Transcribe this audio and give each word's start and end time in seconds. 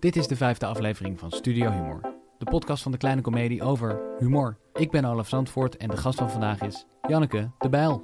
Dit 0.00 0.16
is 0.16 0.26
de 0.26 0.36
vijfde 0.36 0.66
aflevering 0.66 1.18
van 1.18 1.30
Studio 1.30 1.70
Humor. 1.70 2.00
De 2.38 2.44
podcast 2.44 2.82
van 2.82 2.92
de 2.92 2.98
kleine 2.98 3.20
komedie 3.20 3.62
over 3.62 4.00
humor. 4.18 4.56
Ik 4.72 4.90
ben 4.90 5.04
Olaf 5.04 5.28
Zandvoort 5.28 5.76
en 5.76 5.88
de 5.88 5.96
gast 5.96 6.18
van 6.18 6.30
vandaag 6.30 6.60
is 6.60 6.86
Janneke 7.08 7.50
de 7.58 7.68
Bijl. 7.68 8.02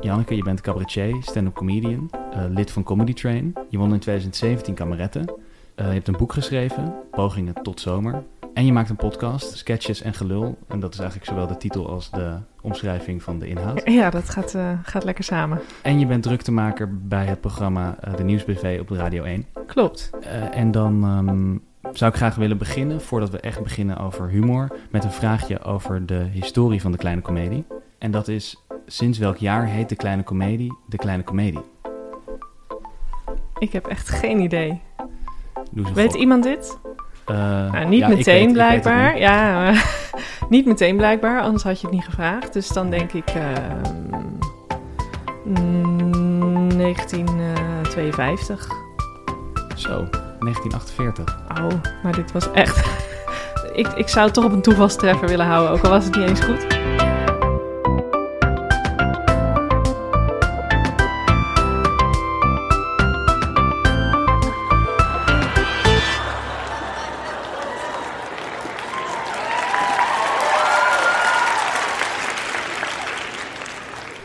Janneke, 0.00 0.36
je 0.36 0.42
bent 0.42 0.60
cabaretier, 0.60 1.16
stand-up 1.20 1.54
comedian, 1.54 2.10
eh, 2.30 2.44
lid 2.48 2.70
van 2.70 2.82
Comedy 2.82 3.12
Train. 3.12 3.54
Je 3.68 3.78
won 3.78 3.92
in 3.92 3.98
2017 3.98 4.74
kameretten. 4.74 5.34
Eh, 5.74 5.86
je 5.86 5.92
hebt 5.92 6.08
een 6.08 6.16
boek 6.16 6.32
geschreven, 6.32 6.94
Pogingen 7.10 7.54
tot 7.62 7.80
Zomer. 7.80 8.24
En 8.54 8.66
je 8.66 8.72
maakt 8.72 8.90
een 8.90 8.96
podcast, 8.96 9.56
Sketches 9.56 10.02
en 10.02 10.14
Gelul. 10.14 10.58
En 10.68 10.80
dat 10.80 10.92
is 10.92 10.98
eigenlijk 10.98 11.30
zowel 11.30 11.46
de 11.46 11.56
titel 11.56 11.88
als 11.88 12.10
de 12.10 12.38
omschrijving 12.60 13.22
van 13.22 13.38
de 13.38 13.48
inhoud. 13.48 13.82
Ja, 13.84 14.10
dat 14.10 14.28
gaat, 14.28 14.54
eh, 14.54 14.78
gaat 14.82 15.04
lekker 15.04 15.24
samen. 15.24 15.60
En 15.82 15.98
je 15.98 16.06
bent 16.06 16.22
druktemaker 16.22 16.98
bij 16.98 17.26
het 17.26 17.40
programma 17.40 17.98
De 18.16 18.24
Nieuwsbv 18.24 18.78
op 18.80 18.90
Radio 18.90 19.24
1. 19.24 19.57
Klopt. 19.68 20.10
Eh, 20.20 20.56
en 20.58 20.70
dan 20.70 21.04
ehm, 21.04 21.56
zou 21.96 22.10
ik 22.10 22.16
graag 22.16 22.34
willen 22.34 22.58
beginnen, 22.58 23.00
voordat 23.00 23.30
we 23.30 23.40
echt 23.40 23.62
beginnen 23.62 23.96
over 23.98 24.28
humor, 24.28 24.68
met 24.90 25.04
een 25.04 25.10
vraagje 25.10 25.62
over 25.62 26.06
de 26.06 26.26
historie 26.32 26.80
van 26.80 26.92
de 26.92 26.98
kleine 26.98 27.20
komedie. 27.20 27.64
En 27.98 28.10
dat 28.10 28.28
is, 28.28 28.64
sinds 28.86 29.18
welk 29.18 29.36
jaar 29.36 29.64
heet 29.66 29.88
de 29.88 29.96
kleine 29.96 30.22
komedie 30.22 30.76
de 30.86 30.96
kleine 30.96 31.22
komedie? 31.22 31.60
Ik 33.58 33.72
heb 33.72 33.86
echt 33.86 34.08
geen 34.08 34.40
idee. 34.40 34.80
Weet 35.94 36.10
gok. 36.10 36.20
iemand 36.20 36.42
dit? 36.42 36.78
Eh, 37.26 37.36
Nou, 37.72 37.86
niet 37.88 37.98
ja, 38.00 38.08
meteen 38.08 38.44
weet- 38.44 38.52
blijkbaar. 38.52 39.12
niet. 39.12 39.20
ja, 39.22 39.72
niet 40.48 40.66
meteen 40.66 40.96
blijkbaar, 40.96 41.40
anders 41.42 41.62
had 41.62 41.80
je 41.80 41.86
het 41.86 41.94
niet 41.96 42.04
gevraagd. 42.04 42.52
Dus 42.52 42.68
dan 42.68 42.90
denk 42.90 43.12
ik 43.12 43.28
ehm, 43.30 44.22
mm, 45.44 46.68
1952. 46.76 48.77
Zo, 49.88 49.94
1948. 49.94 51.38
Oh, 51.60 51.82
maar 52.02 52.12
dit 52.12 52.32
was 52.32 52.50
echt... 52.52 52.86
ik, 53.72 53.86
ik 53.86 54.08
zou 54.08 54.24
het 54.24 54.34
toch 54.34 54.44
op 54.44 54.52
een 54.52 54.62
toevalstreffer 54.62 55.28
willen 55.28 55.46
houden, 55.46 55.70
ook 55.72 55.84
al 55.84 55.90
was 55.90 56.04
het 56.04 56.16
niet 56.16 56.28
eens 56.28 56.40
goed. 56.40 56.66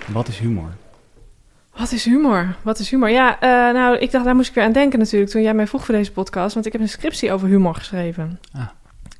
Wat 0.07 0.27
is 0.27 0.37
humor? 0.39 0.69
Wat 1.83 1.91
is 1.91 2.05
humor? 2.05 2.55
Wat 2.61 2.79
is 2.79 2.89
humor? 2.89 3.09
Ja, 3.09 3.39
eh, 3.39 3.49
nou, 3.73 3.97
ik 3.97 4.11
dacht, 4.11 4.25
daar 4.25 4.35
moest 4.35 4.49
ik 4.49 4.55
weer 4.55 4.63
aan 4.63 4.71
denken 4.71 4.99
natuurlijk 4.99 5.31
toen 5.31 5.41
jij 5.41 5.53
mij 5.53 5.67
vroeg 5.67 5.85
voor 5.85 5.95
deze 5.95 6.11
podcast. 6.11 6.53
Want 6.53 6.65
ik 6.65 6.71
heb 6.71 6.81
een 6.81 6.89
scriptie 6.89 7.31
over 7.31 7.47
humor 7.47 7.75
geschreven. 7.75 8.39
Ah. 8.53 8.61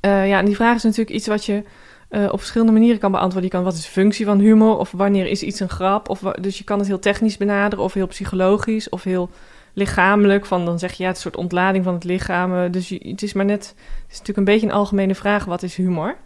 Eh, 0.00 0.28
ja, 0.28 0.38
en 0.38 0.44
die 0.44 0.54
vraag 0.54 0.76
is 0.76 0.82
natuurlijk 0.82 1.16
iets 1.16 1.26
wat 1.26 1.44
je 1.44 1.62
eh, 2.08 2.24
op 2.30 2.38
verschillende 2.38 2.72
manieren 2.72 2.98
kan 2.98 3.10
beantwoorden. 3.10 3.50
Je 3.50 3.56
kan, 3.56 3.64
wat 3.64 3.74
is 3.74 3.82
de 3.82 3.90
functie 3.90 4.24
van 4.24 4.38
humor? 4.38 4.78
Of 4.78 4.92
wanneer 4.92 5.26
is 5.26 5.42
iets 5.42 5.60
een 5.60 5.68
grap? 5.68 6.08
Of, 6.08 6.20
dus 6.20 6.58
je 6.58 6.64
kan 6.64 6.78
het 6.78 6.86
heel 6.86 6.98
technisch 6.98 7.36
benaderen 7.36 7.84
of 7.84 7.92
heel 7.92 8.06
psychologisch 8.06 8.88
of 8.88 9.02
heel 9.02 9.30
lichamelijk. 9.72 10.46
Van 10.46 10.64
dan 10.64 10.78
zeg 10.78 10.92
je, 10.92 11.02
ja, 11.02 11.08
het 11.08 11.18
is 11.18 11.24
een 11.24 11.30
soort 11.30 11.44
ontlading 11.44 11.84
van 11.84 11.94
het 11.94 12.04
lichaam. 12.04 12.70
Dus 12.70 12.88
je, 12.88 13.08
het 13.08 13.22
is 13.22 13.32
maar 13.32 13.44
net, 13.44 13.66
het 13.66 14.12
is 14.12 14.18
natuurlijk 14.18 14.38
een 14.38 14.54
beetje 14.54 14.66
een 14.66 14.72
algemene 14.72 15.14
vraag, 15.14 15.44
wat 15.44 15.62
is 15.62 15.76
humor? 15.76 16.16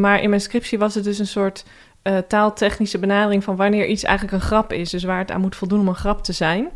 Maar 0.00 0.22
in 0.22 0.28
mijn 0.28 0.40
scriptie 0.40 0.78
was 0.78 0.94
het 0.94 1.04
dus 1.04 1.18
een 1.18 1.26
soort 1.26 1.64
eh, 2.06 2.18
taaltechnische 2.18 2.98
benadering 2.98 3.44
van 3.44 3.56
wanneer 3.56 3.86
iets 3.86 4.04
eigenlijk 4.04 4.36
een 4.36 4.48
grap 4.48 4.72
is. 4.72 4.90
Dus 4.90 5.04
waar 5.04 5.18
het 5.18 5.30
aan 5.30 5.40
moet 5.40 5.56
voldoen 5.56 5.80
om 5.80 5.88
een 5.88 5.94
grap 5.94 6.22
te 6.22 6.32
zijn. 6.32 6.68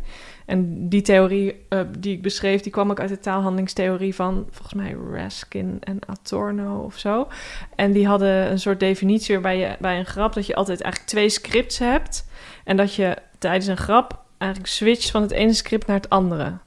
En 0.45 0.89
die 0.89 1.01
theorie 1.01 1.65
eh, 1.69 1.79
die 1.99 2.15
ik 2.15 2.21
beschreef, 2.21 2.61
die 2.61 2.71
kwam 2.71 2.89
ook 2.91 2.99
uit 2.99 3.09
de 3.09 3.19
taalhandelingstheorie 3.19 4.15
van 4.15 4.47
volgens 4.49 4.73
mij 4.73 4.95
Raskin 5.11 5.77
en 5.79 5.99
Adorno 6.07 6.79
of 6.79 6.97
zo. 6.97 7.27
En 7.75 7.91
die 7.91 8.07
hadden 8.07 8.51
een 8.51 8.59
soort 8.59 8.79
definitie 8.79 9.33
waarbij 9.33 9.57
je 9.57 9.75
bij 9.79 9.99
een 9.99 10.05
grap 10.05 10.33
dat 10.33 10.45
je 10.45 10.55
altijd 10.55 10.81
eigenlijk 10.81 11.11
twee 11.11 11.29
scripts 11.29 11.77
hebt. 11.77 12.27
En 12.63 12.77
dat 12.77 12.95
je 12.95 13.17
tijdens 13.39 13.67
een 13.67 13.77
grap 13.77 14.23
eigenlijk 14.37 14.71
switcht 14.71 15.11
van 15.11 15.21
het 15.21 15.31
ene 15.31 15.53
script 15.53 15.87
naar 15.87 15.97
het 15.97 16.09
andere. 16.09 16.57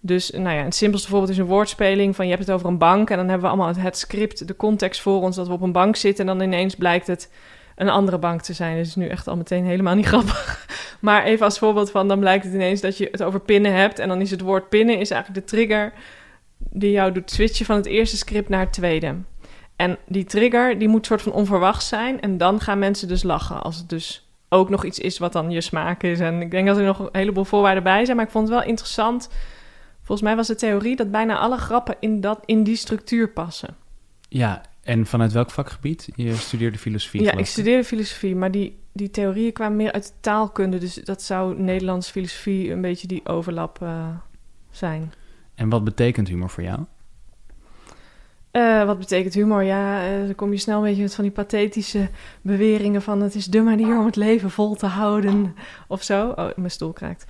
Dus 0.00 0.30
nou 0.30 0.56
ja, 0.56 0.64
het 0.64 0.74
simpelste 0.74 1.08
voorbeeld 1.08 1.30
is 1.30 1.38
een 1.38 1.44
woordspeling 1.44 2.16
van 2.16 2.24
je 2.24 2.32
hebt 2.32 2.46
het 2.46 2.54
over 2.54 2.68
een 2.68 2.78
bank 2.78 3.10
en 3.10 3.16
dan 3.16 3.28
hebben 3.28 3.50
we 3.50 3.54
allemaal 3.54 3.74
het 3.76 3.98
script, 3.98 4.48
de 4.48 4.56
context 4.56 5.00
voor 5.00 5.20
ons 5.20 5.36
dat 5.36 5.46
we 5.46 5.52
op 5.52 5.60
een 5.60 5.72
bank 5.72 5.96
zitten 5.96 6.28
en 6.28 6.38
dan 6.38 6.46
ineens 6.46 6.74
blijkt 6.74 7.06
het 7.06 7.30
een 7.76 7.88
andere 7.88 8.18
bank 8.18 8.40
te 8.40 8.52
zijn. 8.52 8.76
Dat 8.76 8.86
is 8.86 8.94
nu 8.94 9.08
echt 9.08 9.28
al 9.28 9.36
meteen 9.36 9.64
helemaal 9.64 9.94
niet 9.94 10.06
grappig. 10.14 10.66
Maar 11.00 11.24
even 11.24 11.44
als 11.44 11.58
voorbeeld 11.58 11.90
van, 11.90 12.08
dan 12.08 12.18
blijkt 12.18 12.44
het 12.44 12.54
ineens 12.54 12.80
dat 12.80 12.98
je 12.98 13.08
het 13.10 13.22
over 13.22 13.40
pinnen 13.40 13.74
hebt. 13.74 13.98
En 13.98 14.08
dan 14.08 14.20
is 14.20 14.30
het 14.30 14.40
woord 14.40 14.68
pinnen 14.68 14.98
is 14.98 15.10
eigenlijk 15.10 15.46
de 15.46 15.56
trigger 15.56 15.92
die 16.70 16.90
jou 16.90 17.12
doet 17.12 17.30
switchen 17.30 17.66
van 17.66 17.76
het 17.76 17.86
eerste 17.86 18.16
script 18.16 18.48
naar 18.48 18.60
het 18.60 18.72
tweede. 18.72 19.14
En 19.76 19.98
die 20.06 20.24
trigger, 20.24 20.78
die 20.78 20.88
moet 20.88 21.06
soort 21.06 21.22
van 21.22 21.32
onverwacht 21.32 21.84
zijn. 21.84 22.20
En 22.20 22.38
dan 22.38 22.60
gaan 22.60 22.78
mensen 22.78 23.08
dus 23.08 23.22
lachen. 23.22 23.62
Als 23.62 23.76
het 23.76 23.88
dus 23.88 24.28
ook 24.48 24.68
nog 24.68 24.84
iets 24.84 24.98
is 24.98 25.18
wat 25.18 25.32
dan 25.32 25.50
je 25.50 25.60
smaak 25.60 26.02
is. 26.02 26.20
En 26.20 26.40
ik 26.40 26.50
denk 26.50 26.66
dat 26.66 26.76
er 26.76 26.84
nog 26.84 26.98
een 26.98 27.08
heleboel 27.12 27.44
voorwaarden 27.44 27.82
bij 27.82 28.04
zijn. 28.04 28.16
Maar 28.16 28.26
ik 28.26 28.32
vond 28.32 28.48
het 28.48 28.56
wel 28.58 28.68
interessant. 28.68 29.28
Volgens 29.96 30.28
mij 30.28 30.36
was 30.36 30.46
de 30.46 30.54
theorie 30.54 30.96
dat 30.96 31.10
bijna 31.10 31.38
alle 31.38 31.56
grappen 31.56 31.96
in, 32.00 32.20
dat, 32.20 32.40
in 32.44 32.62
die 32.62 32.76
structuur 32.76 33.28
passen. 33.28 33.76
Ja, 34.28 34.62
en 34.84 35.06
vanuit 35.06 35.32
welk 35.32 35.50
vakgebied? 35.50 36.08
Je 36.14 36.34
studeerde 36.34 36.78
filosofie, 36.78 37.22
Ja, 37.22 37.32
ik 37.32 37.46
studeerde 37.46 37.84
filosofie, 37.84 38.36
maar 38.36 38.50
die, 38.50 38.78
die 38.92 39.10
theorieën 39.10 39.52
kwamen 39.52 39.76
meer 39.76 39.92
uit 39.92 40.06
de 40.06 40.12
taalkunde. 40.20 40.78
Dus 40.78 40.94
dat 40.94 41.22
zou 41.22 41.60
Nederlands 41.60 42.10
filosofie 42.10 42.70
een 42.70 42.80
beetje 42.80 43.06
die 43.06 43.26
overlap 43.26 43.82
eh, 43.82 44.08
zijn. 44.70 45.12
En 45.54 45.68
wat 45.68 45.84
betekent 45.84 46.28
humor 46.28 46.50
voor 46.50 46.62
jou? 46.62 46.80
Eh, 48.50 48.84
wat 48.84 48.98
betekent 48.98 49.34
humor? 49.34 49.62
Ja, 49.62 50.06
eh, 50.06 50.24
dan 50.24 50.34
kom 50.34 50.52
je 50.52 50.58
snel 50.58 50.76
een 50.78 50.84
beetje 50.84 51.02
met 51.02 51.14
van 51.14 51.24
die 51.24 51.32
pathetische 51.32 52.08
beweringen 52.42 53.02
van... 53.02 53.20
het 53.20 53.34
is 53.34 53.46
de 53.46 53.60
manier 53.60 53.98
om 53.98 54.06
het 54.06 54.16
leven 54.16 54.50
vol 54.50 54.74
te 54.74 54.86
houden 54.86 55.54
of 55.88 56.02
zo. 56.02 56.28
Oh, 56.28 56.48
mijn 56.56 56.70
stoel 56.70 56.92
kraakt. 56.92 57.24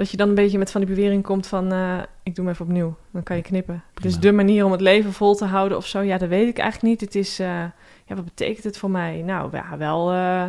Dat 0.00 0.10
je 0.10 0.16
dan 0.16 0.28
een 0.28 0.34
beetje 0.34 0.58
met 0.58 0.70
van 0.70 0.80
die 0.80 0.94
bewering 0.94 1.22
komt 1.22 1.46
van... 1.46 1.72
eh, 1.72 1.98
ik 2.22 2.34
doe 2.34 2.44
hem 2.44 2.54
even 2.54 2.66
opnieuw, 2.66 2.96
dan 3.10 3.22
kan 3.22 3.36
je 3.36 3.42
knippen. 3.42 3.82
Prima. 3.94 4.10
Dus 4.10 4.20
de 4.20 4.32
manier 4.32 4.64
om 4.64 4.72
het 4.72 4.80
leven 4.80 5.12
vol 5.12 5.34
te 5.34 5.44
houden 5.44 5.78
of 5.78 5.86
zo, 5.86 6.00
ja, 6.00 6.18
dat 6.18 6.28
weet 6.28 6.48
ik 6.48 6.58
eigenlijk 6.58 6.92
niet. 6.92 7.00
Het 7.00 7.14
is, 7.14 7.38
eh, 7.38 7.46
ja, 8.04 8.14
wat 8.14 8.24
betekent 8.24 8.64
het 8.64 8.78
voor 8.78 8.90
mij? 8.90 9.22
Nou, 9.22 9.56
ja, 9.56 9.76
wel 9.76 10.12
eh, 10.12 10.46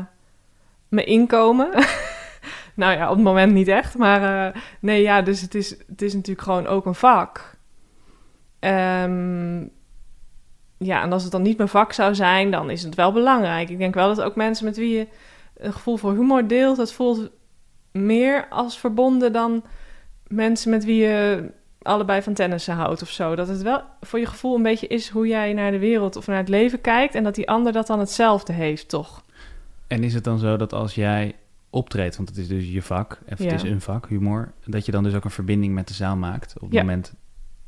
mijn 0.88 1.08
inkomen. 1.08 1.70
nou 2.82 2.98
ja, 2.98 3.10
op 3.10 3.16
het 3.16 3.24
moment 3.24 3.54
niet 3.54 3.68
echt, 3.68 3.98
maar 3.98 4.54
nee, 4.80 5.02
ja, 5.02 5.22
dus 5.22 5.42
het 5.42 5.56
is, 5.56 5.70
het 5.88 6.02
is 6.02 6.14
natuurlijk 6.14 6.46
gewoon 6.48 6.68
ook 6.68 6.86
een 6.86 6.96
vak. 6.96 7.58
Ehm, 8.60 9.62
ja, 10.78 11.02
en 11.02 11.12
als 11.12 11.24
het 11.24 11.32
dan 11.32 11.42
niet 11.42 11.58
mijn 11.58 11.70
vak 11.70 11.94
zou 11.94 12.16
zijn, 12.16 12.52
dan 12.52 12.70
is 12.70 12.84
het 12.84 12.96
wel 12.96 13.12
belangrijk. 13.12 13.70
Ik 13.70 13.78
denk 13.78 13.94
wel 13.94 14.16
dat 14.16 14.26
ook 14.26 14.36
mensen 14.36 14.66
met 14.66 14.78
wie 14.78 14.98
je 14.98 15.08
een 15.56 15.74
gevoel 15.74 15.98
voor 15.98 16.14
humor 16.14 16.48
deelt, 16.48 16.78
dat 16.78 16.94
voelt 16.94 17.30
meer 17.92 18.48
als 18.50 18.80
verbonden 18.80 19.34
dan 19.34 19.64
mensen 20.28 20.70
met 20.70 20.86
wie 20.86 21.02
je 21.02 21.44
allebei 21.82 22.22
van 22.22 22.34
tennissen 22.34 22.74
houdt 22.76 23.02
of 23.02 23.10
zo. 23.10 23.36
Dat 23.36 23.48
het 23.48 23.62
wel 23.62 23.82
voor 24.02 24.20
je 24.20 24.26
gevoel 24.26 24.56
een 24.56 24.64
beetje 24.64 24.88
is 24.88 25.10
hoe 25.10 25.28
jij 25.28 25.54
naar 25.54 25.72
de 25.72 25.80
wereld 25.80 26.16
of 26.16 26.28
naar 26.28 26.38
het 26.38 26.50
leven 26.50 26.82
kijkt 26.82 27.16
en 27.16 27.24
dat 27.24 27.36
die 27.36 27.50
ander 27.50 27.72
dat 27.74 27.88
dan 27.88 28.00
hetzelfde 28.00 28.54
heeft, 28.54 28.90
toch? 28.90 29.24
En 29.88 30.04
is 30.04 30.14
het 30.14 30.24
dan 30.24 30.40
zo 30.40 30.58
dat 30.58 30.74
als 30.74 30.96
jij 30.96 31.36
optreedt, 31.70 32.16
want 32.18 32.30
het 32.30 32.38
is 32.38 32.48
dus 32.48 32.70
je 32.72 32.82
vak, 32.82 33.20
of 33.32 33.38
het 33.38 33.52
is 33.52 33.64
een 33.64 33.82
vak, 33.82 34.08
humor, 34.08 34.52
dat 34.66 34.86
je 34.86 34.92
dan 34.92 35.04
dus 35.04 35.14
ook 35.14 35.24
een 35.24 35.32
verbinding 35.32 35.74
met 35.74 35.88
de 35.88 35.94
zaal 35.94 36.16
maakt? 36.16 36.56
Op 36.56 36.62
het 36.62 36.74
Ja. 36.74 36.80
moment 36.80 37.14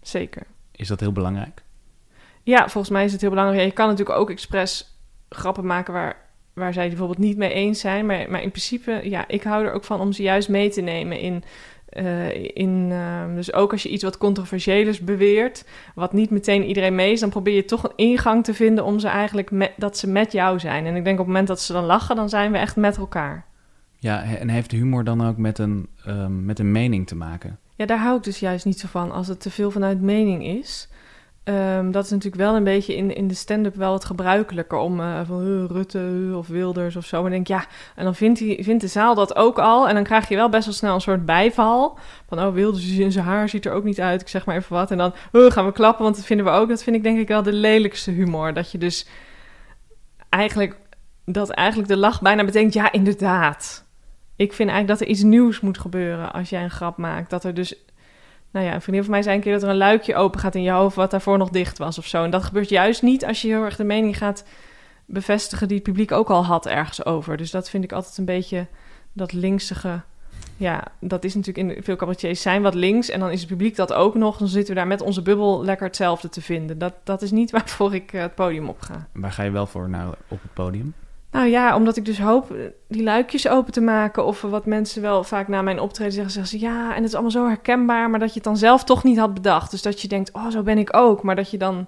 Zeker. 0.01 0.44
is 0.72 0.88
dat 0.88 1.00
heel 1.00 1.11
belangrijk. 1.11 1.63
Ja, 2.44 2.59
volgens 2.69 2.90
mij 2.94 3.05
is 3.05 3.11
het 3.11 3.22
heel 3.22 3.29
belangrijk. 3.29 3.66
Je 3.67 3.72
kan 3.72 3.88
natuurlijk 3.88 4.17
ook 4.19 4.29
expres 4.29 4.97
grappen 5.29 5.66
maken 5.66 5.94
waar, 5.94 6.16
waar 6.53 6.74
zij 6.74 6.88
bijvoorbeeld 6.88 7.18
niet 7.18 7.38
mee 7.38 7.53
eens 7.53 7.80
zijn. 7.80 8.06
Maar, 8.06 8.25
maar 8.30 8.41
in 8.41 8.50
principe, 8.50 9.00
ja, 9.03 9.28
ik 9.28 9.44
hou 9.44 9.66
er 9.66 9.74
ook 9.74 9.84
van 9.84 10.00
om 10.00 10.12
ze 10.12 10.22
juist 10.24 10.50
mee 10.50 10.69
te 10.69 10.81
nemen 10.81 11.19
in. 11.19 11.44
eh, 11.90 12.44
in 12.53 12.88
ehm, 12.91 13.35
dus 13.35 13.53
ook 13.53 13.72
als 13.72 13.84
je 13.84 13.90
iets 13.90 14.03
wat 14.03 14.17
controversiëlers 14.17 15.00
beweert, 15.00 15.66
wat 15.96 16.14
niet 16.14 16.29
meteen 16.29 16.64
iedereen 16.66 16.96
mee 16.96 17.11
is, 17.11 17.20
dan 17.20 17.29
probeer 17.29 17.55
je 17.55 17.66
toch 17.66 17.84
een 17.84 17.91
ingang 17.96 18.44
te 18.44 18.53
vinden 18.53 18.84
om 18.84 19.00
ze 19.00 19.08
eigenlijk 19.08 19.52
met, 19.52 19.72
dat 19.78 19.97
ze 19.97 20.08
met 20.09 20.32
jou 20.32 20.59
zijn. 20.59 20.85
En 20.85 20.96
ik 20.96 21.03
denk 21.03 21.20
op 21.20 21.26
het 21.26 21.28
moment 21.28 21.47
dat 21.47 21.61
ze 21.61 21.73
dan 21.73 21.84
lachen, 21.84 22.16
dan 22.16 22.29
zijn 22.29 22.52
we 22.52 22.58
echt 22.58 22.76
met 22.76 22.97
elkaar. 22.97 23.46
Ja, 23.99 24.23
en 24.23 24.49
heeft 24.49 24.72
humor 24.72 25.03
dan 25.03 25.28
ook 25.28 25.38
met 25.38 25.58
een, 25.59 25.88
ehm, 26.06 26.46
met 26.46 26.59
een 26.59 26.72
mening 26.72 27.08
te 27.08 27.16
maken? 27.16 27.58
Ja, 27.76 27.85
daar 27.85 27.99
hou 27.99 28.17
ik 28.17 28.23
dus 28.23 28.40
juist 28.40 28.66
niet 28.66 28.79
zo 28.79 28.88
van 28.88 29.11
als 29.11 29.28
het 29.28 29.41
te 29.41 29.52
veel 29.52 29.72
vanuit 29.72 30.02
mening 30.02 30.46
is. 30.46 30.90
Ehm, 31.43 31.91
dat 31.91 32.03
is 32.03 32.09
natuurlijk 32.09 32.41
wel 32.41 32.55
een 32.55 32.63
beetje 32.63 32.95
in, 32.95 33.16
in 33.16 33.28
de 33.28 33.34
stand-up 33.34 33.75
wel 33.75 33.91
wat 33.91 34.05
gebruikelijker 34.05 34.78
om 34.78 34.99
eh, 34.99 35.19
van 35.25 35.41
eh, 35.41 35.75
Rutte 35.75 36.28
eh, 36.29 36.37
of 36.37 36.47
Wilders 36.47 36.95
of 36.95 37.05
zo. 37.05 37.22
Maar 37.22 37.31
denk 37.31 37.47
ja, 37.47 37.66
en 37.95 38.03
dan 38.03 38.16
vindt, 38.16 38.40
die, 38.40 38.63
vindt 38.63 38.81
de 38.81 38.87
zaal 38.87 39.16
dat 39.16 39.35
ook 39.35 39.59
al. 39.59 39.87
En 39.87 39.95
dan 39.95 40.03
krijg 40.03 40.29
je 40.29 40.35
wel 40.35 40.49
best 40.49 40.66
wel 40.66 40.73
snel 40.73 40.93
een 40.93 41.01
soort 41.01 41.25
bijval. 41.25 41.97
Van 42.28 42.40
oh, 42.40 42.53
Wilders 42.53 42.97
in 42.97 43.11
zijn 43.11 43.25
haar 43.25 43.49
ziet 43.49 43.66
er 43.66 43.72
ook 43.72 43.84
niet 43.84 44.01
uit. 44.01 44.22
Ik 44.22 44.28
zeg 44.28 44.45
maar 44.45 44.55
even 44.55 44.75
wat. 44.75 44.91
En 44.91 44.97
dan 44.97 45.13
gaan 45.31 45.66
we 45.66 45.72
klappen, 45.72 46.03
want 46.03 46.16
dat 46.16 46.25
vinden 46.25 46.45
we 46.45 46.51
ook. 46.51 46.69
Dat 46.69 46.84
vind 46.84 46.95
ik 46.95 47.03
denk 47.03 47.19
ik 47.19 47.28
wel 47.28 47.43
de 47.43 47.53
lelijkste 47.53 48.11
humor. 48.11 48.53
Dat 48.53 48.72
je 48.72 48.78
dus 48.78 49.07
eigenlijk, 50.29 50.75
dat 51.25 51.49
eigenlijk 51.49 51.89
de 51.89 51.97
lach 51.97 52.22
bijna 52.22 52.46
betekent, 52.46 52.73
ja, 52.73 52.91
inderdaad. 52.91 53.85
Ik 54.35 54.53
vind 54.53 54.69
eigenlijk 54.69 54.99
dat 54.99 55.07
er 55.07 55.13
iets 55.13 55.23
nieuws 55.23 55.59
moet 55.59 55.78
gebeuren 55.78 56.34
als 56.34 56.49
jij 56.49 56.63
een 56.63 56.72
grap 56.72 56.97
maakt. 56.97 57.29
Dat 57.29 57.43
er 57.43 57.53
dus 57.53 57.75
nou 58.53 58.66
ja, 58.66 58.73
een 58.73 58.82
vriendin 58.82 59.03
van 59.03 59.11
mij 59.11 59.22
zei 59.22 59.35
een 59.35 59.41
keer 59.41 59.53
dat 59.53 59.64
er 59.64 59.70
een 59.70 59.78
luikje 59.78 60.16
open 60.16 60.40
gaat 60.40 60.55
in 60.55 60.61
je 60.61 60.72
hoofd 60.72 60.96
wat 60.96 61.11
daarvoor 61.11 61.38
nog 61.38 61.50
dicht 61.50 61.78
was 61.78 61.97
of 61.97 62.05
zo. 62.05 62.23
En 62.23 62.29
dat 62.29 62.44
gebeurt 62.44 62.70
juist 62.70 63.02
niet 63.02 63.26
als 63.26 63.41
je 63.41 63.47
heel 63.47 63.64
erg 63.64 63.76
de 63.76 63.84
mening 63.84 64.17
gaat 64.17 64.44
bevestigen 65.05 65.67
die 65.67 65.78
het 65.78 65.85
publiek 65.85 66.11
ook 66.11 66.29
al 66.29 66.46
had 66.46 66.66
ergens 66.66 67.05
over. 67.05 67.38
Dus 67.38 67.52
dat 67.52 67.70
vind 67.70 67.84
ik 67.84 67.91
altijd 67.91 68.17
een 68.17 68.26
beetje 68.26 68.67
dat 69.14 69.34
linksige. 69.34 70.02
Ja, 70.58 70.84
dat 71.00 71.23
is 71.23 71.35
natuurlijk 71.35 71.78
in 71.78 71.84
veel 71.84 71.96
cabaretiers 71.96 72.41
zijn 72.41 72.61
wat 72.61 72.73
links 72.73 73.09
en 73.09 73.20
dan 73.20 73.32
is 73.32 73.40
het 73.40 73.50
publiek 73.50 73.76
dat 73.76 73.94
ook 73.94 74.16
nog. 74.16 74.38
Dan 74.38 74.47
zitten 74.47 74.73
we 74.73 74.79
daar 74.79 74.90
met 74.90 75.02
onze 75.02 75.22
bubbel 75.22 75.64
lekker 75.64 75.85
hetzelfde 75.88 76.29
te 76.29 76.41
vinden. 76.41 76.78
Dat, 76.78 76.94
dat 77.03 77.22
is 77.22 77.32
niet 77.32 77.52
waarvoor 77.58 77.94
ik 77.94 78.14
eh, 78.14 78.22
het 78.22 78.35
podium 78.35 78.70
op 78.70 78.82
ga. 78.82 79.08
Waar 79.11 79.32
ga 79.32 79.44
je 79.44 79.52
wel 79.52 79.67
voor 79.67 79.90
naar 79.90 80.08
op 80.08 80.41
het 80.41 80.53
podium? 80.53 80.94
Nou 81.34 81.47
ja, 81.47 81.76
omdat 81.76 81.97
ik 81.97 82.06
dus 82.06 82.20
hoop 82.20 82.52
eh, 82.52 82.66
die 82.88 83.03
luikjes 83.03 83.47
open 83.47 83.74
te 83.74 83.82
maken. 83.82 84.26
Of 84.26 84.41
wat 84.41 84.66
mensen 84.66 85.02
wel 85.02 85.24
vaak 85.24 85.47
na 85.47 85.62
mijn 85.62 85.80
optreden 85.80 86.14
zeggen, 86.14 86.32
zeggen 86.32 86.59
ze 86.59 86.66
ja, 86.66 86.90
en 86.90 86.96
het 86.96 87.06
is 87.06 87.14
allemaal 87.14 87.32
zo 87.32 87.47
herkenbaar, 87.47 88.09
maar 88.09 88.20
dat 88.20 88.30
je 88.30 88.35
het 88.35 88.44
dan 88.44 88.58
zelf 88.58 88.84
toch 88.84 89.03
niet 89.03 89.18
had 89.18 89.34
bedacht. 89.34 89.72
Dus 89.72 89.82
dat 89.82 90.02
je 90.02 90.08
denkt, 90.08 90.32
oh, 90.34 90.50
zo 90.50 90.64
ben 90.64 90.78
ik 90.78 90.96
ook. 90.96 91.24
Maar 91.24 91.35
dat 91.35 91.52
je 91.52 91.58
dan 91.58 91.88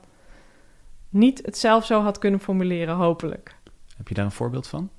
niet 1.10 1.42
het 1.46 1.58
zelf 1.58 1.86
zo 1.86 2.02
had 2.02 2.18
kunnen 2.18 2.40
formuleren, 2.40 2.96
hopelijk. 2.96 3.56
Heb 3.98 4.08
je 4.08 4.14
daar 4.14 4.26
een 4.26 4.32
voorbeeld 4.32 4.68
van? 4.68 4.90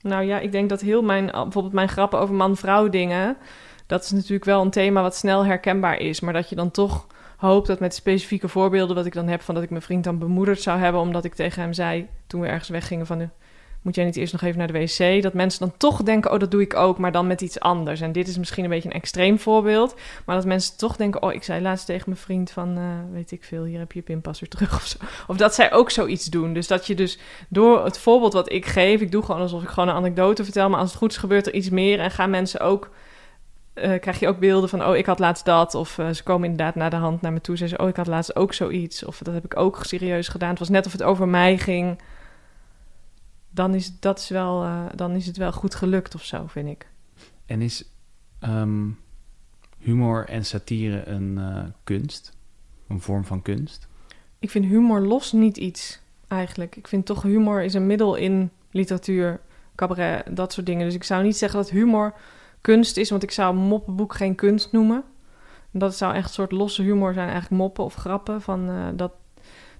Nou 0.00 0.24
ja, 0.24 0.38
ik 0.38 0.52
denk 0.52 0.68
dat 0.68 0.80
heel 0.80 1.02
mijn, 1.02 1.26
bijvoorbeeld 1.26 1.72
mijn 1.72 1.88
grappen 1.88 2.18
over 2.18 2.34
man-vrouw 2.34 2.88
dingen, 2.88 3.36
dat 3.86 4.04
is 4.04 4.10
natuurlijk 4.10 4.44
wel 4.44 4.62
een 4.62 4.70
thema 4.70 5.02
wat 5.02 5.16
snel 5.16 5.44
herkenbaar 5.44 5.98
is. 5.98 6.20
Maar 6.20 6.32
dat 6.32 6.48
je 6.48 6.56
dan 6.56 6.70
toch 6.70 7.06
hoopt 7.36 7.66
dat 7.66 7.80
met 7.80 7.94
specifieke 7.94 8.48
voorbeelden, 8.48 8.96
wat 8.96 9.06
ik 9.06 9.12
dan 9.12 9.28
heb 9.28 9.40
van 9.40 9.54
dat 9.54 9.64
ik 9.64 9.70
mijn 9.70 9.82
vriend 9.82 10.04
dan 10.04 10.18
bemoederd 10.18 10.60
zou 10.60 10.78
hebben, 10.78 11.00
omdat 11.00 11.24
ik 11.24 11.34
tegen 11.34 11.62
hem 11.62 11.72
zei, 11.72 12.08
toen 12.26 12.40
we 12.40 12.46
ergens 12.46 12.68
weggingen 12.68 13.06
van, 13.06 13.30
moet 13.84 13.94
jij 13.94 14.04
niet 14.04 14.16
eerst 14.16 14.32
nog 14.32 14.42
even 14.42 14.58
naar 14.58 14.72
de 14.72 14.78
wc? 14.78 15.22
Dat 15.22 15.32
mensen 15.32 15.60
dan 15.60 15.72
toch 15.76 16.02
denken, 16.02 16.32
oh, 16.32 16.38
dat 16.38 16.50
doe 16.50 16.60
ik 16.60 16.74
ook, 16.74 16.98
maar 16.98 17.12
dan 17.12 17.26
met 17.26 17.40
iets 17.40 17.60
anders. 17.60 18.00
En 18.00 18.12
dit 18.12 18.28
is 18.28 18.38
misschien 18.38 18.64
een 18.64 18.70
beetje 18.70 18.88
een 18.88 18.94
extreem 18.94 19.38
voorbeeld. 19.38 19.94
Maar 20.24 20.36
dat 20.36 20.44
mensen 20.44 20.76
toch 20.76 20.96
denken, 20.96 21.22
oh, 21.22 21.32
ik 21.32 21.42
zei 21.42 21.62
laatst 21.62 21.86
tegen 21.86 22.02
mijn 22.06 22.20
vriend 22.20 22.50
van, 22.50 22.78
uh, 22.78 22.84
weet 23.12 23.30
ik 23.30 23.44
veel, 23.44 23.64
hier 23.64 23.78
heb 23.78 23.92
je 23.92 23.98
je 23.98 24.04
pinpas 24.04 24.42
terug 24.48 24.74
of 24.80 24.86
zo. 24.86 24.96
Of 25.26 25.36
dat 25.36 25.54
zij 25.54 25.72
ook 25.72 25.90
zoiets 25.90 26.24
doen. 26.24 26.52
Dus 26.52 26.66
dat 26.66 26.86
je 26.86 26.94
dus 26.94 27.18
door 27.48 27.84
het 27.84 27.98
voorbeeld 27.98 28.32
wat 28.32 28.52
ik 28.52 28.66
geef, 28.66 29.00
ik 29.00 29.10
doe 29.10 29.22
gewoon 29.22 29.40
alsof 29.40 29.62
ik 29.62 29.68
gewoon 29.68 29.88
een 29.88 29.94
anekdote 29.94 30.44
vertel, 30.44 30.68
maar 30.68 30.80
als 30.80 30.88
het 30.88 30.98
goed 30.98 31.10
is 31.10 31.16
gebeurt 31.16 31.46
er 31.46 31.54
iets 31.54 31.70
meer 31.70 32.00
en 32.00 32.10
gaan 32.10 32.30
mensen 32.30 32.60
ook... 32.60 32.90
Uh, 33.74 34.00
krijg 34.00 34.20
je 34.20 34.28
ook 34.28 34.38
beelden 34.38 34.68
van, 34.68 34.86
oh, 34.86 34.96
ik 34.96 35.06
had 35.06 35.18
laatst 35.18 35.44
dat. 35.44 35.74
Of 35.74 35.98
uh, 35.98 36.10
ze 36.10 36.22
komen 36.22 36.50
inderdaad 36.50 36.74
naar 36.74 36.90
de 36.90 36.96
hand 36.96 37.20
naar 37.20 37.32
me 37.32 37.40
toe. 37.40 37.56
Zeggen 37.56 37.76
ze, 37.76 37.82
oh, 37.82 37.88
ik 37.88 37.96
had 37.96 38.06
laatst 38.06 38.36
ook 38.36 38.52
zoiets. 38.52 39.04
Of 39.04 39.18
dat 39.18 39.34
heb 39.34 39.44
ik 39.44 39.56
ook 39.56 39.78
serieus 39.82 40.28
gedaan. 40.28 40.50
Het 40.50 40.58
was 40.58 40.68
net 40.68 40.86
of 40.86 40.92
het 40.92 41.02
over 41.02 41.28
mij 41.28 41.58
ging 41.58 41.98
dan 43.54 43.74
is, 43.74 43.98
dat 44.00 44.18
is 44.18 44.28
wel, 44.28 44.64
uh, 44.64 44.84
dan 44.94 45.10
is 45.10 45.26
het 45.26 45.36
wel 45.36 45.52
goed 45.52 45.74
gelukt 45.74 46.14
of 46.14 46.24
zo, 46.24 46.46
vind 46.46 46.68
ik. 46.68 46.86
En 47.46 47.60
is 47.62 47.84
um, 48.40 48.98
humor 49.78 50.28
en 50.28 50.44
satire 50.44 51.06
een 51.06 51.36
uh, 51.38 51.64
kunst? 51.84 52.32
Een 52.88 53.00
vorm 53.00 53.24
van 53.24 53.42
kunst? 53.42 53.88
Ik 54.38 54.50
vind 54.50 54.64
humor 54.64 55.00
los 55.00 55.32
niet 55.32 55.56
iets, 55.56 56.00
eigenlijk. 56.28 56.76
Ik 56.76 56.88
vind 56.88 57.06
toch 57.06 57.22
humor 57.22 57.62
is 57.62 57.74
een 57.74 57.86
middel 57.86 58.14
in 58.14 58.50
literatuur, 58.70 59.40
cabaret, 59.74 60.36
dat 60.36 60.52
soort 60.52 60.66
dingen. 60.66 60.84
Dus 60.84 60.94
ik 60.94 61.04
zou 61.04 61.22
niet 61.22 61.36
zeggen 61.36 61.58
dat 61.58 61.70
humor 61.70 62.14
kunst 62.60 62.96
is, 62.96 63.10
want 63.10 63.22
ik 63.22 63.30
zou 63.30 63.54
moppenboek 63.54 64.14
geen 64.14 64.34
kunst 64.34 64.72
noemen. 64.72 65.04
Dat 65.70 65.96
zou 65.96 66.14
echt 66.14 66.26
een 66.26 66.34
soort 66.34 66.52
losse 66.52 66.82
humor 66.82 67.12
zijn, 67.12 67.28
eigenlijk 67.28 67.62
moppen 67.62 67.84
of 67.84 67.94
grappen. 67.94 68.42
Van, 68.42 68.70
uh, 68.70 68.86
dat, 68.94 69.12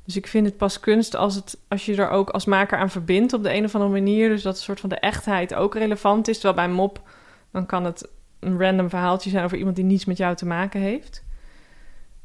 dus 0.04 0.16
ik 0.16 0.26
vind 0.26 0.46
het 0.46 0.56
pas 0.56 0.80
kunst 0.80 1.16
als, 1.16 1.34
het, 1.34 1.58
als 1.68 1.86
je 1.86 1.96
er 1.96 2.10
ook 2.10 2.30
als 2.30 2.44
maker 2.44 2.78
aan 2.78 2.90
verbindt 2.90 3.32
op 3.32 3.42
de 3.42 3.54
een 3.54 3.64
of 3.64 3.74
andere 3.74 3.92
manier. 3.92 4.28
Dus 4.28 4.42
dat 4.42 4.56
een 4.56 4.62
soort 4.62 4.80
van 4.80 4.88
de 4.88 4.98
echtheid 4.98 5.54
ook 5.54 5.74
relevant 5.74 6.28
is. 6.28 6.38
Terwijl 6.38 6.66
bij 6.66 6.76
mop, 6.76 7.02
dan 7.50 7.66
kan 7.66 7.84
het 7.84 8.08
een 8.40 8.60
random 8.60 8.88
verhaaltje 8.88 9.30
zijn 9.30 9.44
over 9.44 9.58
iemand 9.58 9.76
die 9.76 9.84
niets 9.84 10.04
met 10.04 10.16
jou 10.16 10.36
te 10.36 10.46
maken 10.46 10.80
heeft. 10.80 11.24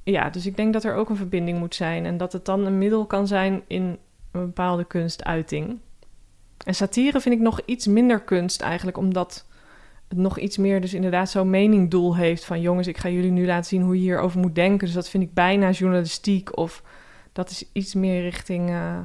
Ja, 0.04 0.30
dus 0.30 0.46
ik 0.46 0.56
denk 0.56 0.74
dat 0.74 0.84
er 0.84 0.96
ook 0.96 1.10
een 1.10 1.16
verbinding 1.16 1.60
moet 1.60 1.76
zijn. 1.76 2.06
En 2.06 2.18
dat 2.18 2.34
het 2.34 2.46
dan 2.46 2.66
een 2.66 2.78
middel 2.78 3.06
kan 3.06 3.28
zijn 3.28 3.64
in 3.68 3.98
een 4.32 4.46
bepaalde 4.46 4.84
kunstuiting. 4.84 5.78
En 6.66 6.76
satire 6.76 7.22
vind 7.22 7.36
ik 7.36 7.42
nog 7.42 7.62
iets 7.66 7.88
minder 7.88 8.20
kunst 8.22 8.62
eigenlijk, 8.62 8.98
omdat 8.98 9.46
het 10.08 10.18
nog 10.18 10.40
iets 10.40 10.58
meer 10.58 10.82
dus 10.82 10.94
inderdaad 10.94 11.30
zo'n 11.30 11.50
meningdoel 11.50 12.16
heeft 12.16 12.46
van 12.46 12.62
jongens, 12.62 12.88
ik 12.88 12.98
ga 12.98 13.10
jullie 13.10 13.32
nu 13.32 13.46
laten 13.46 13.66
zien 13.66 13.82
hoe 13.82 13.96
je 13.96 14.02
hierover 14.02 14.40
moet 14.40 14.56
denken. 14.56 14.86
Dus 14.86 14.96
dat 14.96 15.10
vind 15.10 15.24
ik 15.24 15.34
bijna 15.34 15.72
journalistiek 15.72 16.58
of 16.58 16.84
dat 17.40 17.50
is 17.50 17.64
iets 17.72 17.94
meer 17.94 18.22
richting 18.22 18.70
uh, 18.70 19.00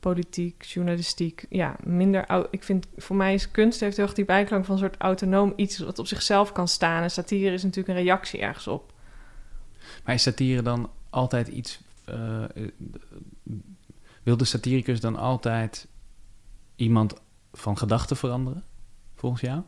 politiek, 0.00 0.62
journalistiek. 0.62 1.46
Ja, 1.48 1.76
minder. 1.84 2.46
Ik 2.50 2.62
vind 2.62 2.86
voor 2.96 3.16
mij 3.16 3.34
is 3.34 3.50
kunst 3.50 3.80
heeft 3.80 3.96
heel 3.96 4.06
erg 4.06 4.14
die 4.14 4.24
bijklank 4.24 4.64
van 4.64 4.74
een 4.74 4.80
soort 4.80 4.96
autonoom 4.96 5.52
iets 5.56 5.78
wat 5.78 5.98
op 5.98 6.06
zichzelf 6.06 6.52
kan 6.52 6.68
staan. 6.68 7.02
En 7.02 7.10
satire 7.10 7.52
is 7.52 7.62
natuurlijk 7.62 7.98
een 7.98 8.04
reactie 8.04 8.40
ergens 8.40 8.66
op. 8.66 8.92
Maar 10.04 10.14
is 10.14 10.22
satire 10.22 10.62
dan 10.62 10.90
altijd 11.10 11.48
iets. 11.48 11.80
Uh, 12.08 12.44
wil 14.22 14.36
de 14.36 14.44
satiricus 14.44 15.00
dan 15.00 15.16
altijd 15.16 15.88
iemand 16.76 17.14
van 17.52 17.78
gedachten 17.78 18.16
veranderen, 18.16 18.64
volgens 19.14 19.40
jou? 19.40 19.60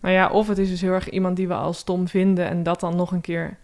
Nou 0.00 0.14
ja, 0.14 0.30
of 0.30 0.48
het 0.48 0.58
is 0.58 0.68
dus 0.68 0.80
heel 0.80 0.92
erg 0.92 1.10
iemand 1.10 1.36
die 1.36 1.48
we 1.48 1.54
al 1.54 1.72
stom 1.72 2.08
vinden 2.08 2.48
en 2.48 2.62
dat 2.62 2.80
dan 2.80 2.96
nog 2.96 3.12
een 3.12 3.20
keer 3.20 3.58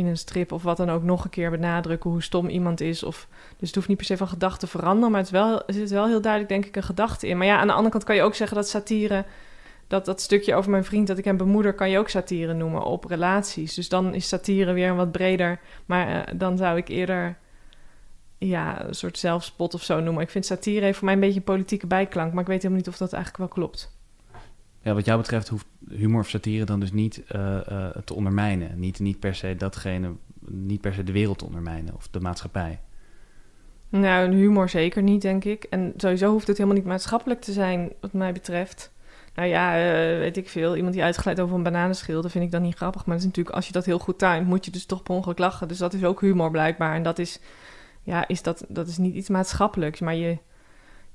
in 0.00 0.06
een 0.06 0.16
strip 0.16 0.52
of 0.52 0.62
wat 0.62 0.76
dan 0.76 0.90
ook 0.90 1.02
nog 1.02 1.24
een 1.24 1.30
keer 1.30 1.50
benadrukken 1.50 2.10
hoe 2.10 2.22
stom 2.22 2.48
iemand 2.48 2.80
is. 2.80 3.02
Of, 3.02 3.28
dus 3.56 3.66
het 3.66 3.74
hoeft 3.74 3.88
niet 3.88 3.96
per 3.96 4.06
se 4.06 4.16
van 4.16 4.28
gedachten 4.28 4.68
te 4.68 4.78
veranderen, 4.78 5.10
maar 5.10 5.20
het 5.20 5.30
wel, 5.30 5.66
er 5.66 5.74
zit 5.74 5.90
wel 5.90 6.06
heel 6.06 6.20
duidelijk, 6.20 6.52
denk 6.52 6.64
ik, 6.64 6.76
een 6.76 6.82
gedachte 6.82 7.28
in. 7.28 7.36
Maar 7.36 7.46
ja, 7.46 7.58
aan 7.58 7.66
de 7.66 7.72
andere 7.72 7.90
kant 7.90 8.04
kan 8.04 8.16
je 8.16 8.22
ook 8.22 8.34
zeggen 8.34 8.56
dat 8.56 8.68
satire, 8.68 9.24
dat, 9.86 10.04
dat 10.04 10.20
stukje 10.20 10.54
over 10.54 10.70
mijn 10.70 10.84
vriend 10.84 11.06
dat 11.06 11.18
ik 11.18 11.24
hem 11.24 11.36
bemoeder, 11.36 11.74
kan 11.74 11.90
je 11.90 11.98
ook 11.98 12.08
satire 12.08 12.52
noemen 12.52 12.82
op 12.82 13.04
relaties. 13.04 13.74
Dus 13.74 13.88
dan 13.88 14.14
is 14.14 14.28
satire 14.28 14.72
weer 14.72 14.88
een 14.88 14.96
wat 14.96 15.12
breder. 15.12 15.60
Maar 15.86 16.08
uh, 16.08 16.38
dan 16.38 16.56
zou 16.56 16.76
ik 16.76 16.88
eerder 16.88 17.38
ja, 18.38 18.84
een 18.84 18.94
soort 18.94 19.18
zelfspot 19.18 19.74
of 19.74 19.82
zo 19.82 20.00
noemen. 20.00 20.22
Ik 20.22 20.30
vind 20.30 20.46
satire 20.46 20.94
voor 20.94 21.04
mij 21.04 21.14
een 21.14 21.20
beetje 21.20 21.38
een 21.38 21.44
politieke 21.44 21.86
bijklank, 21.86 22.32
maar 22.32 22.42
ik 22.42 22.48
weet 22.48 22.62
helemaal 22.62 22.78
niet 22.78 22.88
of 22.88 22.96
dat 22.96 23.12
eigenlijk 23.12 23.44
wel 23.44 23.54
klopt. 23.54 23.99
Ja, 24.82 24.94
wat 24.94 25.04
jou 25.04 25.18
betreft 25.18 25.48
hoeft 25.48 25.66
humor 25.88 26.20
of 26.20 26.28
satire 26.28 26.64
dan 26.64 26.80
dus 26.80 26.92
niet 26.92 27.22
uh, 27.32 27.60
uh, 27.70 27.88
te 28.04 28.14
ondermijnen. 28.14 28.78
Niet, 28.78 28.98
niet 28.98 29.18
per 29.18 29.34
se 29.34 29.56
datgene, 29.56 30.12
niet 30.40 30.80
per 30.80 30.94
se 30.94 31.04
de 31.04 31.12
wereld 31.12 31.38
te 31.38 31.44
ondermijnen 31.44 31.94
of 31.94 32.08
de 32.08 32.20
maatschappij. 32.20 32.80
Nou, 33.88 34.34
humor 34.34 34.68
zeker 34.68 35.02
niet, 35.02 35.22
denk 35.22 35.44
ik. 35.44 35.64
En 35.64 35.92
sowieso 35.96 36.30
hoeft 36.30 36.46
het 36.46 36.56
helemaal 36.56 36.78
niet 36.78 36.88
maatschappelijk 36.88 37.40
te 37.40 37.52
zijn, 37.52 37.92
wat 38.00 38.12
mij 38.12 38.32
betreft. 38.32 38.92
Nou 39.34 39.48
ja, 39.48 39.76
uh, 39.78 40.18
weet 40.18 40.36
ik 40.36 40.48
veel. 40.48 40.76
Iemand 40.76 40.94
die 40.94 41.02
uitgeleid 41.02 41.40
over 41.40 41.56
een 41.56 41.62
bananenschil, 41.62 42.22
dat 42.22 42.30
vind 42.30 42.44
ik 42.44 42.50
dan 42.50 42.62
niet 42.62 42.74
grappig. 42.74 43.06
Maar 43.06 43.14
dat 43.14 43.24
is 43.24 43.28
natuurlijk, 43.28 43.56
als 43.56 43.66
je 43.66 43.72
dat 43.72 43.84
heel 43.84 43.98
goed 43.98 44.18
timed, 44.18 44.46
moet 44.46 44.64
je 44.64 44.70
dus 44.70 44.86
toch 44.86 45.02
per 45.02 45.14
ongeluk 45.14 45.38
lachen. 45.38 45.68
Dus 45.68 45.78
dat 45.78 45.92
is 45.92 46.04
ook 46.04 46.20
humor 46.20 46.50
blijkbaar. 46.50 46.94
En 46.94 47.02
dat 47.02 47.18
is, 47.18 47.40
ja, 48.02 48.28
is 48.28 48.42
dat, 48.42 48.64
dat 48.68 48.88
is 48.88 48.98
niet 48.98 49.14
iets 49.14 49.28
maatschappelijks. 49.28 50.00
Maar 50.00 50.14
je, 50.14 50.38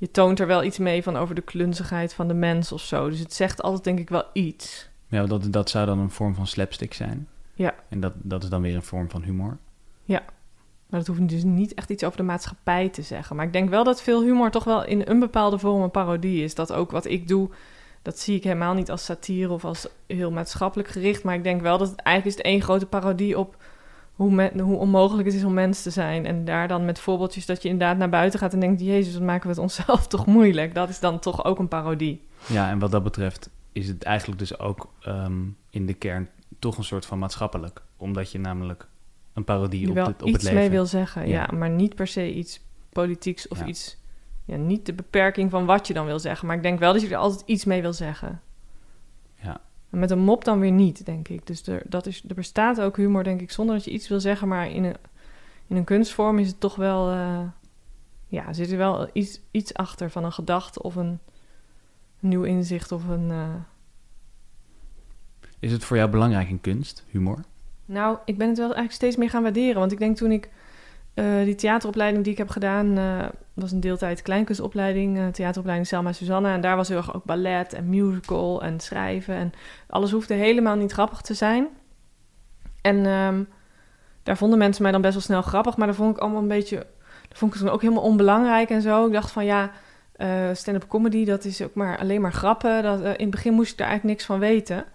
je 0.06 0.12
toont 0.12 0.40
er 0.40 0.48
wel 0.48 0.64
iets 0.64 0.78
mee 0.78 1.04
van 1.04 1.16
over 1.16 1.36
de 1.36 1.42
klunzigheid 1.42 2.14
van 2.14 2.28
de 2.28 2.34
mens 2.34 2.72
of 2.72 2.82
zo. 2.82 3.10
Dus 3.10 3.20
het 3.20 3.34
zegt 3.34 3.62
altijd 3.62 3.84
denk 3.84 4.00
ik 4.00 4.10
wel 4.10 4.24
iets. 4.34 4.90
Ja, 5.08 5.26
dat, 5.26 5.54
dat 5.54 5.70
zou 5.70 5.86
dan 5.86 6.00
een 6.00 6.10
vorm 6.10 6.36
van 6.36 6.48
slapstick 6.48 6.94
zijn. 6.94 7.28
Ja. 7.54 7.74
En 7.90 8.00
dat, 8.00 8.14
dat 8.16 8.44
is 8.44 8.50
dan 8.50 8.62
weer 8.62 8.76
een 8.76 8.84
vorm 8.84 9.10
van 9.10 9.24
humor. 9.24 9.58
Ja. 10.04 10.24
Maar 10.90 11.00
dat 11.00 11.08
hoeft 11.08 11.30
dus 11.30 11.44
niet 11.44 11.74
echt 11.74 11.90
iets 11.90 12.04
over 12.04 12.18
de 12.18 12.24
maatschappij 12.24 12.90
te 12.90 13.02
zeggen. 13.02 13.36
Maar 13.36 13.46
ik 13.46 13.54
denk 13.54 13.70
wel 13.70 13.84
dat 13.84 14.02
veel 14.02 14.24
humor 14.24 14.52
toch 14.52 14.64
wel 14.64 14.86
in 14.86 15.02
een 15.06 15.20
bepaalde 15.20 15.58
vorm 15.58 15.82
een 15.82 15.92
parodie 15.92 16.44
is. 16.44 16.56
Dat 16.56 16.74
ook 16.74 16.92
wat 16.92 17.06
ik 17.06 17.28
doe, 17.28 17.50
dat 18.02 18.20
zie 18.20 18.36
ik 18.36 18.44
helemaal 18.44 18.74
niet 18.74 18.92
als 18.92 19.06
satire 19.06 19.54
of 19.54 19.66
als 19.66 19.88
heel 20.08 20.32
maatschappelijk 20.32 20.90
gericht. 20.90 21.24
Maar 21.24 21.36
ik 21.36 21.44
denk 21.44 21.62
wel 21.62 21.78
dat 21.78 21.90
het 21.90 22.00
eigenlijk 22.00 22.38
is 22.38 22.44
één 22.44 22.62
grote 22.62 22.86
parodie 22.86 23.40
op 23.40 23.58
hoe, 24.16 24.52
hoe 24.62 24.78
onmogelijk 24.78 25.28
het 25.28 25.38
is 25.38 25.44
om 25.44 25.54
mens 25.54 25.82
te 25.82 25.90
zijn. 25.90 26.26
En 26.26 26.46
daar 26.46 26.68
dan 26.68 26.86
met 26.86 27.00
voorbeeldjes 27.00 27.46
dat 27.46 27.62
je 27.62 27.70
inderdaad 27.70 27.98
naar 27.98 28.10
buiten 28.10 28.40
gaat 28.40 28.54
en 28.54 28.60
denkt... 28.60 28.82
Jezus, 28.82 29.14
wat 29.14 29.24
maken 29.24 29.44
we 29.44 29.50
het 29.50 29.58
onszelf 29.58 30.08
toch 30.18 30.26
moeilijk. 30.26 30.74
Dat 30.74 30.90
is 30.90 31.00
dan 31.00 31.20
toch 31.20 31.46
ook 31.46 31.60
een 31.60 31.68
parodie. 31.68 32.22
Ja, 32.48 32.70
en 32.70 32.80
wat 32.80 32.92
dat 32.92 33.04
betreft 33.04 33.50
is 33.72 33.88
het 33.88 34.04
eigenlijk 34.04 34.40
dus 34.40 34.60
ook 34.60 34.94
um, 35.08 35.58
in 35.70 35.86
de 35.86 35.94
kern 35.94 36.30
toch 36.60 36.78
een 36.78 36.84
soort 36.84 37.06
van 37.06 37.20
maatschappelijk. 37.20 37.82
Omdat 37.98 38.32
je 38.32 38.40
namelijk 38.40 38.88
een 39.34 39.44
parodie 39.44 39.90
op, 39.90 39.96
het, 39.96 40.08
op 40.08 40.08
het 40.08 40.20
leven... 40.20 40.40
iets 40.40 40.52
mee 40.52 40.70
wil 40.70 40.86
zeggen, 40.86 41.28
ja. 41.28 41.48
ja. 41.50 41.58
Maar 41.58 41.70
niet 41.70 41.96
per 41.96 42.08
se 42.08 42.34
iets 42.34 42.62
politieks 42.90 43.48
of 43.48 43.60
ja. 43.60 43.66
iets... 43.66 43.98
Ja, 44.46 44.56
niet 44.56 44.86
de 44.86 44.94
beperking 44.94 45.52
van 45.52 45.66
wat 45.66 45.88
je 45.88 45.94
dan 45.94 46.06
wil 46.06 46.20
zeggen. 46.20 46.48
Maar 46.48 46.56
ik 46.56 46.64
denk 46.64 46.80
wel 46.80 46.94
dat 46.94 47.02
je 47.02 47.10
er 47.10 47.16
altijd 47.16 47.44
iets 47.46 47.66
mee 47.66 47.82
wil 47.82 47.94
zeggen. 47.94 48.42
Ja, 49.36 49.62
met 49.96 50.12
een 50.12 50.20
mop 50.20 50.44
dan 50.44 50.60
weer 50.60 50.72
niet, 50.72 51.06
denk 51.06 51.28
ik. 51.28 51.48
Dus 51.48 51.68
er, 51.68 51.82
dat 51.86 52.06
is, 52.06 52.24
er 52.28 52.36
bestaat 52.36 52.82
ook 52.82 52.98
humor, 52.98 53.24
denk 53.24 53.42
ik, 53.42 53.52
zonder 53.52 53.76
dat 53.76 53.86
je 53.86 53.92
iets 53.92 54.08
wil 54.08 54.20
zeggen. 54.20 54.48
Maar 54.48 54.70
in 54.70 54.84
een, 54.84 54.96
in 55.68 55.76
een 55.76 55.84
kunstvorm 55.84 56.40
is 56.40 56.48
het 56.48 56.60
toch 56.60 56.76
wel... 56.76 57.12
Uh, 57.12 57.40
ja, 58.28 58.54
zit 58.54 58.72
er 58.72 58.78
wel 58.78 59.10
iets, 59.14 59.42
iets 59.52 59.74
achter 59.74 60.10
van 60.10 60.24
een 60.24 60.32
gedachte 60.32 60.82
of 60.82 60.96
een 60.96 61.20
nieuw 62.20 62.44
inzicht 62.44 62.92
of 62.92 63.08
een... 63.08 63.30
Uh... 63.30 63.56
Is 65.60 65.72
het 65.72 65.84
voor 65.84 65.98
jou 65.98 66.10
belangrijk 66.10 66.50
in 66.50 66.62
kunst, 66.62 67.06
humor? 67.08 67.44
Nou, 67.86 68.18
ik 68.26 68.38
ben 68.38 68.48
het 68.48 68.58
wel 68.58 68.66
eigenlijk 68.66 68.96
steeds 68.96 69.16
meer 69.16 69.30
gaan 69.30 69.44
waarderen. 69.44 69.80
Want 69.80 69.92
ik 69.92 70.00
denk 70.00 70.18
toen 70.18 70.32
ik 70.32 70.50
uh, 71.16 71.44
die 71.44 71.56
theateropleiding 71.56 72.24
die 72.24 72.32
ik 72.32 72.38
heb 72.38 72.50
gedaan, 72.50 72.98
uh, 72.98 73.26
was 73.54 73.72
een 73.72 73.80
deeltijd 73.80 74.22
kleinkunstopleiding, 74.22 75.18
uh, 75.18 75.28
theateropleiding 75.28 75.88
Selma 75.88 76.12
Susanna. 76.12 76.54
En 76.54 76.62
daar 76.62 76.76
was 76.76 76.88
heel 76.88 76.98
erg 76.98 77.16
ook 77.16 77.24
ballet 77.24 77.74
en 77.74 77.90
musical 77.90 78.64
en 78.64 78.80
schrijven. 78.80 79.36
En 79.36 79.52
alles 79.90 80.12
hoefde 80.12 80.34
helemaal 80.34 80.76
niet 80.76 80.92
grappig 80.92 81.22
te 81.22 81.34
zijn. 81.34 81.68
En 82.82 83.06
ehm, 83.06 83.44
daar 84.24 84.38
vonden 84.38 84.58
mensen 84.58 84.84
mij 84.84 84.92
dan 84.92 85.02
best 85.02 85.14
wel 85.14 85.24
snel 85.24 85.42
grappig, 85.42 85.78
maar 85.78 85.88
dat 85.88 85.96
vond 85.96 86.16
ik 86.16 86.22
allemaal 86.22 86.42
een 86.42 86.48
beetje, 86.48 86.78
dat 87.28 87.38
vond 87.38 87.54
ik 87.54 87.60
toen 87.60 87.70
ook 87.70 87.82
helemaal 87.82 88.04
onbelangrijk 88.04 88.70
en 88.70 88.82
zo. 88.82 89.06
Ik 89.06 89.14
dacht 89.14 89.32
van 89.32 89.46
ja, 89.46 89.72
stand-up 90.54 90.88
comedy, 90.88 91.26
dat 91.26 91.46
is 91.46 91.62
ook 91.62 91.74
maar 91.74 91.98
alleen 91.98 92.22
maar 92.22 92.34
grappen. 92.34 92.84
Dat, 92.84 93.00
in 93.00 93.08
het 93.08 93.30
begin 93.30 93.54
moest 93.54 93.72
ik 93.72 93.78
daar 93.78 93.88
eigenlijk 93.88 94.18
niks 94.18 94.30
van 94.30 94.40
weten. 94.40 94.86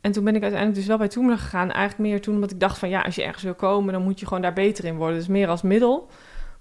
En 0.00 0.12
toen 0.12 0.24
ben 0.24 0.34
ik 0.34 0.42
uiteindelijk 0.42 0.80
dus 0.80 0.88
wel 0.88 0.98
bij 0.98 1.08
Toemler 1.08 1.38
gegaan. 1.38 1.70
Eigenlijk 1.70 2.10
meer 2.10 2.20
toen 2.20 2.34
omdat 2.34 2.50
ik 2.50 2.60
dacht 2.60 2.78
van 2.78 2.88
ja, 2.88 3.00
als 3.00 3.14
je 3.14 3.22
ergens 3.22 3.42
wil 3.42 3.54
komen, 3.54 3.92
dan 3.92 4.02
moet 4.02 4.20
je 4.20 4.26
gewoon 4.26 4.42
daar 4.42 4.52
beter 4.52 4.84
in 4.84 4.96
worden. 4.96 5.16
Dus 5.16 5.26
meer 5.26 5.48
als 5.48 5.62
middel. 5.62 6.10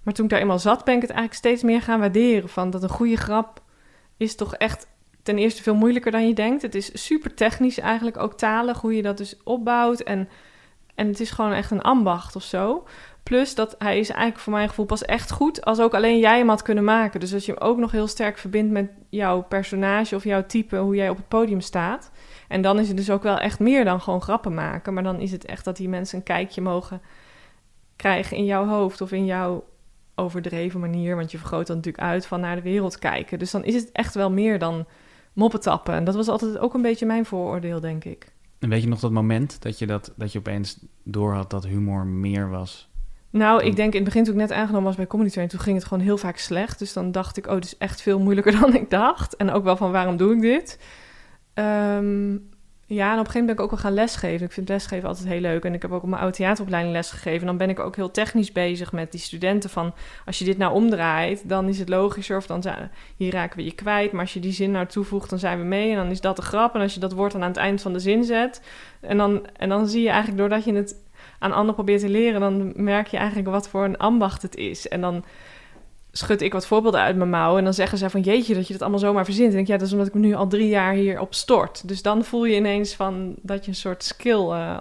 Maar 0.04 0.14
toen 0.14 0.26
ik 0.26 0.32
daar 0.32 0.40
eenmaal 0.40 0.60
zat, 0.60 0.84
ben 0.84 0.96
ik 0.96 1.02
het 1.02 1.12
eigenlijk 1.12 1.40
steeds 1.40 1.64
meer 1.64 1.82
gaan 1.82 2.00
waarderen. 2.00 2.50
Van 2.50 2.70
dat 2.70 2.84
een 2.84 2.90
goede 2.90 3.18
grap 3.18 3.62
is 4.18 4.36
toch 4.36 4.56
echt 4.56 4.88
ten 5.24 5.38
eerste 5.38 5.64
veel 5.64 5.76
moeilijker 5.76 6.12
dan 6.12 6.28
je 6.28 6.34
denkt. 6.34 6.62
Het 6.62 6.76
is 6.76 7.06
super 7.06 7.34
technisch 7.34 7.80
eigenlijk, 7.80 8.18
ook 8.18 8.34
talig, 8.34 8.82
hoe 8.82 8.96
je 8.96 9.02
dat 9.02 9.18
dus 9.18 9.38
opbouwt. 9.44 10.00
En, 10.00 10.30
en 10.96 11.08
het 11.08 11.20
is 11.20 11.32
gewoon 11.32 11.52
echt 11.52 11.72
een 11.72 11.82
ambacht 11.82 12.36
of 12.36 12.44
zo. 12.44 12.84
Plus 13.24 13.56
dat 13.56 13.76
hij 13.78 14.00
is 14.00 14.10
eigenlijk 14.10 14.40
voor 14.40 14.54
mijn 14.54 14.68
gevoel 14.68 14.86
pas 14.86 15.06
echt 15.06 15.32
goed 15.32 15.66
als 15.66 15.80
ook 15.80 15.94
alleen 15.94 16.20
jij 16.20 16.38
hem 16.38 16.50
had 16.50 16.62
kunnen 16.62 16.84
maken. 16.84 17.20
Dus 17.20 17.32
dat 17.32 17.46
je 17.46 17.52
hem 17.52 17.62
ook 17.62 17.78
nog 17.78 17.92
heel 17.92 18.08
sterk 18.08 18.38
verbindt 18.38 18.72
met 18.72 18.92
jouw 19.10 19.42
personage 19.42 20.16
of 20.16 20.24
jouw 20.24 20.46
type, 20.46 20.78
hoe 20.78 20.96
jij 20.96 21.10
op 21.10 21.18
het 21.18 21.28
podium 21.28 21.62
staat. 21.62 22.12
En 22.48 22.62
dan 22.62 22.80
is 22.80 22.88
het 22.88 22.98
dus 22.98 23.10
ook 23.10 23.24
wel 23.24 23.38
echt 23.38 23.60
meer 23.60 23.86
dan 23.86 24.02
gewoon 24.02 24.22
grappen 24.22 24.54
maken. 24.54 24.94
Maar 24.94 25.04
dan 25.04 25.20
is 25.20 25.32
het 25.32 25.46
echt 25.46 25.66
dat 25.66 25.78
die 25.78 25.90
mensen 25.90 26.18
een 26.18 26.24
kijkje 26.24 26.62
mogen 26.62 27.02
krijgen 27.96 28.38
in 28.38 28.46
jouw 28.46 28.66
hoofd 28.66 29.02
of 29.02 29.12
in 29.12 29.26
jouw 29.26 29.64
overdreven 30.16 30.80
manier. 30.80 31.16
Want 31.16 31.32
je 31.32 31.38
vergroot 31.38 31.68
dat 31.68 31.76
natuurlijk 31.76 32.04
uit 32.04 32.26
van 32.26 32.40
naar 32.40 32.56
de 32.56 32.62
wereld 32.62 33.00
kijken. 33.00 33.40
Dus 33.40 33.52
dan 33.52 33.64
is 33.64 33.76
het 33.76 33.92
echt 33.92 34.14
wel 34.14 34.32
meer 34.32 34.60
dan 34.60 34.86
moppetappen. 35.34 35.94
En 35.94 36.04
dat 36.04 36.16
was 36.16 36.28
altijd 36.28 36.58
ook 36.58 36.74
een 36.74 36.82
beetje 36.82 37.06
mijn 37.06 37.26
vooroordeel, 37.26 37.80
denk 37.80 38.04
ik. 38.04 38.34
En 38.60 38.70
weet 38.70 38.82
je 38.82 38.88
nog 38.88 39.00
dat 39.00 39.12
moment 39.12 39.62
dat 39.62 39.80
je, 39.80 39.86
dat, 39.86 40.14
dat 40.16 40.32
je 40.32 40.40
opeens 40.40 40.80
doorhad 41.04 41.50
dat 41.50 41.66
humor 41.66 42.06
meer 42.06 42.50
was? 42.50 42.90
Nou, 43.30 43.64
ik 43.64 43.76
denk 43.76 43.92
in 43.92 43.96
het 43.96 44.06
begin 44.06 44.24
toen 44.24 44.34
ik 44.34 44.40
net 44.40 44.52
aangenomen 44.52 44.84
was 44.84 44.96
bij 44.96 45.08
Comedy 45.08 45.30
Train, 45.30 45.48
toen 45.48 45.60
ging 45.60 45.76
het 45.78 45.86
gewoon 45.86 46.04
heel 46.04 46.18
vaak 46.18 46.38
slecht. 46.38 46.80
Dus 46.80 46.94
dan 46.94 47.12
dacht 47.12 47.38
ik, 47.38 47.48
oh, 47.48 47.54
het 47.54 47.66
is 47.66 47.78
echt 47.78 48.02
veel 48.02 48.20
moeilijker 48.20 48.52
dan 48.60 48.76
ik 48.76 48.90
dacht. 48.90 49.36
En 49.36 49.52
ook 49.52 49.64
wel 49.64 49.78
van, 49.78 49.92
waarom 49.92 50.18
doe 50.18 50.34
ik 50.34 50.42
dit? 50.42 50.80
Um, 51.56 52.54
ja, 52.88 53.12
en 53.12 53.20
op 53.20 53.26
een 53.26 53.32
gegeven 53.32 53.40
moment 53.40 53.46
ben 53.46 53.56
ik 53.56 53.62
ook 53.62 53.70
wel 53.70 53.80
gaan 53.80 53.94
lesgeven. 53.94 54.46
Ik 54.46 54.52
vind 54.52 54.70
lesgeven 54.70 55.08
altijd 55.08 55.28
heel 55.28 55.40
leuk. 55.40 55.66
En 55.66 55.74
ik 55.74 55.82
heb 55.82 55.92
ook 55.92 56.04
op 56.04 56.10
mijn 56.10 56.22
oude 56.22 56.38
theateropleiding 56.38 56.94
lesgegeven. 56.96 57.40
En 57.40 57.46
dan 57.46 57.58
ben 57.58 57.70
ik 57.70 57.80
ook 57.80 57.96
heel 57.96 58.12
technisch 58.12 58.52
bezig 58.52 58.92
met 58.92 59.12
die 59.12 59.22
studenten 59.22 59.70
van... 59.70 59.94
als 60.26 60.40
je 60.40 60.46
dit 60.46 60.58
nou 60.58 60.74
omdraait, 60.74 61.50
dan 61.50 61.68
is 61.68 61.80
het 61.80 61.90
logischer. 61.90 62.38
Of 62.38 62.48
dan 62.48 62.62
zijn, 62.62 62.92
hier 63.16 63.32
raken 63.32 63.58
we 63.58 63.64
je 63.64 63.76
kwijt. 63.76 64.12
Maar 64.12 64.22
als 64.22 64.34
je 64.34 64.40
die 64.40 64.52
zin 64.52 64.72
nou 64.72 64.86
toevoegt, 64.86 65.30
dan 65.30 65.40
zijn 65.40 65.60
we 65.60 65.66
mee. 65.66 65.90
En 65.90 65.96
dan 65.96 66.10
is 66.10 66.22
dat 66.22 66.36
de 66.36 66.42
grap. 66.42 66.76
En 66.76 66.82
als 66.82 66.94
je 66.94 67.00
dat 67.00 67.14
woord 67.14 67.32
dan 67.32 67.42
aan 67.42 67.48
het 67.48 67.58
eind 67.58 67.82
van 67.82 67.94
de 67.94 68.00
zin 68.00 68.24
zet... 68.24 68.62
en 69.00 69.18
dan, 69.18 69.48
en 69.58 69.70
dan 69.70 69.88
zie 69.88 70.02
je 70.02 70.10
eigenlijk, 70.10 70.38
doordat 70.38 70.66
je 70.66 70.74
het 70.74 70.96
aan 71.40 71.52
anderen 71.52 71.74
probeert 71.74 72.02
te 72.02 72.10
leren... 72.10 72.40
dan 72.40 72.74
merk 72.76 73.08
je 73.08 73.18
eigenlijk 73.18 73.50
wat 73.50 73.70
voor 73.70 73.84
een 73.84 73.98
ambacht 73.98 74.42
het 74.42 74.56
is. 74.56 74.88
En 74.88 75.02
dan 75.02 75.24
schud 76.18 76.42
ik 76.42 76.54
wat 76.54 76.68
voorbeelden 76.68 77.02
uit 77.02 77.16
mijn 77.16 77.30
mouw. 77.30 77.58
En 77.58 77.64
dan 77.64 77.74
zeggen 77.74 77.98
ze 77.98 78.10
van 78.10 78.22
jeetje 78.22 78.54
dat 78.54 78.68
je 78.68 78.74
dat 78.74 78.82
allemaal 78.82 79.00
zomaar 79.00 79.26
verzint. 79.26 79.50
En 79.50 79.56
denk 79.56 79.68
ja, 79.68 79.78
dat 79.78 79.88
is 79.88 79.92
omdat 79.92 80.08
ik 80.08 80.14
me 80.14 80.20
nu 80.20 80.34
al 80.34 80.48
drie 80.48 80.68
jaar 80.68 80.94
hier 80.94 81.20
op 81.20 81.34
stort. 81.34 81.88
Dus 81.88 82.02
dan 82.02 82.24
voel 82.24 82.46
je 82.46 82.56
ineens 82.56 82.96
van 82.96 83.36
dat 83.42 83.66
je 83.66 83.72
een 83.72 83.78
soort 83.78 84.04
skill 84.04 84.50
uh, 84.50 84.78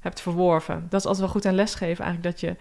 hebt 0.00 0.20
verworven. 0.20 0.86
Dat 0.88 1.00
is 1.00 1.06
altijd 1.06 1.24
wel 1.24 1.34
goed 1.34 1.46
aan 1.46 1.54
lesgeven 1.54 2.04
eigenlijk. 2.04 2.22
Dat 2.22 2.40
je, 2.40 2.56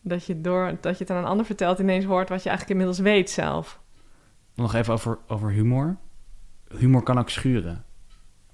dat 0.00 0.26
je 0.26 0.40
door 0.40 0.76
dat 0.80 0.98
je 0.98 1.04
het 1.04 1.12
aan 1.12 1.22
een 1.22 1.28
ander 1.30 1.46
vertelt 1.46 1.78
ineens 1.78 2.04
hoort 2.04 2.28
wat 2.28 2.42
je 2.42 2.48
eigenlijk 2.48 2.80
inmiddels 2.80 3.06
weet 3.08 3.30
zelf. 3.30 3.80
Nog 4.54 4.74
even 4.74 4.92
over, 4.92 5.18
over 5.26 5.50
humor. 5.50 5.96
Humor 6.78 7.02
kan 7.02 7.18
ook 7.18 7.30
schuren. 7.30 7.84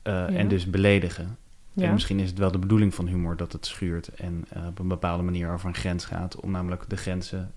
Uh, 0.05 0.13
ja. 0.13 0.29
En 0.29 0.49
dus 0.49 0.71
beledigen. 0.71 1.39
Ja. 1.73 1.85
En 1.85 1.93
misschien 1.93 2.21
is 2.21 2.29
het 2.29 2.39
wel 2.39 2.53
de 2.53 2.59
bedoeling 2.59 2.95
van 2.95 3.07
humor 3.07 3.37
dat 3.37 3.53
het 3.53 3.67
schuurt 3.67 4.09
en 4.09 4.45
uh, 4.57 4.67
op 4.67 4.79
een 4.79 4.89
bepaalde 4.89 5.23
manier 5.23 5.53
over 5.53 5.69
een 5.69 5.75
grens 5.75 6.05
gaat, 6.05 6.41
om 6.41 6.51
namelijk 6.51 6.89
de 6.89 6.97
grenzen 6.97 7.53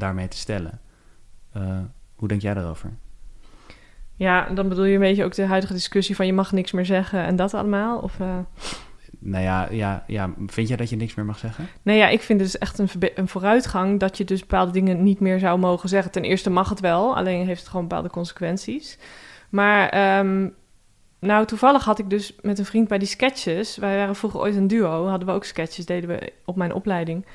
daarmee 0.00 0.28
te 0.28 0.36
stellen. 0.36 0.80
Uh, 1.56 1.78
hoe 2.14 2.28
denk 2.28 2.40
jij 2.40 2.54
daarover? 2.54 2.90
Ja, 4.14 4.48
dan 4.48 4.68
bedoel 4.68 4.84
je 4.84 4.94
een 4.94 5.00
beetje 5.00 5.24
ook 5.24 5.34
de 5.34 5.46
huidige 5.46 5.72
discussie 5.72 6.16
van 6.16 6.26
je 6.26 6.32
mag 6.32 6.52
niks 6.52 6.72
meer 6.72 6.86
zeggen 6.86 7.24
en 7.24 7.36
dat 7.36 7.54
allemaal? 7.54 7.98
Of, 7.98 8.18
uh... 8.18 8.38
Nou 9.18 9.44
ja, 9.44 9.68
ja, 9.70 10.04
ja, 10.06 10.30
vind 10.46 10.68
jij 10.68 10.76
dat 10.76 10.90
je 10.90 10.96
niks 10.96 11.14
meer 11.14 11.24
mag 11.24 11.38
zeggen? 11.38 11.68
Nee, 11.82 11.98
ja, 11.98 12.08
ik 12.08 12.20
vind 12.20 12.40
het 12.40 12.50
dus 12.52 12.60
echt 12.60 12.78
een, 12.78 12.88
een 13.14 13.28
vooruitgang 13.28 14.00
dat 14.00 14.16
je 14.16 14.24
dus 14.24 14.40
bepaalde 14.40 14.72
dingen 14.72 15.02
niet 15.02 15.20
meer 15.20 15.38
zou 15.38 15.58
mogen 15.58 15.88
zeggen. 15.88 16.12
Ten 16.12 16.24
eerste 16.24 16.50
mag 16.50 16.68
het 16.68 16.80
wel, 16.80 17.16
alleen 17.16 17.46
heeft 17.46 17.60
het 17.60 17.70
gewoon 17.70 17.88
bepaalde 17.88 18.10
consequenties. 18.10 18.98
Maar 19.50 20.18
um, 20.18 20.54
nou, 21.20 21.46
toevallig 21.46 21.84
had 21.84 21.98
ik 21.98 22.10
dus 22.10 22.34
met 22.42 22.58
een 22.58 22.64
vriend 22.64 22.88
bij 22.88 22.98
die 22.98 23.08
sketches. 23.08 23.76
Wij 23.76 23.96
waren 23.96 24.16
vroeger 24.16 24.40
ooit 24.40 24.56
een 24.56 24.68
duo, 24.68 25.06
hadden 25.06 25.28
we 25.28 25.34
ook 25.34 25.44
sketches, 25.44 25.86
deden 25.86 26.08
we 26.08 26.32
op 26.44 26.56
mijn 26.56 26.74
opleiding. 26.74 27.26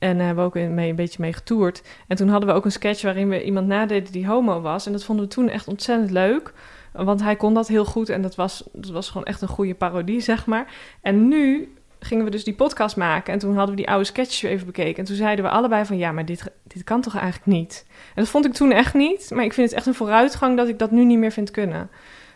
En 0.00 0.18
hebben 0.18 0.44
we 0.44 0.60
ook 0.60 0.68
mee, 0.68 0.90
een 0.90 0.96
beetje 0.96 1.22
mee 1.22 1.32
getoerd. 1.32 1.82
En 2.06 2.16
toen 2.16 2.28
hadden 2.28 2.48
we 2.48 2.54
ook 2.54 2.64
een 2.64 2.72
sketch 2.72 3.02
waarin 3.02 3.28
we 3.28 3.44
iemand 3.44 3.66
nadeden 3.66 4.12
die 4.12 4.26
homo 4.26 4.60
was. 4.60 4.86
En 4.86 4.92
dat 4.92 5.04
vonden 5.04 5.24
we 5.24 5.30
toen 5.30 5.48
echt 5.48 5.68
ontzettend 5.68 6.10
leuk. 6.10 6.52
Want 6.92 7.22
hij 7.22 7.36
kon 7.36 7.54
dat 7.54 7.68
heel 7.68 7.84
goed 7.84 8.08
en 8.08 8.22
dat 8.22 8.34
was, 8.34 8.68
dat 8.72 8.90
was 8.90 9.08
gewoon 9.10 9.26
echt 9.26 9.42
een 9.42 9.48
goede 9.48 9.74
parodie, 9.74 10.20
zeg 10.20 10.46
maar. 10.46 10.74
En 11.02 11.28
nu 11.28 11.74
gingen 11.98 12.24
we 12.24 12.30
dus 12.30 12.44
die 12.44 12.54
podcast 12.54 12.96
maken. 12.96 13.32
En 13.32 13.38
toen 13.38 13.54
hadden 13.54 13.70
we 13.74 13.80
die 13.80 13.90
oude 13.90 14.04
sketches 14.04 14.42
even 14.42 14.66
bekeken. 14.66 14.96
En 14.96 15.04
toen 15.04 15.16
zeiden 15.16 15.44
we 15.44 15.50
allebei 15.50 15.84
van, 15.84 15.98
ja, 15.98 16.12
maar 16.12 16.24
dit, 16.24 16.52
dit 16.62 16.84
kan 16.84 17.00
toch 17.00 17.16
eigenlijk 17.16 17.46
niet? 17.46 17.84
En 17.88 18.22
dat 18.22 18.28
vond 18.28 18.44
ik 18.44 18.52
toen 18.52 18.72
echt 18.72 18.94
niet. 18.94 19.30
Maar 19.34 19.44
ik 19.44 19.52
vind 19.52 19.68
het 19.68 19.76
echt 19.76 19.86
een 19.86 19.94
vooruitgang 19.94 20.56
dat 20.56 20.68
ik 20.68 20.78
dat 20.78 20.90
nu 20.90 21.04
niet 21.04 21.18
meer 21.18 21.32
vind 21.32 21.50
kunnen. 21.50 21.90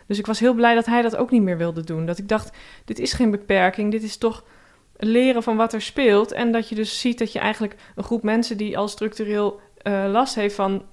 Dus 0.07 0.19
ik 0.19 0.25
was 0.25 0.39
heel 0.39 0.53
blij 0.53 0.75
dat 0.75 0.85
hij 0.85 1.01
dat 1.01 1.15
ook 1.15 1.31
niet 1.31 1.41
meer 1.41 1.57
wilde 1.57 1.83
doen. 1.83 2.05
Dat 2.05 2.17
ik 2.17 2.27
dacht, 2.27 2.57
dit 2.85 2.99
is 2.99 3.13
geen 3.13 3.31
beperking, 3.31 3.91
dit 3.91 4.03
is 4.03 4.17
toch 4.17 4.43
leren 4.97 5.43
van 5.43 5.57
wat 5.57 5.73
er 5.73 5.81
speelt. 5.81 6.31
En 6.31 6.51
dat 6.51 6.69
je 6.69 6.75
dus 6.75 6.99
ziet 6.99 7.19
dat 7.19 7.31
je 7.31 7.39
eigenlijk 7.39 7.75
een 7.95 8.03
groep 8.03 8.23
mensen 8.23 8.57
die 8.57 8.77
al 8.77 8.87
structureel 8.87 9.59
uh, 9.83 10.05
last 10.11 10.35
heeft 10.35 10.55
van 10.55 10.83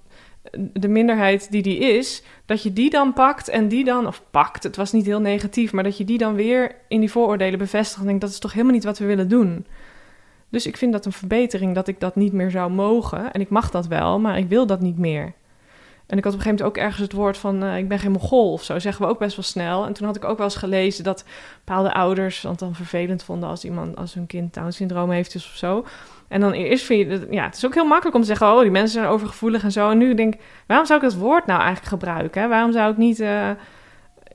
de 0.73 0.89
minderheid 0.89 1.51
die 1.51 1.63
die 1.63 1.79
is, 1.79 2.23
dat 2.47 2.63
je 2.63 2.73
die 2.73 2.91
dan 2.91 3.13
pakt 3.13 3.49
en 3.49 3.69
die 3.69 3.85
dan, 3.85 4.07
of 4.07 4.23
pakt, 4.31 4.63
het 4.63 4.77
was 4.77 4.93
niet 4.93 5.07
heel 5.07 5.21
negatief, 5.21 5.73
maar 5.73 5.85
dat 5.85 5.97
je 5.97 6.05
die 6.05 6.19
dan 6.19 6.35
weer 6.35 6.75
in 6.89 7.01
die 7.01 7.11
vooroordelen 7.11 7.59
bevestigt 7.59 8.01
en 8.01 8.07
denkt 8.07 8.21
dat 8.21 8.31
is 8.31 8.39
toch 8.39 8.53
helemaal 8.53 8.75
niet 8.75 8.85
wat 8.85 8.99
we 8.99 9.05
willen 9.05 9.29
doen. 9.29 9.67
Dus 10.49 10.67
ik 10.67 10.77
vind 10.77 10.93
dat 10.93 11.07
een 11.07 11.13
verbetering 11.13 11.75
dat 11.75 11.89
ik 11.89 12.01
dat 12.01 12.17
niet 12.17 12.33
meer 12.33 12.51
zou 12.51 12.71
mogen. 12.71 13.33
En 13.33 13.41
ik 13.41 13.49
mag 13.49 13.71
dat 13.71 13.87
wel, 13.87 14.21
maar 14.21 14.39
ik 14.39 14.49
wil 14.49 14.67
dat 14.67 14.81
niet 14.81 14.99
meer. 14.99 15.33
En 16.13 16.19
ik 16.19 16.25
had 16.25 16.33
op 16.33 16.39
een 16.39 16.45
gegeven 16.45 16.65
moment 16.65 16.79
ook 16.79 16.85
ergens 16.85 17.03
het 17.09 17.13
woord 17.13 17.39
van 17.39 17.65
uh, 17.65 17.77
ik 17.77 17.89
ben 17.89 17.99
geen 17.99 18.13
mogol 18.13 18.53
of 18.53 18.63
zo, 18.63 18.79
zeggen 18.79 19.05
we 19.05 19.11
ook 19.11 19.19
best 19.19 19.37
wel 19.37 19.45
snel. 19.45 19.87
En 19.87 19.93
toen 19.93 20.07
had 20.07 20.17
ik 20.17 20.25
ook 20.25 20.37
wel 20.37 20.47
eens 20.47 20.57
gelezen 20.57 21.05
dat 21.05 21.25
bepaalde 21.65 21.93
ouders 21.93 22.43
want 22.43 22.59
dan 22.59 22.75
vervelend 22.75 23.25
vonden 23.25 23.49
als 23.49 23.65
iemand 23.65 23.97
als 23.97 24.15
hun 24.15 24.27
kind 24.27 24.55
Down 24.55 24.71
syndroom 24.71 25.11
heeft 25.11 25.33
dus 25.33 25.47
of 25.47 25.57
zo. 25.57 25.85
En 26.29 26.41
dan 26.41 26.53
eerst 26.53 26.85
vind 26.85 27.11
je, 27.11 27.27
ja, 27.31 27.45
het 27.45 27.57
is 27.57 27.67
ook 27.67 27.75
heel 27.75 27.87
makkelijk 27.87 28.15
om 28.15 28.21
te 28.21 28.27
zeggen, 28.27 28.47
oh, 28.47 28.61
die 28.61 28.71
mensen 28.71 29.01
zijn 29.01 29.13
overgevoelig 29.13 29.63
en 29.63 29.73
zo. 29.73 29.91
En 29.91 29.99
nu 29.99 30.15
denk 30.15 30.35
ik, 30.35 30.41
waarom 30.67 30.87
zou 30.87 31.01
ik 31.01 31.11
dat 31.11 31.19
woord 31.19 31.47
nou 31.47 31.61
eigenlijk 31.61 31.89
gebruiken? 31.89 32.43
Hè? 32.43 32.49
Waarom 32.49 32.73
zou 32.73 32.91
ik 32.91 32.97
niet 32.97 33.21
uh, 33.21 33.51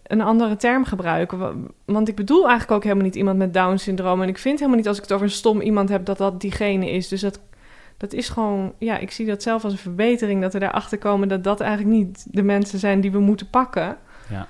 een 0.03 0.21
andere 0.21 0.55
term 0.55 0.85
gebruiken? 0.85 1.67
Want 1.85 2.07
ik 2.07 2.15
bedoel 2.15 2.41
eigenlijk 2.41 2.71
ook 2.71 2.83
helemaal 2.83 3.05
niet 3.05 3.15
iemand 3.15 3.37
met 3.37 3.53
Down 3.53 3.75
syndroom. 3.75 4.21
En 4.21 4.27
ik 4.27 4.37
vind 4.37 4.57
helemaal 4.57 4.77
niet 4.77 4.87
als 4.87 4.97
ik 4.97 5.03
het 5.03 5.13
over 5.13 5.25
een 5.25 5.31
stom 5.31 5.61
iemand 5.61 5.89
heb 5.89 6.05
dat 6.05 6.17
dat 6.17 6.41
diegene 6.41 6.91
is. 6.91 7.07
Dus 7.07 7.21
dat 7.21 7.39
dat 7.97 8.13
is 8.13 8.29
gewoon, 8.29 8.73
ja, 8.79 8.97
ik 8.97 9.11
zie 9.11 9.25
dat 9.25 9.41
zelf 9.41 9.63
als 9.63 9.73
een 9.73 9.79
verbetering. 9.79 10.41
Dat 10.41 10.53
we 10.53 10.59
daarachter 10.59 10.97
komen 10.97 11.27
dat 11.27 11.43
dat 11.43 11.59
eigenlijk 11.59 11.97
niet 11.97 12.25
de 12.31 12.43
mensen 12.43 12.79
zijn 12.79 13.01
die 13.01 13.11
we 13.11 13.19
moeten 13.19 13.49
pakken. 13.49 13.97
Ja. 14.29 14.47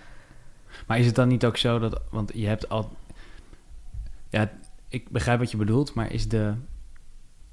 Maar 0.88 1.00
is 1.00 1.06
het 1.06 1.16
dan 1.16 1.28
niet 1.28 1.46
ook 1.46 1.58
zo 1.58 1.80
dat, 1.80 2.02
want 2.12 2.32
je 2.34 2.48
hebt 2.48 2.70
al, 2.70 2.92
ja, 4.30 4.52
ik 4.88 5.10
begrijp 5.10 5.40
wat 5.40 5.52
je 5.52 5.58
bedoelt, 5.58 5.94
maar 5.94 6.12
is 6.12 6.28
de, 6.28 6.54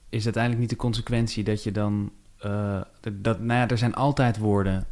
is 0.08 0.24
uiteindelijk 0.24 0.62
niet 0.62 0.70
de 0.70 0.76
consequentie 0.76 1.44
dat 1.44 1.62
je 1.62 1.72
dan, 1.72 2.12
uh, 2.46 2.80
dat, 3.12 3.40
nou 3.40 3.60
ja, 3.60 3.68
er 3.68 3.78
zijn 3.78 3.94
altijd 3.94 4.38
woorden 4.38 4.86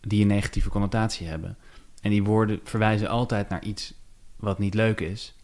die 0.00 0.22
een 0.22 0.26
negatieve 0.26 0.68
connotatie 0.68 1.26
hebben. 1.26 1.56
En 2.00 2.10
die 2.10 2.24
woorden 2.24 2.60
verwijzen 2.64 3.08
altijd 3.08 3.48
naar 3.48 3.62
iets 3.62 3.94
wat 4.36 4.58
niet 4.58 4.74
leuk 4.74 5.00
is. 5.00 5.34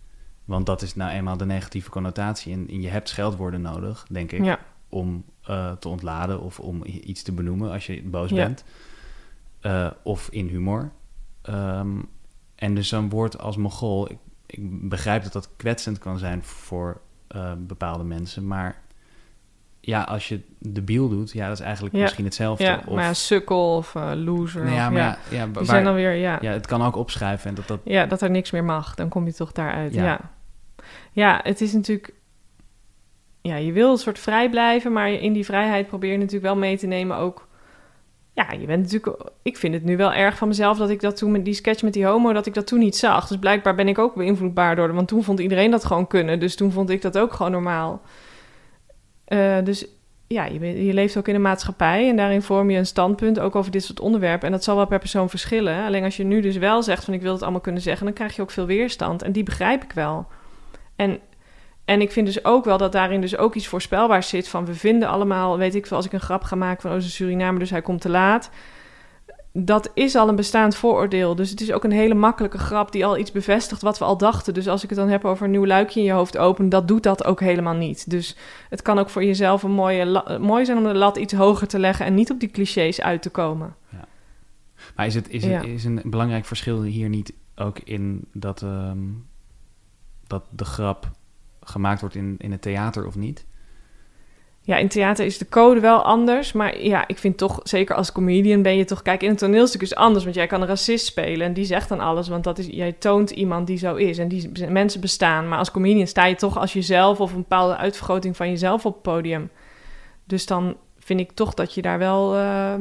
Want 0.44 0.66
dat 0.66 0.82
is 0.82 0.94
nou 0.94 1.10
eenmaal 1.10 1.36
de 1.36 1.46
negatieve 1.46 1.90
connotatie. 1.90 2.52
En, 2.52 2.68
en 2.68 2.80
je 2.80 2.88
hebt 2.88 3.08
scheldwoorden 3.08 3.60
nodig, 3.60 4.06
denk 4.08 4.32
ik. 4.32 4.44
Ja 4.44 4.58
om 4.92 5.24
uh, 5.50 5.72
te 5.72 5.88
ontladen 5.88 6.40
of 6.40 6.60
om 6.60 6.80
iets 6.84 7.22
te 7.22 7.32
benoemen 7.32 7.70
als 7.70 7.86
je 7.86 8.02
boos 8.02 8.30
ja. 8.30 8.36
bent. 8.36 8.64
Uh, 9.62 9.90
of 10.02 10.28
in 10.30 10.46
humor. 10.46 10.92
Um, 11.50 12.08
en 12.54 12.74
dus 12.74 12.88
zo'n 12.88 13.08
woord 13.08 13.38
als 13.38 13.56
mogol, 13.56 14.10
ik, 14.10 14.18
ik, 14.46 14.88
begrijp 14.88 15.22
dat 15.22 15.32
dat 15.32 15.48
kwetsend 15.56 15.98
kan 15.98 16.18
zijn 16.18 16.42
voor 16.42 17.00
uh, 17.36 17.52
bepaalde 17.58 18.04
mensen, 18.04 18.46
maar 18.46 18.80
ja, 19.80 20.02
als 20.02 20.28
je 20.28 20.40
debiel 20.58 21.08
doet, 21.08 21.32
ja, 21.32 21.48
dat 21.48 21.58
is 21.58 21.64
eigenlijk 21.64 21.94
ja. 21.94 22.02
misschien 22.02 22.24
hetzelfde. 22.24 22.64
Ja, 22.64 22.82
of, 22.86 22.94
maar 22.94 23.04
ja, 23.04 23.14
sukkel 23.14 23.76
of 23.76 23.94
loser. 24.14 24.64
Nou 24.64 24.74
ja, 24.74 24.86
of, 24.86 24.92
maar 24.92 25.18
ja, 25.30 25.46
die 25.46 25.64
zijn 25.64 25.84
dan 25.84 25.94
weer, 25.94 26.14
ja. 26.14 26.38
Ja, 26.40 26.52
het 26.52 26.66
kan 26.66 26.82
ook 26.82 26.96
opschrijven 26.96 27.48
en 27.48 27.54
dat 27.54 27.66
dat... 27.66 27.80
Ja, 27.84 28.06
dat 28.06 28.22
er 28.22 28.30
niks 28.30 28.50
meer 28.50 28.64
mag, 28.64 28.94
dan 28.94 29.08
kom 29.08 29.26
je 29.26 29.32
toch 29.32 29.52
daaruit. 29.52 29.94
Ja, 29.94 30.30
ja 31.12 31.40
het 31.42 31.60
is 31.60 31.72
natuurlijk 31.72 32.14
ja, 33.42 33.56
je 33.56 33.72
wil 33.72 33.90
een 33.90 33.98
soort 33.98 34.18
vrij 34.18 34.50
blijven, 34.50 34.92
maar 34.92 35.10
in 35.10 35.32
die 35.32 35.44
vrijheid 35.44 35.86
probeer 35.86 36.12
je 36.12 36.18
natuurlijk 36.18 36.44
wel 36.44 36.56
mee 36.56 36.78
te 36.78 36.86
nemen 36.86 37.16
ook 37.16 37.50
ja, 38.34 38.52
je 38.52 38.66
bent 38.66 38.82
natuurlijk. 38.82 39.30
Ik 39.42 39.56
vind 39.56 39.74
het 39.74 39.84
nu 39.84 39.96
wel 39.96 40.12
erg 40.12 40.36
van 40.36 40.48
mezelf 40.48 40.78
dat 40.78 40.90
ik 40.90 41.00
dat 41.00 41.16
toen 41.16 41.30
met 41.30 41.44
die 41.44 41.54
sketch 41.54 41.82
met 41.82 41.92
die 41.92 42.06
homo, 42.06 42.32
dat 42.32 42.46
ik 42.46 42.54
dat 42.54 42.66
toen 42.66 42.78
niet 42.78 42.96
zag. 42.96 43.26
Dus 43.26 43.38
blijkbaar 43.38 43.74
ben 43.74 43.88
ik 43.88 43.98
ook 43.98 44.14
beïnvloedbaar 44.14 44.76
door. 44.76 44.94
Want 44.94 45.08
toen 45.08 45.22
vond 45.22 45.40
iedereen 45.40 45.70
dat 45.70 45.84
gewoon 45.84 46.06
kunnen. 46.06 46.40
Dus 46.40 46.56
toen 46.56 46.72
vond 46.72 46.90
ik 46.90 47.02
dat 47.02 47.18
ook 47.18 47.32
gewoon 47.32 47.52
normaal. 47.52 48.02
Uh, 49.28 49.56
dus 49.64 49.86
ja, 50.26 50.44
je, 50.44 50.84
je, 50.84 50.92
leeft 50.92 51.16
ook 51.16 51.28
in 51.28 51.34
een 51.34 51.40
maatschappij 51.40 52.08
en 52.08 52.16
daarin 52.16 52.42
vorm 52.42 52.70
je 52.70 52.78
een 52.78 52.86
standpunt 52.86 53.38
ook 53.38 53.56
over 53.56 53.70
dit 53.70 53.84
soort 53.84 54.00
onderwerpen. 54.00 54.46
En 54.46 54.52
dat 54.52 54.64
zal 54.64 54.76
wel 54.76 54.86
per 54.86 54.98
persoon 54.98 55.30
verschillen. 55.30 55.84
Alleen 55.84 56.04
als 56.04 56.16
je 56.16 56.24
nu 56.24 56.40
dus 56.40 56.56
wel 56.56 56.82
zegt 56.82 57.04
van 57.04 57.14
ik 57.14 57.22
wil 57.22 57.32
het 57.32 57.42
allemaal 57.42 57.60
kunnen 57.60 57.82
zeggen, 57.82 58.04
dan 58.04 58.14
krijg 58.14 58.36
je 58.36 58.42
ook 58.42 58.50
veel 58.50 58.66
weerstand. 58.66 59.22
En 59.22 59.32
die 59.32 59.42
begrijp 59.42 59.82
ik 59.82 59.92
wel. 59.92 60.26
En, 60.96 61.18
en 61.92 62.00
ik 62.00 62.12
vind 62.12 62.26
dus 62.26 62.44
ook 62.44 62.64
wel 62.64 62.78
dat 62.78 62.92
daarin 62.92 63.20
dus 63.20 63.36
ook 63.36 63.54
iets 63.54 63.66
voorspelbaars 63.66 64.28
zit 64.28 64.48
van 64.48 64.64
we 64.64 64.74
vinden 64.74 65.08
allemaal, 65.08 65.58
weet 65.58 65.74
ik 65.74 65.86
veel, 65.86 65.96
als 65.96 66.06
ik 66.06 66.12
een 66.12 66.20
grap 66.20 66.42
ga 66.42 66.56
maken 66.56 66.82
van 66.82 66.92
oh, 66.92 66.98
ze 66.98 67.10
Suriname, 67.10 67.58
dus 67.58 67.70
hij 67.70 67.82
komt 67.82 68.00
te 68.00 68.08
laat 68.08 68.50
dat 69.52 69.90
is 69.94 70.14
al 70.14 70.28
een 70.28 70.36
bestaand 70.36 70.76
vooroordeel. 70.76 71.34
Dus 71.34 71.50
het 71.50 71.60
is 71.60 71.72
ook 71.72 71.84
een 71.84 71.92
hele 71.92 72.14
makkelijke 72.14 72.58
grap 72.58 72.92
die 72.92 73.06
al 73.06 73.18
iets 73.18 73.32
bevestigt 73.32 73.82
wat 73.82 73.98
we 73.98 74.04
al 74.04 74.16
dachten. 74.16 74.54
Dus 74.54 74.68
als 74.68 74.82
ik 74.82 74.88
het 74.88 74.98
dan 74.98 75.08
heb 75.08 75.24
over 75.24 75.44
een 75.44 75.50
nieuw 75.50 75.66
luikje 75.66 76.00
in 76.00 76.06
je 76.06 76.12
hoofd 76.12 76.38
openen, 76.38 76.70
dat 76.70 76.88
doet 76.88 77.02
dat 77.02 77.24
ook 77.24 77.40
helemaal 77.40 77.74
niet. 77.74 78.10
Dus 78.10 78.36
het 78.68 78.82
kan 78.82 78.98
ook 78.98 79.08
voor 79.08 79.24
jezelf 79.24 79.62
een 79.62 79.70
mooie 79.70 80.38
mooi 80.40 80.64
zijn 80.64 80.78
om 80.78 80.84
de 80.84 80.94
lat 80.94 81.16
iets 81.16 81.32
hoger 81.32 81.66
te 81.68 81.78
leggen 81.78 82.06
en 82.06 82.14
niet 82.14 82.30
op 82.30 82.40
die 82.40 82.50
clichés 82.50 83.00
uit 83.00 83.22
te 83.22 83.30
komen. 83.30 83.74
Ja. 83.88 84.04
Maar 84.96 85.06
is, 85.06 85.14
het, 85.14 85.28
is, 85.28 85.44
het, 85.44 85.64
is 85.64 85.84
een 85.84 86.00
belangrijk 86.04 86.44
verschil 86.44 86.82
hier 86.82 87.08
niet 87.08 87.32
ook 87.56 87.78
in 87.78 88.24
dat, 88.32 88.62
ehm, 88.62 88.98
dat 90.26 90.44
de 90.50 90.64
grap 90.64 91.10
gemaakt 91.64 92.00
wordt 92.00 92.14
in, 92.14 92.34
in 92.38 92.52
het 92.52 92.62
theater 92.62 93.06
of 93.06 93.16
niet? 93.16 93.46
Ja, 94.64 94.76
in 94.76 94.88
theater 94.88 95.24
is 95.24 95.38
de 95.38 95.48
code 95.48 95.80
wel 95.80 96.02
anders. 96.02 96.52
Maar 96.52 96.80
ja, 96.80 97.08
ik 97.08 97.18
vind 97.18 97.36
toch, 97.36 97.60
zeker 97.62 97.96
als 97.96 98.12
comedian 98.12 98.62
ben 98.62 98.76
je 98.76 98.84
toch... 98.84 99.02
Kijk, 99.02 99.22
in 99.22 99.30
een 99.30 99.36
toneelstuk 99.36 99.82
is 99.82 99.94
anders, 99.94 100.24
want 100.24 100.36
jij 100.36 100.46
kan 100.46 100.60
een 100.60 100.66
racist 100.66 101.06
spelen... 101.06 101.46
en 101.46 101.52
die 101.52 101.64
zegt 101.64 101.88
dan 101.88 102.00
alles, 102.00 102.28
want 102.28 102.44
dat 102.44 102.58
is, 102.58 102.66
jij 102.66 102.92
toont 102.92 103.30
iemand 103.30 103.66
die 103.66 103.78
zo 103.78 103.94
is. 103.94 104.18
En 104.18 104.28
die 104.28 104.68
mensen 104.68 105.00
bestaan. 105.00 105.48
Maar 105.48 105.58
als 105.58 105.70
comedian 105.70 106.06
sta 106.06 106.26
je 106.26 106.34
toch 106.34 106.58
als 106.58 106.72
jezelf... 106.72 107.20
of 107.20 107.32
een 107.32 107.40
bepaalde 107.40 107.76
uitvergroting 107.76 108.36
van 108.36 108.48
jezelf 108.48 108.86
op 108.86 108.92
het 108.92 109.02
podium. 109.02 109.50
Dus 110.24 110.46
dan 110.46 110.76
vind 110.98 111.20
ik 111.20 111.32
toch 111.32 111.54
dat 111.54 111.74
je 111.74 111.82
daar 111.82 111.98
wel... 111.98 112.36
Uh, 112.36 112.74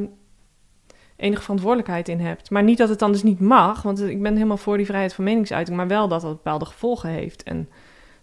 enige 1.22 1.42
verantwoordelijkheid 1.42 2.08
in 2.08 2.20
hebt. 2.20 2.50
Maar 2.50 2.64
niet 2.64 2.78
dat 2.78 2.90
het 2.90 3.00
dan 3.00 3.12
dus 3.12 3.24
niet 3.24 3.40
mag, 3.40 3.82
want 3.82 4.02
ik 4.02 4.22
ben 4.22 4.34
helemaal 4.34 4.58
voor 4.58 4.78
die 4.78 4.86
vrijheid 4.86 5.14
van 5.14 5.24
meningsuiting, 5.24 5.78
maar 5.78 5.88
wel 5.88 6.08
dat 6.08 6.22
dat 6.22 6.32
bepaalde 6.32 6.66
gevolgen 6.66 7.10
heeft. 7.10 7.44
En 7.44 7.70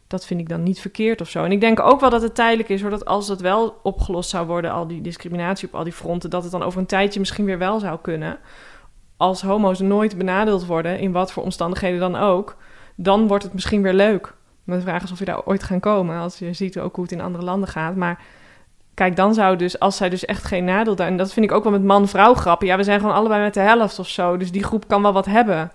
dat 0.08 0.26
vind 0.26 0.40
ik 0.40 0.48
dan 0.48 0.62
niet 0.62 0.80
verkeerd 0.80 1.20
of 1.20 1.28
zo. 1.28 1.44
En 1.44 1.52
ik 1.52 1.60
denk 1.60 1.80
ook 1.80 2.00
wel 2.00 2.10
dat 2.10 2.22
het 2.22 2.34
tijdelijk 2.34 2.68
is, 2.68 2.80
hoor, 2.80 2.90
dat 2.90 3.04
als 3.04 3.26
dat 3.26 3.40
wel 3.40 3.80
opgelost 3.82 4.30
zou 4.30 4.46
worden, 4.46 4.72
al 4.72 4.86
die 4.86 5.00
discriminatie 5.00 5.68
op 5.68 5.74
al 5.74 5.84
die 5.84 5.92
fronten, 5.92 6.30
dat 6.30 6.42
het 6.42 6.52
dan 6.52 6.62
over 6.62 6.80
een 6.80 6.86
tijdje 6.86 7.20
misschien 7.20 7.44
weer 7.44 7.58
wel 7.58 7.78
zou 7.78 7.98
kunnen. 8.02 8.38
Als 9.16 9.42
homo's 9.42 9.80
nooit 9.80 10.18
benadeeld 10.18 10.66
worden, 10.66 10.98
in 10.98 11.12
wat 11.12 11.32
voor 11.32 11.42
omstandigheden 11.42 12.00
dan 12.00 12.16
ook, 12.16 12.56
dan 12.94 13.26
wordt 13.26 13.44
het 13.44 13.52
misschien 13.52 13.82
weer 13.82 13.92
leuk. 13.92 14.34
De 14.64 14.80
vraag 14.80 15.02
is 15.02 15.12
of 15.12 15.18
je 15.18 15.24
daar 15.24 15.44
ooit 15.44 15.62
gaan 15.62 15.80
komen, 15.80 16.18
als 16.18 16.38
je 16.38 16.52
ziet 16.52 16.78
ook 16.78 16.94
hoe 16.94 17.04
het 17.04 17.12
in 17.12 17.20
andere 17.20 17.44
landen 17.44 17.68
gaat. 17.68 17.96
Maar 17.96 18.22
kijk, 18.94 19.16
dan 19.16 19.34
zou 19.34 19.56
dus, 19.56 19.78
als 19.78 19.96
zij 19.96 20.08
dus 20.08 20.24
echt 20.24 20.44
geen 20.44 20.64
nadeel 20.64 20.96
daar, 20.96 21.06
en 21.06 21.16
dat 21.16 21.32
vind 21.32 21.46
ik 21.46 21.52
ook 21.52 21.62
wel 21.62 21.72
met 21.72 21.84
man-vrouw 21.84 22.34
grappen. 22.34 22.66
Ja, 22.66 22.76
we 22.76 22.82
zijn 22.82 23.00
gewoon 23.00 23.14
allebei 23.14 23.42
met 23.42 23.54
de 23.54 23.60
helft 23.60 23.98
of 23.98 24.08
zo, 24.08 24.36
dus 24.36 24.52
die 24.52 24.64
groep 24.64 24.88
kan 24.88 25.02
wel 25.02 25.12
wat 25.12 25.26
hebben. 25.26 25.70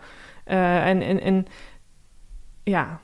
Uh, 0.48 0.88
en, 0.88 1.02
en, 1.02 1.22
en 1.22 1.46
ja, 2.64 3.00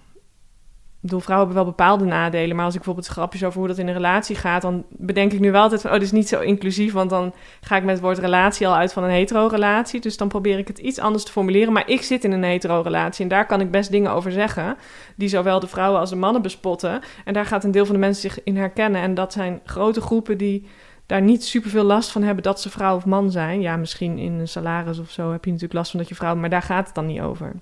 ik 1.01 1.05
bedoel, 1.05 1.19
vrouwen 1.19 1.47
hebben 1.47 1.65
wel 1.65 1.75
bepaalde 1.75 2.05
nadelen. 2.05 2.55
Maar 2.55 2.65
als 2.65 2.73
ik 2.73 2.79
bijvoorbeeld 2.79 3.13
grapjes 3.13 3.43
over 3.43 3.59
hoe 3.59 3.67
dat 3.67 3.77
in 3.77 3.87
een 3.87 3.93
relatie 3.93 4.35
gaat, 4.35 4.61
dan 4.61 4.85
bedenk 4.89 5.33
ik 5.33 5.39
nu 5.39 5.51
wel 5.51 5.61
altijd 5.61 5.81
van, 5.81 5.89
oh, 5.89 5.95
dit 5.95 6.05
is 6.05 6.11
niet 6.11 6.27
zo 6.27 6.39
inclusief. 6.39 6.93
Want 6.93 7.09
dan 7.09 7.33
ga 7.61 7.75
ik 7.75 7.83
met 7.83 7.93
het 7.93 8.03
woord 8.03 8.17
relatie 8.17 8.67
al 8.67 8.75
uit 8.75 8.93
van 8.93 9.03
een 9.03 9.09
hetero-relatie. 9.09 9.99
Dus 9.99 10.17
dan 10.17 10.27
probeer 10.27 10.57
ik 10.57 10.67
het 10.67 10.77
iets 10.77 10.99
anders 10.99 11.23
te 11.23 11.31
formuleren. 11.31 11.73
Maar 11.73 11.89
ik 11.89 12.01
zit 12.01 12.23
in 12.23 12.31
een 12.31 12.43
hetero-relatie 12.43 13.23
en 13.23 13.29
daar 13.29 13.45
kan 13.45 13.61
ik 13.61 13.71
best 13.71 13.91
dingen 13.91 14.11
over 14.11 14.31
zeggen. 14.31 14.77
Die 15.15 15.29
zowel 15.29 15.59
de 15.59 15.67
vrouwen 15.67 15.99
als 15.99 16.09
de 16.09 16.15
mannen 16.15 16.41
bespotten. 16.41 17.01
En 17.25 17.33
daar 17.33 17.45
gaat 17.45 17.63
een 17.63 17.71
deel 17.71 17.85
van 17.85 17.95
de 17.95 18.01
mensen 18.01 18.29
zich 18.29 18.43
in 18.43 18.57
herkennen. 18.57 19.01
En 19.01 19.13
dat 19.13 19.33
zijn 19.33 19.61
grote 19.65 20.01
groepen 20.01 20.37
die 20.37 20.67
daar 21.05 21.21
niet 21.21 21.43
superveel 21.43 21.83
last 21.83 22.11
van 22.11 22.23
hebben 22.23 22.43
dat 22.43 22.61
ze 22.61 22.69
vrouw 22.69 22.95
of 22.95 23.05
man 23.05 23.31
zijn. 23.31 23.61
Ja, 23.61 23.75
misschien 23.75 24.17
in 24.17 24.33
een 24.33 24.47
salaris 24.47 24.99
of 24.99 25.09
zo 25.09 25.31
heb 25.31 25.45
je 25.45 25.51
natuurlijk 25.51 25.79
last 25.79 25.91
van 25.91 25.99
dat 25.99 26.09
je 26.09 26.15
vrouw, 26.15 26.35
maar 26.35 26.49
daar 26.49 26.61
gaat 26.61 26.85
het 26.85 26.95
dan 26.95 27.05
niet 27.05 27.21
over. 27.21 27.53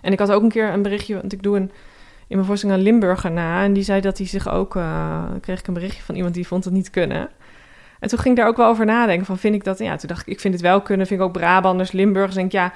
En 0.00 0.12
ik 0.12 0.18
had 0.18 0.32
ook 0.32 0.42
een 0.42 0.48
keer 0.48 0.72
een 0.72 0.82
berichtje, 0.82 1.14
want 1.14 1.32
ik 1.32 1.42
doe 1.42 1.56
een 1.56 1.70
in 2.28 2.36
mijn 2.36 2.44
voorstelling 2.44 2.78
een 2.78 2.84
Limburger 2.84 3.30
na. 3.30 3.62
En 3.62 3.72
die 3.72 3.82
zei 3.82 4.00
dat 4.00 4.18
hij 4.18 4.26
zich 4.26 4.48
ook... 4.48 4.74
Uh, 4.74 5.24
kreeg 5.40 5.58
ik 5.58 5.66
een 5.66 5.74
berichtje 5.74 6.02
van 6.02 6.14
iemand 6.14 6.34
die 6.34 6.46
vond 6.46 6.64
het 6.64 6.72
niet 6.72 6.90
kunnen. 6.90 7.28
En 8.00 8.08
toen 8.08 8.18
ging 8.18 8.34
ik 8.34 8.40
daar 8.40 8.50
ook 8.50 8.56
wel 8.56 8.68
over 8.68 8.84
nadenken. 8.84 9.26
Van 9.26 9.38
vind 9.38 9.54
ik 9.54 9.64
dat... 9.64 9.78
Ja, 9.78 9.96
toen 9.96 10.08
dacht 10.08 10.20
ik, 10.20 10.26
ik 10.26 10.40
vind 10.40 10.54
het 10.54 10.62
wel 10.62 10.80
kunnen. 10.80 11.06
Vind 11.06 11.20
ik 11.20 11.26
ook 11.26 11.32
Brabanders, 11.32 11.92
Limburgers. 11.92 12.34
Denk 12.34 12.46
ik, 12.46 12.52
ja, 12.52 12.72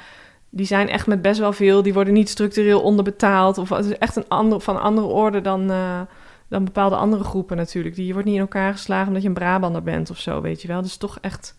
die 0.51 0.67
zijn 0.67 0.89
echt 0.89 1.07
met 1.07 1.23
best 1.23 1.41
wel 1.41 1.53
veel. 1.53 1.83
Die 1.83 1.95
worden 1.95 2.15
niet 2.15 2.29
structureel 2.29 2.83
onderbetaald. 2.83 3.59
Of 3.59 3.69
het 3.69 3.85
is 3.85 3.99
echt 3.99 4.17
een 4.17 4.29
ander, 4.29 4.61
van 4.61 4.81
andere 4.81 5.07
orde 5.07 5.41
dan, 5.41 5.71
uh, 5.71 6.01
dan 6.49 6.65
bepaalde 6.65 6.97
andere 6.97 7.25
groepen 7.25 7.57
natuurlijk. 7.57 7.95
Die, 7.95 8.07
je 8.07 8.13
wordt 8.13 8.27
niet 8.27 8.37
in 8.37 8.43
elkaar 8.43 8.73
geslagen 8.73 9.07
omdat 9.07 9.23
je 9.23 9.29
een 9.29 9.35
Brabander 9.35 9.83
bent 9.83 10.11
of 10.11 10.19
zo, 10.19 10.41
weet 10.41 10.63
je 10.63 10.69
wel. 10.69 10.83
Dus 10.83 10.97
toch 10.97 11.19
echt... 11.21 11.57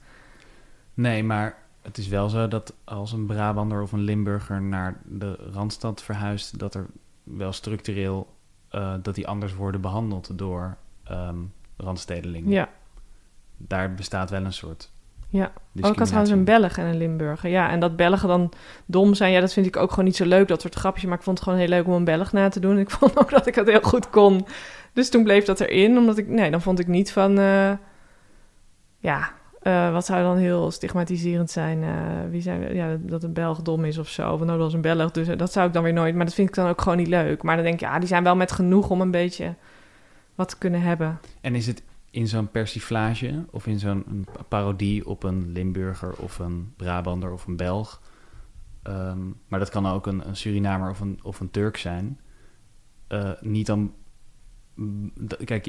Nee, 0.93 1.23
maar 1.23 1.57
het 1.81 1.97
is 1.97 2.07
wel 2.07 2.29
zo 2.29 2.47
dat 2.47 2.73
als 2.83 3.11
een 3.11 3.25
Brabander 3.25 3.81
of 3.81 3.91
een 3.91 4.03
Limburger 4.03 4.61
naar 4.61 4.97
de 5.05 5.37
Randstad 5.53 6.03
verhuist... 6.03 6.59
dat 6.59 6.75
er 6.75 6.85
wel 7.37 7.51
structureel 7.51 8.27
uh, 8.71 8.93
dat 9.01 9.15
die 9.15 9.27
anders 9.27 9.55
worden 9.55 9.81
behandeld 9.81 10.37
door 10.37 10.77
um, 11.11 11.53
randstedelingen. 11.77 12.49
Ja. 12.49 12.69
Daar 13.57 13.93
bestaat 13.93 14.29
wel 14.29 14.45
een 14.45 14.53
soort. 14.53 14.91
Ja, 15.31 15.51
ook 15.81 15.97
had 15.97 16.07
trouwens 16.07 16.31
een 16.33 16.43
Belg 16.43 16.77
en 16.77 16.85
een 16.85 16.97
Limburger. 16.97 17.49
Ja, 17.49 17.69
en 17.69 17.79
dat 17.79 17.95
Belgen 17.95 18.27
dan 18.27 18.51
dom 18.85 19.13
zijn, 19.13 19.31
ja, 19.31 19.39
dat 19.39 19.53
vind 19.53 19.65
ik 19.65 19.77
ook 19.77 19.89
gewoon 19.89 20.05
niet 20.05 20.15
zo 20.15 20.25
leuk, 20.25 20.47
dat 20.47 20.61
soort 20.61 20.75
grapjes. 20.75 21.05
Maar 21.05 21.17
ik 21.17 21.23
vond 21.23 21.37
het 21.37 21.47
gewoon 21.47 21.59
heel 21.61 21.69
leuk 21.69 21.87
om 21.87 21.93
een 21.93 22.03
Belg 22.03 22.31
na 22.31 22.49
te 22.49 22.59
doen. 22.59 22.79
Ik 22.79 22.89
vond 22.99 23.19
ook 23.19 23.29
dat 23.29 23.47
ik 23.47 23.55
het 23.55 23.67
heel 23.67 23.81
goed 23.81 24.09
kon. 24.09 24.45
Dus 24.93 25.09
toen 25.09 25.23
bleef 25.23 25.45
dat 25.45 25.59
erin, 25.59 25.97
omdat 25.97 26.17
ik, 26.17 26.27
nee, 26.27 26.51
dan 26.51 26.61
vond 26.61 26.79
ik 26.79 26.87
niet 26.87 27.11
van, 27.11 27.39
uh, 27.39 27.71
ja, 28.99 29.31
uh, 29.63 29.91
wat 29.91 30.05
zou 30.05 30.23
dan 30.23 30.37
heel 30.37 30.71
stigmatiserend 30.71 31.51
zijn? 31.51 31.81
Uh, 31.81 32.29
wie 32.29 32.41
zijn, 32.41 32.75
ja, 32.75 32.97
dat 32.99 33.23
een 33.23 33.33
Belg 33.33 33.61
dom 33.61 33.85
is 33.85 33.97
of 33.97 34.09
zo. 34.09 34.31
Of 34.31 34.39
nou, 34.39 34.51
dat 34.51 34.57
was 34.57 34.73
een 34.73 34.81
Belg. 34.81 35.11
Dus 35.11 35.27
uh, 35.27 35.37
dat 35.37 35.51
zou 35.51 35.67
ik 35.67 35.73
dan 35.73 35.83
weer 35.83 35.93
nooit. 35.93 36.15
Maar 36.15 36.25
dat 36.25 36.33
vind 36.33 36.49
ik 36.49 36.55
dan 36.55 36.67
ook 36.67 36.81
gewoon 36.81 36.97
niet 36.97 37.07
leuk. 37.07 37.43
Maar 37.43 37.55
dan 37.55 37.65
denk 37.65 37.75
ik, 37.75 37.87
ja, 37.87 37.99
die 37.99 38.07
zijn 38.07 38.23
wel 38.23 38.35
met 38.35 38.51
genoeg 38.51 38.89
om 38.89 39.01
een 39.01 39.11
beetje 39.11 39.55
wat 40.35 40.49
te 40.49 40.57
kunnen 40.57 40.81
hebben. 40.81 41.19
En 41.41 41.55
is 41.55 41.67
het 41.67 41.83
in 42.09 42.27
zo'n 42.27 42.51
persiflage 42.51 43.45
of 43.51 43.67
in 43.67 43.79
zo'n 43.79 44.27
parodie 44.47 45.07
op 45.07 45.23
een 45.23 45.51
Limburger 45.51 46.13
of 46.15 46.39
een 46.39 46.73
Brabander 46.77 47.31
of 47.31 47.47
een 47.47 47.55
Belg? 47.55 48.01
Um, 48.83 49.35
maar 49.47 49.59
dat 49.59 49.69
kan 49.69 49.85
ook 49.85 50.07
een, 50.07 50.23
Surinamer 50.31 50.89
of 50.89 50.99
een, 50.99 51.19
of 51.23 51.39
een 51.39 51.51
Turk 51.51 51.77
zijn. 51.77 52.19
niet 53.41 53.65
dan. 53.65 53.93
Kijk, 55.43 55.65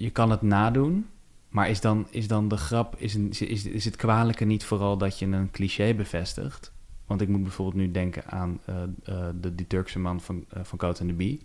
je 0.00 0.10
kan 0.10 0.30
het 0.30 0.42
nadoen, 0.42 1.06
maar 1.48 1.68
is 1.68 1.80
dan, 1.80 2.06
is 2.10 2.28
dan 2.28 2.48
de 2.48 2.56
grap, 2.56 2.96
is, 2.96 3.14
een, 3.14 3.30
is, 3.30 3.66
is 3.66 3.84
het 3.84 3.96
kwalijke 3.96 4.44
niet 4.44 4.64
vooral 4.64 4.98
dat 4.98 5.18
je 5.18 5.26
een 5.26 5.50
cliché 5.50 5.94
bevestigt? 5.94 6.72
Want 7.06 7.20
ik 7.20 7.28
moet 7.28 7.42
bijvoorbeeld 7.42 7.76
nu 7.76 7.90
denken 7.90 8.26
aan 8.26 8.60
uh, 8.68 8.76
uh, 9.08 9.28
de, 9.40 9.54
die 9.54 9.66
Turkse 9.66 9.98
man 9.98 10.20
van, 10.20 10.44
uh, 10.56 10.64
van 10.64 10.78
Coat 10.78 11.00
en 11.00 11.06
de 11.06 11.12
Bie. 11.12 11.40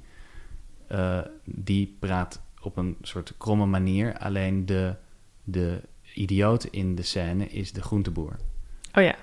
die 1.43 1.95
praat 1.99 2.41
op 2.61 2.77
een 2.77 2.97
soort 3.01 3.33
kromme 3.37 3.65
manier. 3.65 4.17
Alleen 4.17 4.65
de, 4.65 4.95
de 5.43 5.81
idioot 6.13 6.63
in 6.63 6.95
de 6.95 7.03
scène 7.03 7.47
is 7.47 7.71
de 7.71 7.81
groenteboer. 7.81 8.35
Oh 8.93 9.03
ja. 9.03 9.15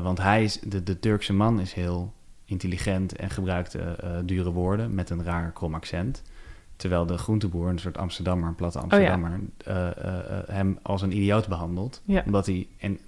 want 0.00 0.18
hij 0.18 0.44
is, 0.44 0.60
de, 0.60 0.82
de 0.82 0.98
Turkse 0.98 1.32
man 1.32 1.60
is 1.60 1.72
heel 1.72 2.12
intelligent 2.44 3.16
en 3.16 3.30
gebruikt 3.30 3.76
dure 4.24 4.50
woorden 4.50 4.94
met 4.94 5.10
een 5.10 5.24
raar 5.24 5.52
krom 5.52 5.74
accent. 5.74 6.22
Terwijl 6.76 7.06
de 7.06 7.18
groenteboer, 7.18 7.68
een 7.68 7.78
soort 7.78 7.98
Amsterdammer, 7.98 8.48
een 8.48 8.54
platte 8.54 8.78
Amsterdammer, 8.78 9.30
oh, 9.30 9.38
ja. 9.64 9.94
uh, 9.96 10.04
uh, 10.04 10.38
hem 10.46 10.78
als 10.82 11.02
een 11.02 11.16
idioot 11.16 11.48
behandelt. 11.48 12.02
Ja. 12.04 12.22
Omdat 12.26 12.46
hij. 12.46 12.68
En 12.78 12.98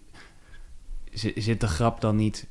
zit 1.35 1.61
de 1.61 1.67
grap 1.67 2.01
dan 2.01 2.17
niet. 2.17 2.47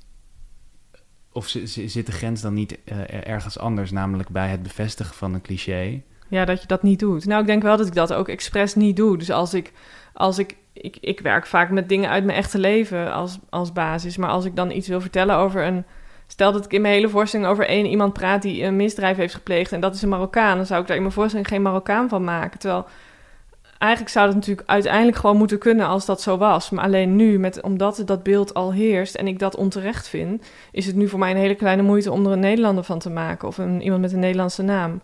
Of 1.32 1.47
zit 1.47 2.06
de 2.06 2.12
grens 2.12 2.41
dan 2.41 2.54
niet 2.54 2.80
ergens 3.23 3.60
anders, 3.60 3.91
namelijk 3.91 4.30
bij 4.30 4.49
het 4.49 4.63
bevestigen 4.63 5.15
van 5.15 5.34
een 5.34 5.41
cliché? 5.41 6.02
Ja, 6.28 6.45
dat 6.45 6.62
je 6.62 6.67
dat 6.67 6.84
niet 6.84 6.99
doet. 6.99 7.26
Nou, 7.26 7.41
ik 7.41 7.47
denk 7.47 7.63
wel 7.63 7.78
dat 7.78 7.88
ik 7.88 7.93
dat 7.93 8.13
ook 8.13 8.28
expres 8.28 8.76
niet 8.76 8.95
doe. 8.95 9.17
Dus 9.17 9.32
als 9.32 9.54
ik. 9.54 9.73
Als 10.13 10.38
ik, 10.38 10.56
ik, 10.73 10.97
ik 11.02 11.19
werk 11.19 11.45
vaak 11.45 11.69
met 11.69 11.89
dingen 11.89 12.10
uit 12.10 12.26
mijn 12.26 12.38
echte 12.38 12.60
leven 12.60 13.13
als, 13.13 13.39
als 13.49 13.71
basis. 13.71 14.17
Maar 14.17 14.30
als 14.30 14.45
ik 14.45 14.56
dan 14.56 14.71
iets 14.71 14.88
wil 14.88 15.02
vertellen 15.02 15.36
over 15.36 15.65
een 15.65 15.86
Stel 16.34 16.52
dat 16.52 16.65
ik 16.65 16.74
in 16.74 16.82
mijn 16.82 16.93
hele 16.93 17.10
voorstelling 17.10 17.50
over 17.50 17.67
één 17.67 17.86
iemand 17.86 18.13
praat 18.13 18.41
die 18.41 18.63
een 18.63 18.76
misdrijf 18.76 19.17
heeft 19.17 19.34
gepleegd 19.34 19.72
en 19.72 19.80
dat 19.80 19.96
is 19.96 20.02
een 20.02 20.10
Marokkaan, 20.10 20.58
dan 20.58 20.65
zou 20.65 20.82
ik 20.82 20.88
daar 20.88 20.96
in 20.96 21.02
mijn 21.02 21.13
voorstelling 21.13 21.48
geen 21.48 21.62
Marokkaan 21.62 22.10
van 22.10 22.24
maken. 22.24 22.60
Terwijl 22.60 22.86
eigenlijk 23.78 24.12
zou 24.12 24.26
dat 24.26 24.36
natuurlijk 24.36 24.69
uiteindelijk 24.69 25.17
gewoon 25.17 25.38
moeten 25.38 25.58
kunnen 25.58 25.88
als 25.88 26.06
dat 26.06 26.22
zo 26.22 26.38
was. 26.38 26.69
Maar 26.69 26.84
alleen 26.84 27.15
nu, 27.15 27.39
met, 27.39 27.62
omdat 27.62 28.02
dat 28.06 28.24
beeld 28.24 28.54
al 28.54 28.74
heerst 28.74 29.15
en 29.15 29.28
ik 29.28 29.39
dat 29.39 29.56
onterecht 29.56 30.08
vind, 30.08 30.46
is 30.72 30.86
het 30.86 30.96
nu 30.96 31.08
voor 31.08 31.19
mij 31.19 31.32
een 31.32 31.38
hele 31.38 31.56
kleine 31.56 31.82
moeite 31.82 32.12
om 32.12 32.26
er 32.26 32.32
een 32.32 32.39
Nederlander 32.39 32.84
van 32.84 33.00
te 33.00 33.10
maken 33.10 33.48
of 33.48 33.58
een, 33.58 33.82
iemand 33.82 34.02
met 34.02 34.13
een 34.13 34.19
Nederlandse 34.19 34.63
naam. 34.63 35.02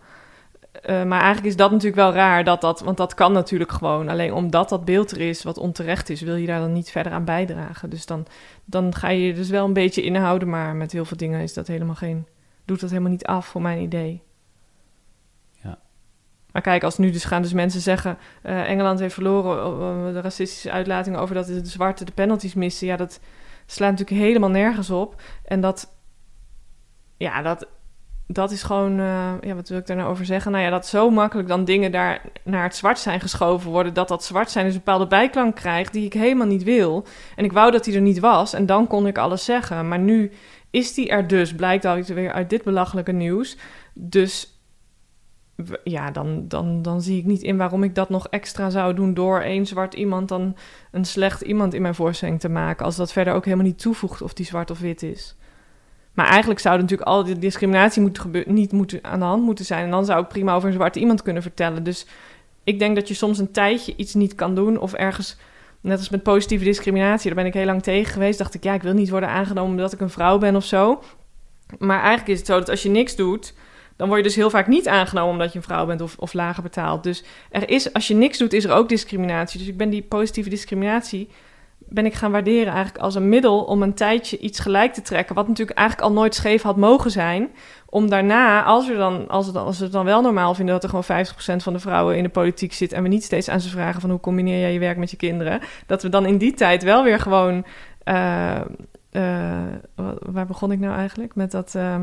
Eh, 0.82 1.04
maar 1.04 1.20
eigenlijk 1.20 1.46
is 1.46 1.56
dat 1.56 1.70
natuurlijk 1.70 1.96
wel 1.96 2.12
raar, 2.12 2.44
dat 2.44 2.60
dat, 2.60 2.80
want 2.80 2.96
dat 2.96 3.14
kan 3.14 3.32
natuurlijk 3.32 3.72
gewoon. 3.72 4.08
Alleen 4.08 4.32
omdat 4.32 4.68
dat 4.68 4.84
beeld 4.84 5.10
er 5.10 5.20
is, 5.20 5.42
wat 5.42 5.58
onterecht 5.58 6.10
is, 6.10 6.20
wil 6.20 6.34
je 6.34 6.46
daar 6.46 6.60
dan 6.60 6.72
niet 6.72 6.90
verder 6.90 7.12
aan 7.12 7.24
bijdragen. 7.24 7.90
Dus 7.90 8.06
dan, 8.06 8.26
dan 8.64 8.94
ga 8.94 9.08
je 9.08 9.26
je 9.26 9.34
dus 9.34 9.48
wel 9.48 9.64
een 9.64 9.72
beetje 9.72 10.02
inhouden, 10.02 10.48
maar 10.48 10.76
met 10.76 10.92
heel 10.92 11.04
veel 11.04 11.16
dingen 11.16 11.40
is 11.40 11.54
dat 11.54 11.66
helemaal 11.66 11.94
geen, 11.94 12.26
doet 12.64 12.80
dat 12.80 12.90
helemaal 12.90 13.10
niet 13.10 13.26
af 13.26 13.46
voor 13.46 13.62
mijn 13.62 13.80
idee. 13.80 14.22
Ja. 15.62 15.78
Maar 16.52 16.62
kijk, 16.62 16.84
als 16.84 16.98
nu 16.98 17.10
dus 17.10 17.24
gaan 17.24 17.42
dus 17.42 17.52
mensen 17.52 17.80
zeggen, 17.80 18.18
eh, 18.42 18.70
Engeland 18.70 19.00
heeft 19.00 19.14
verloren 19.14 19.72
uh, 20.06 20.12
de 20.12 20.20
racistische 20.20 20.70
uitlatingen 20.70 21.20
over 21.20 21.34
dat 21.34 21.46
de 21.46 21.66
zwarte 21.66 22.04
de 22.04 22.12
penalties 22.12 22.54
missen. 22.54 22.86
Ja, 22.86 22.96
dat 22.96 23.20
slaat 23.66 23.90
natuurlijk 23.90 24.20
helemaal 24.20 24.50
nergens 24.50 24.90
op. 24.90 25.22
En 25.44 25.60
dat, 25.60 25.94
ja, 27.16 27.42
dat 27.42 27.66
dat 28.32 28.50
is 28.50 28.62
gewoon, 28.62 28.98
uh, 28.98 29.32
ja, 29.40 29.54
wat 29.54 29.68
wil 29.68 29.78
ik 29.78 29.86
daar 29.86 29.96
nou 29.96 30.10
over 30.10 30.24
zeggen? 30.24 30.52
Nou 30.52 30.64
ja, 30.64 30.70
dat 30.70 30.86
zo 30.86 31.10
makkelijk 31.10 31.48
dan 31.48 31.64
dingen 31.64 31.92
daar 31.92 32.22
naar 32.42 32.62
het 32.62 32.76
zwart 32.76 32.98
zijn 32.98 33.20
geschoven 33.20 33.70
worden, 33.70 33.94
dat 33.94 34.08
dat 34.08 34.24
zwart 34.24 34.50
zijn 34.50 34.64
dus 34.64 34.74
een 34.74 34.82
bepaalde 34.84 35.06
bijklank 35.06 35.54
krijgt 35.54 35.92
die 35.92 36.04
ik 36.04 36.12
helemaal 36.12 36.46
niet 36.46 36.62
wil. 36.62 37.06
En 37.36 37.44
ik 37.44 37.52
wou 37.52 37.70
dat 37.70 37.86
hij 37.86 37.94
er 37.94 38.00
niet 38.00 38.18
was 38.18 38.52
en 38.52 38.66
dan 38.66 38.86
kon 38.86 39.06
ik 39.06 39.18
alles 39.18 39.44
zeggen. 39.44 39.88
Maar 39.88 39.98
nu 39.98 40.32
is 40.70 40.94
die 40.94 41.08
er 41.08 41.26
dus, 41.26 41.54
blijkt 41.54 41.84
al 41.84 42.02
weer 42.02 42.32
uit 42.32 42.50
dit 42.50 42.62
belachelijke 42.62 43.12
nieuws. 43.12 43.56
Dus 43.94 44.60
ja, 45.84 46.10
dan, 46.10 46.48
dan, 46.48 46.82
dan 46.82 47.02
zie 47.02 47.18
ik 47.18 47.24
niet 47.24 47.42
in 47.42 47.56
waarom 47.56 47.82
ik 47.82 47.94
dat 47.94 48.10
nog 48.10 48.28
extra 48.28 48.70
zou 48.70 48.94
doen 48.94 49.14
door 49.14 49.40
één 49.40 49.66
zwart 49.66 49.94
iemand 49.94 50.28
dan 50.28 50.56
een 50.90 51.04
slecht 51.04 51.40
iemand 51.40 51.74
in 51.74 51.82
mijn 51.82 51.94
voorstelling 51.94 52.40
te 52.40 52.48
maken, 52.48 52.84
als 52.84 52.96
dat 52.96 53.12
verder 53.12 53.34
ook 53.34 53.44
helemaal 53.44 53.66
niet 53.66 53.80
toevoegt 53.80 54.22
of 54.22 54.32
die 54.32 54.46
zwart 54.46 54.70
of 54.70 54.80
wit 54.80 55.02
is. 55.02 55.36
Maar 56.14 56.26
eigenlijk 56.26 56.60
zou 56.60 56.80
natuurlijk 56.80 57.08
al 57.08 57.24
die 57.24 57.38
discriminatie 57.38 58.02
moeten 58.02 58.44
niet 58.46 58.72
moeten, 58.72 58.98
aan 59.02 59.18
de 59.18 59.24
hand 59.24 59.42
moeten 59.42 59.64
zijn. 59.64 59.84
En 59.84 59.90
dan 59.90 60.04
zou 60.04 60.22
ik 60.22 60.28
prima 60.28 60.54
over 60.54 60.68
een 60.68 60.74
zwarte 60.74 60.98
iemand 60.98 61.22
kunnen 61.22 61.42
vertellen. 61.42 61.84
Dus 61.84 62.06
ik 62.64 62.78
denk 62.78 62.94
dat 62.94 63.08
je 63.08 63.14
soms 63.14 63.38
een 63.38 63.50
tijdje 63.50 63.94
iets 63.96 64.14
niet 64.14 64.34
kan 64.34 64.54
doen 64.54 64.78
of 64.78 64.92
ergens... 64.92 65.36
Net 65.82 65.98
als 65.98 66.08
met 66.08 66.22
positieve 66.22 66.64
discriminatie, 66.64 67.26
daar 67.26 67.42
ben 67.42 67.46
ik 67.46 67.54
heel 67.54 67.64
lang 67.64 67.82
tegen 67.82 68.12
geweest. 68.12 68.38
Dacht 68.38 68.54
ik, 68.54 68.64
ja, 68.64 68.74
ik 68.74 68.82
wil 68.82 68.92
niet 68.92 69.10
worden 69.10 69.28
aangenomen 69.28 69.70
omdat 69.70 69.92
ik 69.92 70.00
een 70.00 70.10
vrouw 70.10 70.38
ben 70.38 70.56
of 70.56 70.64
zo. 70.64 71.02
Maar 71.78 71.98
eigenlijk 71.98 72.28
is 72.28 72.38
het 72.38 72.46
zo 72.46 72.58
dat 72.58 72.68
als 72.68 72.82
je 72.82 72.88
niks 72.88 73.16
doet, 73.16 73.54
dan 73.96 74.08
word 74.08 74.20
je 74.20 74.26
dus 74.26 74.36
heel 74.36 74.50
vaak 74.50 74.66
niet 74.66 74.88
aangenomen 74.88 75.32
omdat 75.32 75.52
je 75.52 75.58
een 75.58 75.64
vrouw 75.64 75.86
bent 75.86 76.00
of, 76.00 76.16
of 76.18 76.32
lager 76.32 76.62
betaald. 76.62 77.02
Dus 77.02 77.24
er 77.50 77.68
is, 77.68 77.92
als 77.92 78.08
je 78.08 78.14
niks 78.14 78.38
doet, 78.38 78.52
is 78.52 78.64
er 78.64 78.72
ook 78.72 78.88
discriminatie. 78.88 79.58
Dus 79.58 79.68
ik 79.68 79.76
ben 79.76 79.90
die 79.90 80.02
positieve 80.02 80.48
discriminatie 80.48 81.28
ben 81.90 82.06
ik 82.06 82.14
gaan 82.14 82.30
waarderen 82.30 82.72
eigenlijk 82.72 83.04
als 83.04 83.14
een 83.14 83.28
middel 83.28 83.62
om 83.64 83.82
een 83.82 83.94
tijdje 83.94 84.38
iets 84.38 84.58
gelijk 84.58 84.92
te 84.92 85.02
trekken. 85.02 85.34
Wat 85.34 85.48
natuurlijk 85.48 85.78
eigenlijk 85.78 86.08
al 86.08 86.14
nooit 86.14 86.34
scheef 86.34 86.62
had 86.62 86.76
mogen 86.76 87.10
zijn. 87.10 87.50
Om 87.86 88.10
daarna, 88.10 88.62
als 88.62 88.88
we, 88.88 88.96
dan, 88.96 89.28
als, 89.28 89.46
het, 89.46 89.56
als 89.56 89.78
we 89.78 89.84
het 89.84 89.92
dan 89.92 90.04
wel 90.04 90.22
normaal 90.22 90.54
vinden 90.54 90.74
dat 90.74 90.82
er 90.82 90.90
gewoon 90.90 91.26
50% 91.26 91.62
van 91.62 91.72
de 91.72 91.78
vrouwen 91.78 92.16
in 92.16 92.22
de 92.22 92.28
politiek 92.28 92.72
zit. 92.72 92.92
En 92.92 93.02
we 93.02 93.08
niet 93.08 93.24
steeds 93.24 93.48
aan 93.48 93.60
ze 93.60 93.68
vragen 93.68 94.00
van 94.00 94.10
hoe 94.10 94.20
combineer 94.20 94.60
jij 94.60 94.72
je 94.72 94.78
werk 94.78 94.96
met 94.96 95.10
je 95.10 95.16
kinderen. 95.16 95.60
Dat 95.86 96.02
we 96.02 96.08
dan 96.08 96.26
in 96.26 96.38
die 96.38 96.54
tijd 96.54 96.82
wel 96.82 97.04
weer 97.04 97.18
gewoon. 97.18 97.64
Uh, 98.04 98.60
uh, 99.12 99.58
waar 100.18 100.46
begon 100.46 100.72
ik 100.72 100.78
nou 100.78 100.96
eigenlijk? 100.96 101.34
Met 101.34 101.50
dat. 101.50 101.74
Uh, 101.76 102.02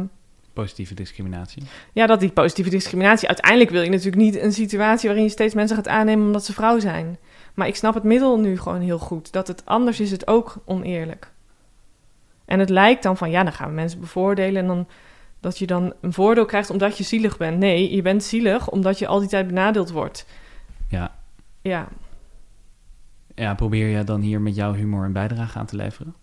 positieve 0.54 0.94
discriminatie. 0.94 1.64
Ja, 1.94 2.06
dat 2.06 2.20
die 2.20 2.32
positieve 2.32 2.70
discriminatie. 2.70 3.28
Uiteindelijk 3.28 3.70
wil 3.70 3.82
je 3.82 3.90
natuurlijk 3.90 4.16
niet 4.16 4.42
een 4.42 4.54
situatie 4.54 5.08
waarin 5.08 5.26
je 5.26 5.32
steeds 5.32 5.54
mensen 5.54 5.76
gaat 5.76 5.88
aannemen 5.88 6.26
omdat 6.26 6.46
ze 6.46 6.54
vrouw 6.54 6.80
zijn. 6.80 7.18
Maar 7.58 7.68
ik 7.68 7.76
snap 7.76 7.94
het 7.94 8.04
middel 8.04 8.40
nu 8.40 8.60
gewoon 8.60 8.82
heel 8.82 9.00
goed. 9.00 9.32
Dat 9.32 9.48
het 9.48 9.66
anders 9.66 10.00
is 10.00 10.12
het 10.12 10.28
ook 10.28 10.58
oneerlijk. 10.66 11.32
En 12.46 12.60
het 12.60 12.70
lijkt 12.70 13.04
dan 13.04 13.18
van, 13.18 13.30
ja, 13.30 13.44
dan 13.44 13.54
gaan 13.54 13.68
we 13.68 13.74
mensen 13.74 14.00
bevoordelen 14.00 14.62
en 14.62 14.68
dan 14.68 14.88
dat 15.40 15.58
je 15.58 15.68
dan 15.68 15.94
een 16.02 16.14
voordeel 16.14 16.46
krijgt 16.46 16.70
omdat 16.70 16.98
je 16.98 17.04
zielig 17.04 17.38
bent. 17.38 17.58
Nee, 17.58 17.96
je 17.96 18.02
bent 18.02 18.24
zielig 18.24 18.70
omdat 18.70 19.00
je 19.00 19.08
al 19.08 19.20
die 19.20 19.30
tijd 19.30 19.48
benadeeld 19.48 19.92
wordt. 19.92 20.26
Ja. 20.90 21.16
Ja. 21.62 21.88
Ja, 23.36 23.54
probeer 23.54 23.88
je 23.88 24.04
dan 24.04 24.22
hier 24.22 24.42
met 24.42 24.56
jouw 24.56 24.74
humor 24.74 25.06
een 25.06 25.14
bijdrage 25.14 25.60
aan 25.60 25.66
te 25.66 25.76
leveren? 25.76 26.16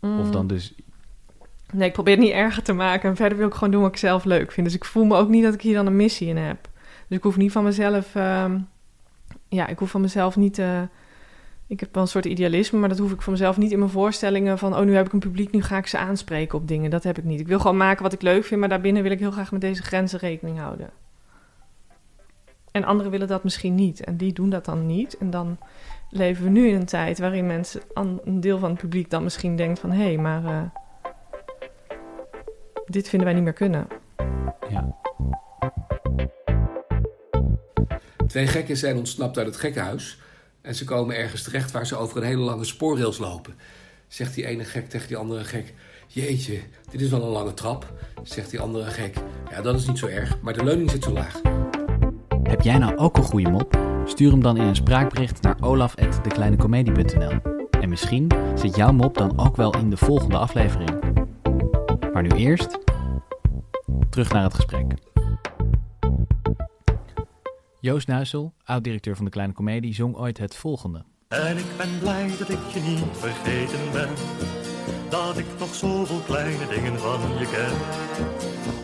Of 0.00 0.30
dan 0.30 0.46
dus... 0.46 0.74
Nee, 1.72 1.88
ik 1.88 1.94
probeer 1.94 2.14
het 2.14 2.24
niet 2.24 2.32
erger 2.32 2.62
te 2.62 2.72
maken. 2.72 3.10
En 3.10 3.16
verder 3.16 3.38
wil 3.38 3.46
ik 3.46 3.54
gewoon 3.54 3.70
doen 3.70 3.82
wat 3.82 3.90
ik 3.90 3.96
zelf 3.96 4.24
leuk 4.24 4.52
vind. 4.52 4.66
Dus 4.66 4.76
ik 4.76 4.84
voel 4.84 5.04
me 5.04 5.16
ook 5.16 5.28
niet 5.28 5.42
dat 5.44 5.54
ik 5.54 5.62
hier 5.62 5.74
dan 5.74 5.86
een 5.86 5.96
missie 5.96 6.28
in 6.28 6.36
heb. 6.36 6.68
Dus 7.08 7.18
ik 7.18 7.22
hoef 7.22 7.36
niet 7.36 7.52
van 7.52 7.64
mezelf... 7.64 8.14
Ehm, 8.14 8.58
ja, 9.48 9.66
ik 9.66 9.78
hoef 9.78 9.90
van 9.90 10.00
mezelf 10.00 10.36
niet. 10.36 10.58
Uh, 10.58 10.82
ik 11.66 11.80
heb 11.80 11.94
wel 11.94 12.02
een 12.02 12.08
soort 12.08 12.24
idealisme, 12.24 12.78
maar 12.78 12.88
dat 12.88 12.98
hoef 12.98 13.12
ik 13.12 13.22
van 13.22 13.32
mezelf 13.32 13.56
niet 13.56 13.72
in 13.72 13.78
mijn 13.78 13.90
voorstellingen 13.90 14.58
van. 14.58 14.76
Oh, 14.76 14.84
nu 14.84 14.94
heb 14.94 15.06
ik 15.06 15.12
een 15.12 15.18
publiek, 15.18 15.52
nu 15.52 15.62
ga 15.62 15.76
ik 15.76 15.86
ze 15.86 15.98
aanspreken 15.98 16.58
op 16.58 16.68
dingen. 16.68 16.90
Dat 16.90 17.04
heb 17.04 17.18
ik 17.18 17.24
niet. 17.24 17.40
Ik 17.40 17.48
wil 17.48 17.58
gewoon 17.58 17.76
maken 17.76 18.02
wat 18.02 18.12
ik 18.12 18.22
leuk 18.22 18.44
vind, 18.44 18.60
maar 18.60 18.68
daarbinnen 18.68 19.02
wil 19.02 19.12
ik 19.12 19.18
heel 19.18 19.30
graag 19.30 19.52
met 19.52 19.60
deze 19.60 19.82
grenzen 19.82 20.18
rekening 20.18 20.58
houden. 20.58 20.90
En 22.70 22.84
anderen 22.84 23.12
willen 23.12 23.28
dat 23.28 23.44
misschien 23.44 23.74
niet. 23.74 24.04
En 24.04 24.16
die 24.16 24.32
doen 24.32 24.50
dat 24.50 24.64
dan 24.64 24.86
niet. 24.86 25.18
En 25.18 25.30
dan 25.30 25.58
leven 26.10 26.44
we 26.44 26.50
nu 26.50 26.68
in 26.68 26.74
een 26.74 26.84
tijd 26.84 27.18
waarin 27.18 27.46
mensen, 27.46 27.80
een 27.94 28.40
deel 28.40 28.58
van 28.58 28.70
het 28.70 28.78
publiek 28.78 29.10
dan 29.10 29.22
misschien 29.22 29.56
denkt 29.56 29.78
van 29.78 29.90
hé, 29.90 30.02
hey, 30.02 30.16
maar 30.16 30.44
uh, 30.44 30.62
dit 32.86 33.08
vinden 33.08 33.28
wij 33.28 33.36
niet 33.36 33.44
meer 33.44 33.52
kunnen. 33.52 33.86
Ja. 34.68 34.96
Twee 38.36 38.48
gekken 38.48 38.76
zijn 38.76 38.96
ontsnapt 38.96 39.38
uit 39.38 39.46
het 39.46 39.56
gekkenhuis 39.56 40.18
en 40.60 40.74
ze 40.74 40.84
komen 40.84 41.16
ergens 41.16 41.42
terecht 41.42 41.70
waar 41.70 41.86
ze 41.86 41.96
over 41.96 42.16
een 42.16 42.22
hele 42.22 42.42
lange 42.42 42.64
spoorrails 42.64 43.18
lopen. 43.18 43.54
Zegt 44.08 44.34
die 44.34 44.46
ene 44.46 44.64
gek 44.64 44.88
tegen 44.88 45.08
die 45.08 45.16
andere 45.16 45.44
gek: 45.44 45.74
Jeetje, 46.06 46.60
dit 46.90 47.00
is 47.00 47.10
wel 47.10 47.22
een 47.22 47.28
lange 47.28 47.54
trap. 47.54 47.92
Zegt 48.22 48.50
die 48.50 48.60
andere 48.60 48.84
gek: 48.84 49.16
Ja, 49.50 49.60
dat 49.60 49.74
is 49.74 49.86
niet 49.86 49.98
zo 49.98 50.06
erg, 50.06 50.40
maar 50.40 50.52
de 50.52 50.64
leuning 50.64 50.90
zit 50.90 51.04
zo 51.04 51.12
laag. 51.12 51.40
Heb 52.42 52.60
jij 52.60 52.78
nou 52.78 52.96
ook 52.96 53.16
een 53.16 53.22
goede 53.22 53.50
mop? 53.50 53.78
Stuur 54.04 54.30
hem 54.30 54.42
dan 54.42 54.56
in 54.56 54.66
een 54.66 54.76
spraakbericht 54.76 55.42
naar 55.42 55.56
olaf.dekleinecomedie.nl 55.60 57.38
En 57.80 57.88
misschien 57.88 58.28
zit 58.54 58.76
jouw 58.76 58.92
mop 58.92 59.18
dan 59.18 59.38
ook 59.38 59.56
wel 59.56 59.76
in 59.76 59.90
de 59.90 59.96
volgende 59.96 60.36
aflevering. 60.36 60.90
Maar 62.12 62.22
nu 62.22 62.30
eerst 62.30 62.78
terug 64.10 64.32
naar 64.32 64.42
het 64.42 64.54
gesprek. 64.54 64.84
Joost 67.80 68.06
Nuisel, 68.06 68.54
oud-directeur 68.64 69.16
van 69.16 69.24
de 69.24 69.30
Kleine 69.30 69.52
Comedie, 69.52 69.94
zong 69.94 70.16
ooit 70.16 70.38
het 70.38 70.56
volgende. 70.56 71.04
En 71.28 71.56
ik 71.56 71.76
ben 71.76 71.98
blij 71.98 72.28
dat 72.38 72.48
ik 72.48 72.58
je 72.72 72.80
niet 72.80 73.04
vergeten 73.12 73.92
ben. 73.92 74.08
Dat 75.08 75.38
ik 75.38 75.46
nog 75.58 75.74
zoveel 75.74 76.20
kleine 76.20 76.66
dingen 76.66 76.98
van 76.98 77.20
je 77.38 77.46
ken. 77.46 77.76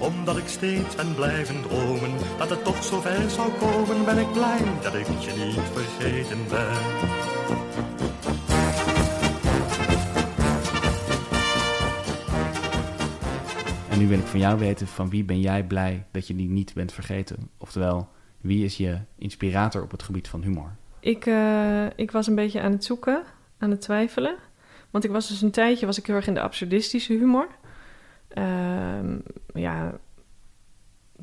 Omdat 0.08 0.36
ik 0.36 0.46
steeds 0.46 0.94
ben 0.94 1.14
blijven 1.14 1.62
dromen 1.62 2.10
dat 2.38 2.50
het 2.50 2.64
toch 2.64 2.84
zo 2.84 3.00
ver 3.00 3.30
zou 3.30 3.52
komen, 3.52 4.04
ben 4.04 4.18
ik 4.18 4.32
blij 4.32 4.60
dat 4.82 4.94
ik 4.94 5.06
je 5.06 5.44
niet 5.44 5.60
vergeten 5.72 6.38
ben. 6.48 6.76
En 13.90 13.98
nu 13.98 14.08
wil 14.08 14.18
ik 14.18 14.26
van 14.26 14.40
jou 14.40 14.58
weten, 14.58 14.86
van 14.86 15.10
wie 15.10 15.24
ben 15.24 15.40
jij 15.40 15.64
blij 15.64 16.06
dat 16.10 16.26
je 16.26 16.34
die 16.34 16.48
niet 16.48 16.74
bent 16.74 16.92
vergeten? 16.92 17.50
Oftewel, 17.58 18.08
wie 18.42 18.64
is 18.64 18.76
je 18.76 18.98
inspirator 19.18 19.82
op 19.82 19.90
het 19.90 20.02
gebied 20.02 20.28
van 20.28 20.42
humor? 20.42 20.74
Ik, 21.00 21.26
uh, 21.26 21.86
ik 21.96 22.10
was 22.10 22.26
een 22.26 22.34
beetje 22.34 22.60
aan 22.60 22.72
het 22.72 22.84
zoeken, 22.84 23.22
aan 23.58 23.70
het 23.70 23.80
twijfelen. 23.80 24.34
Want 24.90 25.04
ik 25.04 25.10
was 25.10 25.28
dus 25.28 25.42
een 25.42 25.50
tijdje 25.50 25.86
was 25.86 25.98
ik 25.98 26.06
heel 26.06 26.16
erg 26.16 26.26
in 26.26 26.34
de 26.34 26.40
absurdistische 26.40 27.12
humor. 27.12 27.46
Uh, 28.34 29.16
ja, 29.54 29.98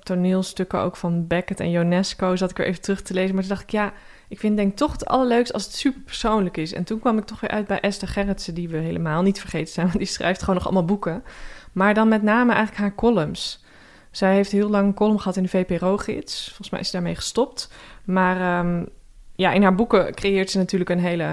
toneelstukken 0.03 0.79
ook 0.79 0.95
van 0.95 1.27
Beckett 1.27 1.59
en 1.59 1.69
Ionesco 1.69 2.35
zat 2.35 2.49
ik 2.49 2.59
er 2.59 2.65
even 2.65 2.81
terug 2.81 3.01
te 3.01 3.13
lezen. 3.13 3.33
Maar 3.33 3.43
toen 3.43 3.51
dacht 3.51 3.63
ik, 3.63 3.69
ja, 3.69 3.93
ik 4.27 4.39
vind 4.39 4.57
denk 4.57 4.77
toch 4.77 4.91
het 4.91 5.05
allerleukst 5.05 5.53
als 5.53 5.65
het 5.65 5.75
super 5.75 6.01
persoonlijk 6.01 6.57
is. 6.57 6.73
En 6.73 6.83
toen 6.83 6.99
kwam 6.99 7.17
ik 7.17 7.25
toch 7.25 7.39
weer 7.39 7.49
uit 7.49 7.67
bij 7.67 7.79
Esther 7.79 8.07
Gerritsen, 8.07 8.53
die 8.53 8.69
we 8.69 8.77
helemaal 8.77 9.21
niet 9.21 9.39
vergeten 9.39 9.73
zijn. 9.73 9.85
Want 9.91 9.97
die 9.97 10.07
schrijft 10.07 10.39
gewoon 10.39 10.55
nog 10.55 10.65
allemaal 10.65 10.85
boeken. 10.85 11.23
Maar 11.71 11.93
dan 11.93 12.07
met 12.07 12.23
name 12.23 12.53
eigenlijk 12.53 12.81
haar 12.81 12.95
columns. 12.95 13.63
Zij 14.11 14.33
heeft 14.33 14.51
heel 14.51 14.69
lang 14.69 14.87
een 14.87 14.93
column 14.93 15.19
gehad 15.19 15.35
in 15.35 15.43
de 15.43 15.49
VPRO-gids. 15.49 16.45
Volgens 16.45 16.69
mij 16.69 16.79
is 16.79 16.85
ze 16.85 16.91
daarmee 16.91 17.15
gestopt. 17.15 17.71
Maar 18.03 18.65
um, 18.65 18.87
ja, 19.35 19.51
in 19.51 19.61
haar 19.61 19.75
boeken 19.75 20.13
creëert 20.13 20.49
ze 20.49 20.57
natuurlijk 20.57 20.89
een 20.89 20.99
hele 20.99 21.27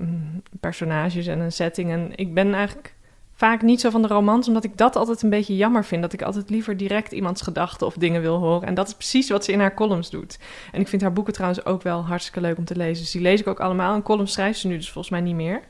um, 0.00 0.42
personages 0.60 1.26
en 1.26 1.40
een 1.40 1.52
setting. 1.52 1.90
En 1.90 2.12
ik 2.14 2.34
ben 2.34 2.54
eigenlijk 2.54 2.94
vaak 3.32 3.62
niet 3.62 3.80
zo 3.80 3.90
van 3.90 4.02
de 4.02 4.08
romans, 4.08 4.48
omdat 4.48 4.64
ik 4.64 4.76
dat 4.76 4.96
altijd 4.96 5.22
een 5.22 5.30
beetje 5.30 5.56
jammer 5.56 5.84
vind. 5.84 6.02
Dat 6.02 6.12
ik 6.12 6.22
altijd 6.22 6.50
liever 6.50 6.76
direct 6.76 7.12
iemands 7.12 7.42
gedachten 7.42 7.86
of 7.86 7.94
dingen 7.94 8.20
wil 8.20 8.36
horen. 8.36 8.68
En 8.68 8.74
dat 8.74 8.86
is 8.86 8.94
precies 8.94 9.30
wat 9.30 9.44
ze 9.44 9.52
in 9.52 9.60
haar 9.60 9.74
columns 9.74 10.10
doet. 10.10 10.38
En 10.72 10.80
ik 10.80 10.88
vind 10.88 11.02
haar 11.02 11.12
boeken 11.12 11.32
trouwens 11.32 11.64
ook 11.64 11.82
wel 11.82 12.04
hartstikke 12.04 12.40
leuk 12.40 12.58
om 12.58 12.64
te 12.64 12.76
lezen. 12.76 13.02
Dus 13.02 13.12
die 13.12 13.22
lees 13.22 13.40
ik 13.40 13.46
ook 13.46 13.60
allemaal. 13.60 13.94
Een 13.94 14.02
column 14.02 14.28
schrijft 14.28 14.58
ze 14.58 14.66
nu 14.66 14.76
dus 14.76 14.90
volgens 14.90 15.12
mij 15.12 15.20
niet 15.20 15.34
meer. 15.34 15.60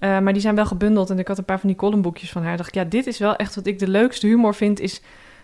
Uh, 0.00 0.18
maar 0.18 0.32
die 0.32 0.42
zijn 0.42 0.54
wel 0.54 0.66
gebundeld 0.66 1.10
en 1.10 1.18
ik 1.18 1.28
had 1.28 1.38
een 1.38 1.44
paar 1.44 1.58
van 1.60 1.68
die 1.68 1.78
columnboekjes 1.78 2.30
van 2.30 2.42
haar. 2.42 2.56
dacht 2.56 2.68
ik, 2.68 2.74
ja, 2.74 2.84
dit 2.84 3.06
is 3.06 3.18
wel 3.18 3.36
echt 3.36 3.54
wat 3.54 3.66
ik 3.66 3.78
de 3.78 3.88
leukste 3.88 4.26
humor 4.26 4.54
vind, 4.54 4.80
is 4.80 5.02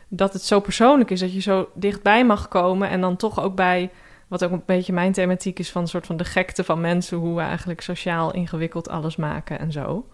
dat 0.08 0.32
het 0.32 0.42
zo 0.42 0.60
persoonlijk 0.60 1.10
is. 1.10 1.20
Dat 1.20 1.32
je 1.32 1.40
zo 1.40 1.68
dichtbij 1.74 2.24
mag 2.24 2.48
komen 2.48 2.88
en 2.88 3.00
dan 3.00 3.16
toch 3.16 3.40
ook 3.40 3.54
bij... 3.54 3.90
Wat 4.28 4.44
ook 4.44 4.50
een 4.50 4.62
beetje 4.66 4.92
mijn 4.92 5.12
thematiek 5.12 5.58
is 5.58 5.70
van 5.70 5.82
een 5.82 5.88
soort 5.88 6.06
van 6.06 6.16
de 6.16 6.24
gekte 6.24 6.64
van 6.64 6.80
mensen. 6.80 7.18
Hoe 7.18 7.34
we 7.34 7.40
eigenlijk 7.40 7.80
sociaal 7.80 8.32
ingewikkeld 8.32 8.88
alles 8.88 9.16
maken 9.16 9.58
en 9.58 9.72
zo. 9.72 10.06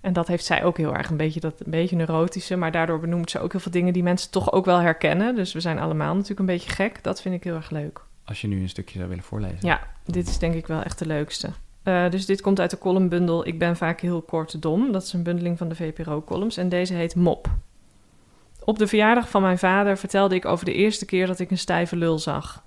En 0.00 0.12
dat 0.12 0.26
heeft 0.26 0.44
zij 0.44 0.64
ook 0.64 0.76
heel 0.76 0.94
erg 0.94 1.10
een 1.10 1.16
beetje, 1.16 1.40
dat 1.40 1.60
een 1.60 1.70
beetje 1.70 1.96
neurotische. 1.96 2.56
Maar 2.56 2.72
daardoor 2.72 3.00
benoemt 3.00 3.30
ze 3.30 3.38
ook 3.38 3.52
heel 3.52 3.60
veel 3.60 3.72
dingen 3.72 3.92
die 3.92 4.02
mensen 4.02 4.30
toch 4.30 4.52
ook 4.52 4.64
wel 4.64 4.78
herkennen. 4.78 5.34
Dus 5.34 5.52
we 5.52 5.60
zijn 5.60 5.78
allemaal 5.78 6.12
natuurlijk 6.14 6.40
een 6.40 6.46
beetje 6.46 6.70
gek. 6.70 7.02
Dat 7.02 7.20
vind 7.20 7.34
ik 7.34 7.44
heel 7.44 7.54
erg 7.54 7.70
leuk. 7.70 8.00
Als 8.24 8.40
je 8.40 8.48
nu 8.48 8.60
een 8.60 8.68
stukje 8.68 8.96
zou 8.96 9.08
willen 9.08 9.24
voorlezen. 9.24 9.58
Ja, 9.60 9.80
dit 10.04 10.28
is 10.28 10.38
denk 10.38 10.54
ik 10.54 10.66
wel 10.66 10.82
echt 10.82 10.98
de 10.98 11.06
leukste. 11.06 11.48
Uh, 11.84 12.10
dus 12.10 12.26
dit 12.26 12.40
komt 12.40 12.60
uit 12.60 12.70
de 12.70 12.78
columnbundel 12.78 13.46
Ik 13.46 13.58
ben 13.58 13.76
vaak 13.76 14.00
heel 14.00 14.22
kort 14.22 14.62
dom. 14.62 14.92
Dat 14.92 15.02
is 15.02 15.12
een 15.12 15.22
bundeling 15.22 15.58
van 15.58 15.68
de 15.68 15.74
VPRO-columns. 15.74 16.56
En 16.56 16.68
deze 16.68 16.94
heet 16.94 17.14
Mop. 17.14 17.48
Op 18.68 18.78
de 18.78 18.86
verjaardag 18.86 19.28
van 19.28 19.42
mijn 19.42 19.58
vader 19.58 19.98
vertelde 19.98 20.34
ik 20.34 20.44
over 20.44 20.64
de 20.64 20.72
eerste 20.72 21.04
keer 21.04 21.26
dat 21.26 21.38
ik 21.38 21.50
een 21.50 21.58
stijve 21.58 21.96
lul 21.96 22.18
zag. 22.18 22.62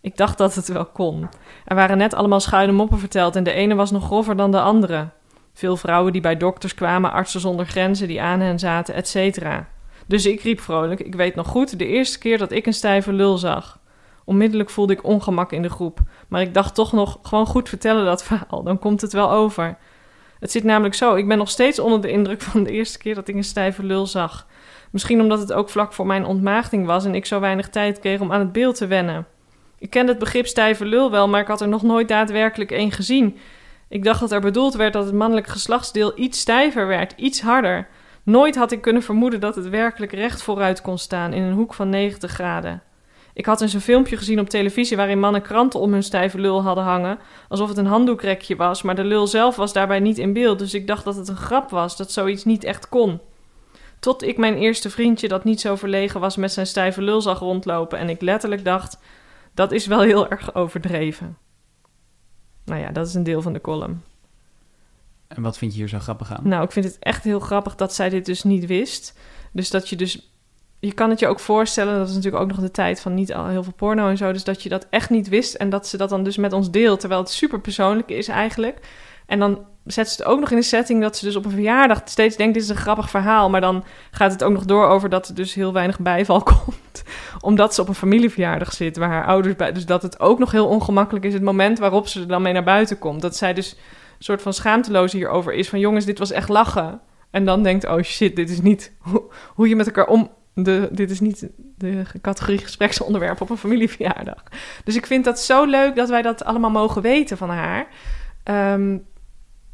Ik 0.00 0.16
dacht 0.16 0.38
dat 0.38 0.54
het 0.54 0.68
wel 0.68 0.86
kon. 0.86 1.28
Er 1.64 1.74
waren 1.74 1.98
net 1.98 2.14
allemaal 2.14 2.40
schuine 2.40 2.72
moppen 2.72 2.98
verteld 2.98 3.36
en 3.36 3.44
de 3.44 3.52
ene 3.52 3.74
was 3.74 3.90
nog 3.90 4.04
grover 4.04 4.36
dan 4.36 4.50
de 4.50 4.60
andere. 4.60 5.08
Veel 5.52 5.76
vrouwen 5.76 6.12
die 6.12 6.20
bij 6.20 6.36
dokters 6.36 6.74
kwamen, 6.74 7.12
artsen 7.12 7.40
zonder 7.40 7.66
grenzen 7.66 8.08
die 8.08 8.22
aan 8.22 8.40
hen 8.40 8.58
zaten, 8.58 8.94
etc. 8.94 9.46
Dus 10.06 10.26
ik 10.26 10.40
riep 10.40 10.60
vrolijk: 10.60 11.00
Ik 11.00 11.14
weet 11.14 11.34
nog 11.34 11.46
goed, 11.46 11.78
de 11.78 11.86
eerste 11.86 12.18
keer 12.18 12.38
dat 12.38 12.52
ik 12.52 12.66
een 12.66 12.72
stijve 12.72 13.12
lul 13.12 13.38
zag. 13.38 13.78
Onmiddellijk 14.24 14.70
voelde 14.70 14.92
ik 14.92 15.04
ongemak 15.04 15.52
in 15.52 15.62
de 15.62 15.70
groep, 15.70 16.00
maar 16.28 16.40
ik 16.40 16.54
dacht 16.54 16.74
toch 16.74 16.92
nog 16.92 17.18
gewoon 17.22 17.46
goed 17.46 17.68
vertellen 17.68 18.04
dat 18.04 18.24
verhaal, 18.24 18.62
dan 18.62 18.78
komt 18.78 19.00
het 19.00 19.12
wel 19.12 19.30
over. 19.30 19.76
Het 20.40 20.50
zit 20.50 20.64
namelijk 20.64 20.94
zo, 20.94 21.14
ik 21.14 21.28
ben 21.28 21.38
nog 21.38 21.50
steeds 21.50 21.78
onder 21.78 22.00
de 22.00 22.10
indruk 22.10 22.40
van 22.42 22.62
de 22.62 22.70
eerste 22.70 22.98
keer 22.98 23.14
dat 23.14 23.28
ik 23.28 23.34
een 23.34 23.44
stijve 23.44 23.82
lul 23.82 24.06
zag. 24.06 24.46
Misschien 24.94 25.20
omdat 25.20 25.38
het 25.38 25.52
ook 25.52 25.68
vlak 25.68 25.92
voor 25.92 26.06
mijn 26.06 26.24
ontmaagding 26.24 26.86
was 26.86 27.04
en 27.04 27.14
ik 27.14 27.26
zo 27.26 27.40
weinig 27.40 27.68
tijd 27.68 27.98
kreeg 27.98 28.20
om 28.20 28.32
aan 28.32 28.40
het 28.40 28.52
beeld 28.52 28.76
te 28.76 28.86
wennen. 28.86 29.26
Ik 29.78 29.90
kende 29.90 30.10
het 30.10 30.20
begrip 30.20 30.46
stijve 30.46 30.84
lul 30.84 31.10
wel, 31.10 31.28
maar 31.28 31.40
ik 31.40 31.46
had 31.46 31.60
er 31.60 31.68
nog 31.68 31.82
nooit 31.82 32.08
daadwerkelijk 32.08 32.70
één 32.70 32.92
gezien. 32.92 33.38
Ik 33.88 34.04
dacht 34.04 34.20
dat 34.20 34.32
er 34.32 34.40
bedoeld 34.40 34.74
werd 34.74 34.92
dat 34.92 35.04
het 35.04 35.14
mannelijk 35.14 35.46
geslachtsdeel 35.46 36.12
iets 36.18 36.40
stijver 36.40 36.86
werd, 36.86 37.12
iets 37.16 37.40
harder. 37.40 37.88
Nooit 38.22 38.56
had 38.56 38.72
ik 38.72 38.80
kunnen 38.80 39.02
vermoeden 39.02 39.40
dat 39.40 39.56
het 39.56 39.68
werkelijk 39.68 40.12
recht 40.12 40.42
vooruit 40.42 40.80
kon 40.80 40.98
staan 40.98 41.32
in 41.32 41.42
een 41.42 41.54
hoek 41.54 41.74
van 41.74 41.88
90 41.88 42.30
graden. 42.30 42.82
Ik 43.32 43.46
had 43.46 43.60
eens 43.60 43.74
een 43.74 43.80
filmpje 43.80 44.16
gezien 44.16 44.40
op 44.40 44.48
televisie 44.48 44.96
waarin 44.96 45.20
mannen 45.20 45.42
kranten 45.42 45.80
om 45.80 45.92
hun 45.92 46.02
stijve 46.02 46.40
lul 46.40 46.62
hadden 46.62 46.84
hangen, 46.84 47.18
alsof 47.48 47.68
het 47.68 47.78
een 47.78 47.86
handdoekrekje 47.86 48.56
was, 48.56 48.82
maar 48.82 48.94
de 48.94 49.04
lul 49.04 49.26
zelf 49.26 49.56
was 49.56 49.72
daarbij 49.72 50.00
niet 50.00 50.18
in 50.18 50.32
beeld, 50.32 50.58
dus 50.58 50.74
ik 50.74 50.86
dacht 50.86 51.04
dat 51.04 51.16
het 51.16 51.28
een 51.28 51.36
grap 51.36 51.70
was, 51.70 51.96
dat 51.96 52.12
zoiets 52.12 52.44
niet 52.44 52.64
echt 52.64 52.88
kon. 52.88 53.20
Tot 54.04 54.22
ik 54.22 54.36
mijn 54.36 54.56
eerste 54.56 54.90
vriendje, 54.90 55.28
dat 55.28 55.44
niet 55.44 55.60
zo 55.60 55.76
verlegen 55.76 56.20
was, 56.20 56.36
met 56.36 56.52
zijn 56.52 56.66
stijve 56.66 57.02
lul 57.02 57.20
zag 57.20 57.38
rondlopen 57.38 57.98
en 57.98 58.08
ik 58.08 58.20
letterlijk 58.20 58.64
dacht: 58.64 58.98
dat 59.54 59.72
is 59.72 59.86
wel 59.86 60.00
heel 60.00 60.28
erg 60.28 60.54
overdreven. 60.54 61.36
Nou 62.64 62.80
ja, 62.80 62.90
dat 62.90 63.06
is 63.06 63.14
een 63.14 63.22
deel 63.22 63.42
van 63.42 63.52
de 63.52 63.60
column. 63.60 64.02
En 65.28 65.42
wat 65.42 65.58
vind 65.58 65.72
je 65.72 65.78
hier 65.78 65.88
zo 65.88 65.98
grappig 65.98 66.32
aan? 66.32 66.48
Nou, 66.48 66.64
ik 66.64 66.72
vind 66.72 66.84
het 66.84 66.96
echt 66.98 67.24
heel 67.24 67.40
grappig 67.40 67.74
dat 67.74 67.94
zij 67.94 68.08
dit 68.08 68.26
dus 68.26 68.42
niet 68.42 68.66
wist. 68.66 69.18
Dus 69.52 69.70
dat 69.70 69.88
je 69.88 69.96
dus... 69.96 70.30
Je 70.78 70.92
kan 70.92 71.10
het 71.10 71.18
je 71.18 71.26
ook 71.26 71.40
voorstellen, 71.40 71.98
dat 71.98 72.08
is 72.08 72.14
natuurlijk 72.14 72.42
ook 72.42 72.48
nog 72.48 72.60
de 72.60 72.70
tijd 72.70 73.00
van 73.00 73.14
niet 73.14 73.34
al 73.34 73.46
heel 73.46 73.62
veel 73.62 73.72
porno 73.72 74.08
en 74.08 74.16
zo. 74.16 74.32
Dus 74.32 74.44
dat 74.44 74.62
je 74.62 74.68
dat 74.68 74.86
echt 74.90 75.10
niet 75.10 75.28
wist 75.28 75.54
en 75.54 75.70
dat 75.70 75.86
ze 75.86 75.96
dat 75.96 76.08
dan 76.08 76.24
dus 76.24 76.36
met 76.36 76.52
ons 76.52 76.70
deelt. 76.70 77.00
Terwijl 77.00 77.20
het 77.20 77.30
super 77.30 77.60
persoonlijk 77.60 78.08
is 78.08 78.28
eigenlijk. 78.28 78.88
En 79.26 79.38
dan 79.38 79.66
zet 79.84 80.08
ze 80.08 80.22
het 80.22 80.30
ook 80.30 80.40
nog 80.40 80.50
in 80.50 80.56
de 80.56 80.62
setting 80.62 81.00
dat 81.00 81.16
ze 81.16 81.24
dus 81.24 81.36
op 81.36 81.44
een 81.44 81.50
verjaardag 81.50 82.00
steeds 82.04 82.36
denkt: 82.36 82.54
dit 82.54 82.62
is 82.62 82.68
een 82.68 82.76
grappig 82.76 83.10
verhaal. 83.10 83.50
Maar 83.50 83.60
dan 83.60 83.84
gaat 84.10 84.32
het 84.32 84.44
ook 84.44 84.52
nog 84.52 84.64
door 84.64 84.86
over 84.86 85.08
dat 85.08 85.28
er 85.28 85.34
dus 85.34 85.54
heel 85.54 85.72
weinig 85.72 85.98
bijval 85.98 86.42
komt. 86.64 87.02
Omdat 87.40 87.74
ze 87.74 87.80
op 87.80 87.88
een 87.88 87.94
familieverjaardag 87.94 88.72
zit 88.72 88.96
waar 88.96 89.08
haar 89.08 89.26
ouders 89.26 89.56
bij. 89.56 89.72
Dus 89.72 89.86
dat 89.86 90.02
het 90.02 90.20
ook 90.20 90.38
nog 90.38 90.50
heel 90.50 90.66
ongemakkelijk 90.66 91.24
is, 91.24 91.32
het 91.32 91.42
moment 91.42 91.78
waarop 91.78 92.08
ze 92.08 92.20
er 92.20 92.28
dan 92.28 92.42
mee 92.42 92.52
naar 92.52 92.64
buiten 92.64 92.98
komt. 92.98 93.22
Dat 93.22 93.36
zij 93.36 93.54
dus 93.54 93.72
een 93.72 94.24
soort 94.24 94.42
van 94.42 94.52
schaamteloos 94.52 95.12
hierover 95.12 95.52
is: 95.52 95.68
van 95.68 95.78
jongens, 95.78 96.04
dit 96.04 96.18
was 96.18 96.30
echt 96.30 96.48
lachen. 96.48 97.00
En 97.30 97.44
dan 97.44 97.62
denkt: 97.62 97.86
oh 97.86 98.02
shit, 98.02 98.36
dit 98.36 98.50
is 98.50 98.60
niet 98.60 98.92
hoe, 99.54 99.68
je 99.68 99.76
met 99.76 99.86
elkaar 99.86 100.06
om. 100.06 100.30
De, 100.56 100.88
dit 100.92 101.10
is 101.10 101.20
niet 101.20 101.48
de 101.76 102.02
categorie 102.20 102.58
gespreksonderwerp 102.58 103.40
op 103.40 103.50
een 103.50 103.56
familieverjaardag. 103.56 104.42
Dus 104.84 104.96
ik 104.96 105.06
vind 105.06 105.24
dat 105.24 105.40
zo 105.40 105.64
leuk 105.64 105.94
dat 105.94 106.08
wij 106.08 106.22
dat 106.22 106.44
allemaal 106.44 106.70
mogen 106.70 107.02
weten 107.02 107.36
van 107.36 107.50
haar. 107.50 107.86
Um, 108.74 109.06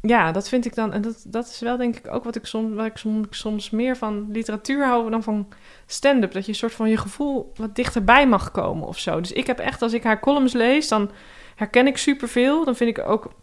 ja, 0.01 0.31
dat 0.31 0.49
vind 0.49 0.65
ik 0.65 0.75
dan. 0.75 0.93
En 0.93 1.01
dat, 1.01 1.23
dat 1.27 1.47
is 1.47 1.59
wel 1.59 1.77
denk 1.77 1.95
ik 1.95 2.13
ook 2.13 2.23
wat 2.23 2.35
ik 2.35 2.45
soms, 2.45 2.75
waar 2.75 2.85
ik 2.85 3.03
soms, 3.29 3.69
meer 3.69 3.97
van 3.97 4.27
literatuur 4.31 4.85
hou 4.85 5.09
dan 5.09 5.23
van 5.23 5.47
stand-up. 5.85 6.31
Dat 6.31 6.45
je 6.45 6.51
een 6.51 6.57
soort 6.57 6.73
van 6.73 6.89
je 6.89 6.97
gevoel 6.97 7.51
wat 7.55 7.75
dichterbij 7.75 8.27
mag 8.27 8.51
komen 8.51 8.87
of 8.87 8.99
zo. 8.99 9.19
Dus 9.21 9.31
ik 9.31 9.47
heb 9.47 9.59
echt, 9.59 9.81
als 9.81 9.93
ik 9.93 10.03
haar 10.03 10.19
columns 10.19 10.53
lees, 10.53 10.87
dan 10.87 11.11
herken 11.55 11.87
ik 11.87 11.97
superveel. 11.97 12.65
Dan 12.65 12.75
vind 12.75 12.97
ik 12.97 13.07
ook 13.07 13.33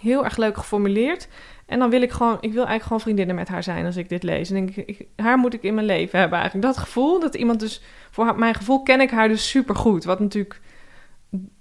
heel 0.00 0.24
erg 0.24 0.36
leuk 0.36 0.56
geformuleerd. 0.56 1.28
En 1.66 1.78
dan 1.78 1.90
wil 1.90 2.02
ik 2.02 2.10
gewoon, 2.10 2.34
ik 2.34 2.52
wil 2.52 2.66
eigenlijk 2.66 2.82
gewoon 2.82 3.00
vriendinnen 3.00 3.34
met 3.34 3.48
haar 3.48 3.62
zijn 3.62 3.86
als 3.86 3.96
ik 3.96 4.08
dit 4.08 4.22
lees. 4.22 4.50
En 4.50 4.54
denk 4.54 4.76
ik 4.76 5.06
haar 5.16 5.38
moet 5.38 5.54
ik 5.54 5.62
in 5.62 5.74
mijn 5.74 5.86
leven 5.86 6.18
hebben 6.18 6.38
eigenlijk. 6.38 6.66
Dat 6.66 6.84
gevoel, 6.84 7.20
dat 7.20 7.34
iemand 7.34 7.60
dus, 7.60 7.82
voor 8.10 8.38
mijn 8.38 8.54
gevoel 8.54 8.82
ken 8.82 9.00
ik 9.00 9.10
haar 9.10 9.28
dus 9.28 9.48
super 9.48 9.76
goed. 9.76 10.04
Wat 10.04 10.20
natuurlijk 10.20 10.60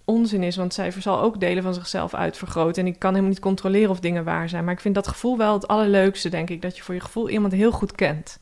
onzin 0.10 0.43
is, 0.43 0.56
want 0.56 0.74
zij 0.74 0.91
zal 0.91 1.22
ook 1.22 1.39
delen 1.39 1.63
van 1.63 1.74
zichzelf 1.74 2.13
uitvergroten. 2.13 2.86
En 2.86 2.91
ik 2.91 3.00
kan 3.00 3.10
helemaal 3.10 3.32
niet 3.32 3.39
controleren 3.39 3.89
of 3.89 4.00
dingen 4.00 4.24
waar 4.24 4.50
zijn. 4.50 4.63
Maar 4.63 4.74
ik 4.74 4.80
vind 4.80 4.95
dat 4.95 5.08
gevoel 5.08 5.38
wel 5.38 5.54
het 5.54 5.67
allerleukste, 5.67 6.30
denk 6.30 6.50
ik. 6.50 6.62
Dat 6.62 6.78
je 6.78 6.84
voor 6.84 6.93
je 6.93 7.00
gevoel 7.00 7.30
iemand 7.30 7.54
heel 7.54 7.72
goed 7.72 7.91
kent. 7.91 8.39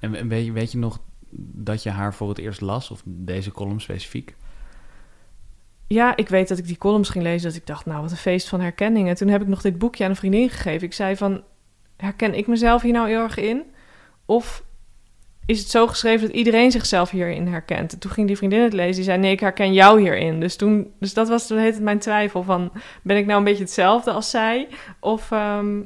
En 0.00 0.28
weet 0.28 0.44
je, 0.44 0.52
weet 0.52 0.72
je 0.72 0.78
nog 0.78 0.98
dat 1.36 1.82
je 1.82 1.90
haar 1.90 2.14
voor 2.14 2.28
het 2.28 2.38
eerst 2.38 2.60
las, 2.60 2.90
of 2.90 3.02
deze 3.04 3.50
column 3.50 3.80
specifiek? 3.80 4.34
Ja, 5.86 6.16
ik 6.16 6.28
weet 6.28 6.48
dat 6.48 6.58
ik 6.58 6.66
die 6.66 6.78
columns 6.78 7.08
ging 7.08 7.24
lezen, 7.24 7.48
dat 7.48 7.58
ik 7.58 7.66
dacht, 7.66 7.86
nou, 7.86 8.02
wat 8.02 8.10
een 8.10 8.16
feest 8.16 8.48
van 8.48 8.60
herkenning. 8.60 9.08
En 9.08 9.14
toen 9.14 9.28
heb 9.28 9.42
ik 9.42 9.48
nog 9.48 9.60
dit 9.60 9.78
boekje 9.78 10.04
aan 10.04 10.10
een 10.10 10.16
vriendin 10.16 10.50
gegeven. 10.50 10.86
Ik 10.86 10.92
zei 10.92 11.16
van, 11.16 11.42
herken 11.96 12.34
ik 12.34 12.46
mezelf 12.46 12.82
hier 12.82 12.92
nou 12.92 13.08
heel 13.08 13.22
erg 13.22 13.36
in? 13.36 13.62
Of 14.24 14.64
is 15.46 15.58
het 15.58 15.70
zo 15.70 15.86
geschreven 15.86 16.26
dat 16.26 16.36
iedereen 16.36 16.70
zichzelf 16.70 17.10
hierin 17.10 17.46
herkent. 17.46 17.92
En 17.92 17.98
toen 17.98 18.10
ging 18.10 18.26
die 18.26 18.36
vriendin 18.36 18.60
het 18.60 18.72
lezen, 18.72 18.94
die 18.94 19.04
zei, 19.04 19.18
nee, 19.18 19.32
ik 19.32 19.40
herken 19.40 19.72
jou 19.72 20.00
hierin. 20.00 20.40
Dus, 20.40 20.56
toen, 20.56 20.92
dus 21.00 21.14
dat 21.14 21.28
was 21.28 21.46
toen 21.46 21.58
heet 21.58 21.74
het 21.74 21.82
mijn 21.82 21.98
twijfel 21.98 22.42
van, 22.42 22.72
ben 23.02 23.16
ik 23.16 23.26
nou 23.26 23.38
een 23.38 23.44
beetje 23.44 23.62
hetzelfde 23.62 24.10
als 24.10 24.30
zij? 24.30 24.68
Of 25.00 25.30
ehm, 25.30 25.82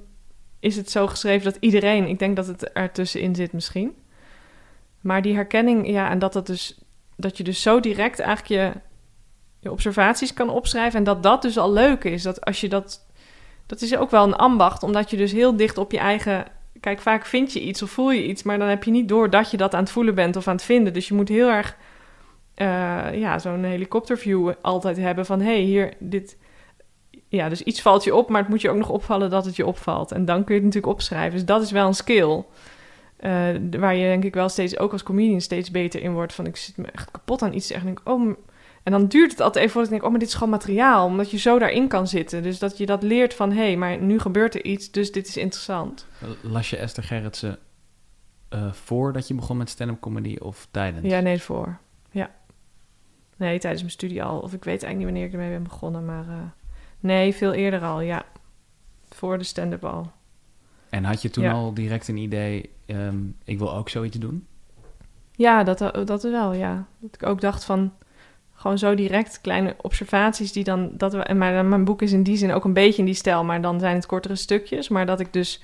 is 0.60 0.76
het 0.76 0.90
zo 0.90 1.06
geschreven 1.06 1.44
dat 1.44 1.56
iedereen, 1.60 2.08
ik 2.08 2.18
denk 2.18 2.36
dat 2.36 2.46
het 2.46 2.72
ertussenin 2.72 3.34
zit 3.34 3.52
misschien. 3.52 3.92
Maar 5.00 5.22
die 5.22 5.34
herkenning, 5.34 5.88
ja, 5.88 6.10
en 6.10 6.18
dat, 6.18 6.32
dat, 6.32 6.46
dus, 6.46 6.80
dat 7.16 7.36
je 7.36 7.44
dus 7.44 7.62
zo 7.62 7.80
direct 7.80 8.18
eigenlijk 8.18 8.62
je, 8.62 8.80
je 9.60 9.70
observaties 9.70 10.32
kan 10.32 10.50
opschrijven... 10.50 10.98
en 10.98 11.04
dat 11.04 11.22
dat 11.22 11.42
dus 11.42 11.58
al 11.58 11.72
leuk 11.72 12.04
is, 12.04 12.22
dat 12.22 12.44
als 12.44 12.60
je 12.60 12.68
dat... 12.68 13.06
Dat 13.66 13.80
is 13.80 13.96
ook 13.96 14.10
wel 14.10 14.24
een 14.24 14.36
ambacht, 14.36 14.82
omdat 14.82 15.10
je 15.10 15.16
dus 15.16 15.32
heel 15.32 15.56
dicht 15.56 15.78
op 15.78 15.92
je 15.92 15.98
eigen 15.98 16.46
Kijk, 16.80 17.00
vaak 17.00 17.26
vind 17.26 17.52
je 17.52 17.60
iets 17.60 17.82
of 17.82 17.90
voel 17.90 18.10
je 18.10 18.26
iets, 18.26 18.42
maar 18.42 18.58
dan 18.58 18.68
heb 18.68 18.84
je 18.84 18.90
niet 18.90 19.08
door 19.08 19.30
dat 19.30 19.50
je 19.50 19.56
dat 19.56 19.74
aan 19.74 19.82
het 19.82 19.90
voelen 19.90 20.14
bent 20.14 20.36
of 20.36 20.48
aan 20.48 20.54
het 20.54 20.64
vinden. 20.64 20.92
Dus 20.92 21.08
je 21.08 21.14
moet 21.14 21.28
heel 21.28 21.48
erg, 21.48 21.76
uh, 22.56 23.20
ja, 23.20 23.38
zo'n 23.38 23.64
helikopterview 23.64 24.52
altijd 24.60 24.96
hebben 24.96 25.26
van, 25.26 25.40
hé, 25.40 25.52
hey, 25.52 25.60
hier, 25.60 25.92
dit... 25.98 26.36
Ja, 27.28 27.48
dus 27.48 27.62
iets 27.62 27.82
valt 27.82 28.04
je 28.04 28.14
op, 28.14 28.28
maar 28.28 28.40
het 28.40 28.50
moet 28.50 28.60
je 28.60 28.70
ook 28.70 28.76
nog 28.76 28.88
opvallen 28.90 29.30
dat 29.30 29.44
het 29.44 29.56
je 29.56 29.66
opvalt. 29.66 30.12
En 30.12 30.24
dan 30.24 30.44
kun 30.44 30.54
je 30.54 30.60
het 30.60 30.64
natuurlijk 30.64 30.92
opschrijven. 30.92 31.32
Dus 31.32 31.44
dat 31.44 31.62
is 31.62 31.70
wel 31.70 31.86
een 31.86 31.94
skill. 31.94 32.44
Uh, 33.20 33.48
waar 33.78 33.94
je 33.94 34.04
denk 34.04 34.24
ik 34.24 34.34
wel 34.34 34.48
steeds, 34.48 34.78
ook 34.78 34.92
als 34.92 35.02
comedian, 35.02 35.40
steeds 35.40 35.70
beter 35.70 36.02
in 36.02 36.12
wordt. 36.12 36.32
Van 36.32 36.46
ik 36.46 36.56
zit 36.56 36.76
me 36.76 36.86
echt 36.86 37.10
kapot 37.10 37.42
aan 37.42 37.52
iets. 37.52 37.70
En 37.70 37.84
denk 37.84 38.00
oh, 38.04 38.34
en 38.88 38.94
dan 38.94 39.06
duurt 39.06 39.30
het 39.30 39.40
altijd 39.40 39.64
even 39.64 39.72
voordat 39.72 39.92
ik 39.92 39.98
denk, 39.98 40.04
oh, 40.04 40.10
maar 40.10 40.18
dit 40.18 40.28
is 40.28 40.34
gewoon 40.34 40.50
materiaal. 40.50 41.06
Omdat 41.06 41.30
je 41.30 41.38
zo 41.38 41.58
daarin 41.58 41.88
kan 41.88 42.06
zitten. 42.06 42.42
Dus 42.42 42.58
dat 42.58 42.78
je 42.78 42.86
dat 42.86 43.02
leert 43.02 43.34
van, 43.34 43.50
hé, 43.50 43.62
hey, 43.62 43.76
maar 43.76 43.98
nu 43.98 44.18
gebeurt 44.18 44.54
er 44.54 44.64
iets, 44.64 44.90
dus 44.90 45.12
dit 45.12 45.28
is 45.28 45.36
interessant. 45.36 46.06
Las 46.42 46.70
je 46.70 46.76
Esther 46.76 47.02
Gerritsen 47.02 47.58
uh, 48.54 48.72
voordat 48.72 49.28
je 49.28 49.34
begon 49.34 49.56
met 49.56 49.70
stand-up 49.70 50.00
comedy 50.00 50.36
of 50.36 50.68
tijdens? 50.70 51.06
Ja, 51.06 51.20
nee, 51.20 51.42
voor. 51.42 51.78
Ja. 52.10 52.30
Nee, 53.36 53.58
tijdens 53.58 53.82
mijn 53.82 53.92
studie 53.92 54.22
al. 54.22 54.38
Of 54.38 54.52
ik 54.52 54.64
weet 54.64 54.82
eigenlijk 54.82 54.96
niet 54.96 55.04
wanneer 55.04 55.26
ik 55.26 55.32
ermee 55.32 55.50
ben 55.50 55.62
begonnen, 55.62 56.04
maar... 56.04 56.26
Uh, 56.28 56.34
nee, 57.00 57.34
veel 57.34 57.52
eerder 57.52 57.82
al, 57.82 58.00
ja. 58.00 58.24
Voor 59.08 59.38
de 59.38 59.44
stand-up 59.44 59.84
al. 59.84 60.10
En 60.90 61.04
had 61.04 61.22
je 61.22 61.30
toen 61.30 61.46
al 61.46 61.74
direct 61.74 62.08
een 62.08 62.16
idee, 62.16 62.70
um, 62.86 63.36
ik 63.44 63.58
wil 63.58 63.74
ook 63.74 63.88
zoiets 63.88 64.16
doen? 64.16 64.46
Ja, 65.32 65.64
dat, 65.64 65.78
dat 66.06 66.22
wel, 66.22 66.52
ja. 66.52 66.86
Dat 66.98 67.14
ik 67.14 67.26
ook 67.26 67.40
dacht 67.40 67.64
van 67.64 67.92
gewoon 68.58 68.78
zo 68.78 68.94
direct 68.94 69.40
kleine 69.40 69.76
observaties 69.80 70.52
die 70.52 70.64
dan 70.64 70.90
dat 70.92 71.12
we 71.12 71.34
maar 71.34 71.64
mijn 71.64 71.84
boek 71.84 72.02
is 72.02 72.12
in 72.12 72.22
die 72.22 72.36
zin 72.36 72.52
ook 72.52 72.64
een 72.64 72.72
beetje 72.72 72.98
in 72.98 73.04
die 73.04 73.14
stijl, 73.14 73.44
maar 73.44 73.60
dan 73.60 73.80
zijn 73.80 73.94
het 73.94 74.06
kortere 74.06 74.36
stukjes, 74.36 74.88
maar 74.88 75.06
dat 75.06 75.20
ik 75.20 75.32
dus 75.32 75.62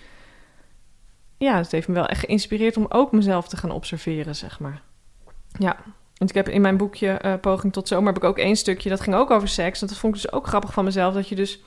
ja, 1.36 1.56
het 1.56 1.72
heeft 1.72 1.88
me 1.88 1.94
wel 1.94 2.06
echt 2.06 2.20
geïnspireerd 2.20 2.76
om 2.76 2.86
ook 2.88 3.12
mezelf 3.12 3.48
te 3.48 3.56
gaan 3.56 3.70
observeren, 3.70 4.36
zeg 4.36 4.60
maar. 4.60 4.82
Ja. 5.58 5.76
Want 6.16 6.30
ik 6.30 6.36
heb 6.36 6.48
in 6.48 6.60
mijn 6.60 6.76
boekje 6.76 7.20
uh, 7.24 7.34
Poging 7.40 7.72
tot 7.72 7.88
Zomer 7.88 8.06
heb 8.06 8.22
ik 8.22 8.28
ook 8.28 8.38
één 8.38 8.56
stukje, 8.56 8.88
dat 8.88 9.00
ging 9.00 9.16
ook 9.16 9.30
over 9.30 9.48
seks. 9.48 9.80
En 9.80 9.86
dat 9.86 9.96
vond 9.96 10.16
ik 10.16 10.22
dus 10.22 10.32
ook 10.32 10.46
grappig 10.46 10.72
van 10.72 10.84
mezelf, 10.84 11.14
dat 11.14 11.28
je 11.28 11.34
dus 11.34 11.62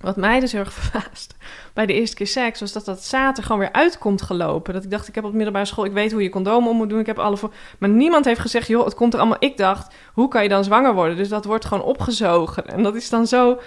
wat 0.00 0.16
mij 0.16 0.40
dus 0.40 0.52
heel 0.52 0.60
erg 0.60 0.72
verbaasd 0.82 1.34
bij 1.72 1.86
de 1.86 1.92
eerste 2.00 2.16
keer 2.16 2.26
seks 2.26 2.60
was 2.60 2.72
dat 2.72 2.84
dat 2.84 3.04
zater 3.04 3.42
gewoon 3.42 3.58
weer 3.58 3.72
uitkomt 3.72 4.22
gelopen. 4.22 4.74
Dat 4.74 4.84
ik 4.84 4.90
dacht, 4.90 5.08
ik 5.08 5.14
heb 5.14 5.24
op 5.24 5.32
middelbare 5.32 5.64
school, 5.64 5.84
ik 5.84 5.92
weet 5.92 6.12
hoe 6.12 6.22
je 6.22 6.28
condoom 6.28 6.68
om 6.68 6.76
moet 6.76 6.88
doen, 6.88 6.98
ik 6.98 7.06
heb 7.06 7.18
alle. 7.18 7.36
Maar 7.78 7.88
niemand 7.88 8.24
heeft 8.24 8.40
gezegd, 8.40 8.66
joh, 8.66 8.84
het 8.84 8.94
komt 8.94 9.12
er 9.12 9.18
allemaal. 9.20 9.38
Ik 9.40 9.56
dacht, 9.56 9.94
hoe 10.12 10.28
kan 10.28 10.42
je 10.42 10.48
dan 10.48 10.64
zwanger 10.64 10.94
worden? 10.94 11.16
Dus 11.16 11.28
dat 11.28 11.44
wordt 11.44 11.64
gewoon 11.64 11.84
opgezogen. 11.84 12.66
En 12.66 12.82
dat 12.82 12.94
is 12.94 13.10
dan 13.10 13.26
zo. 13.26 13.60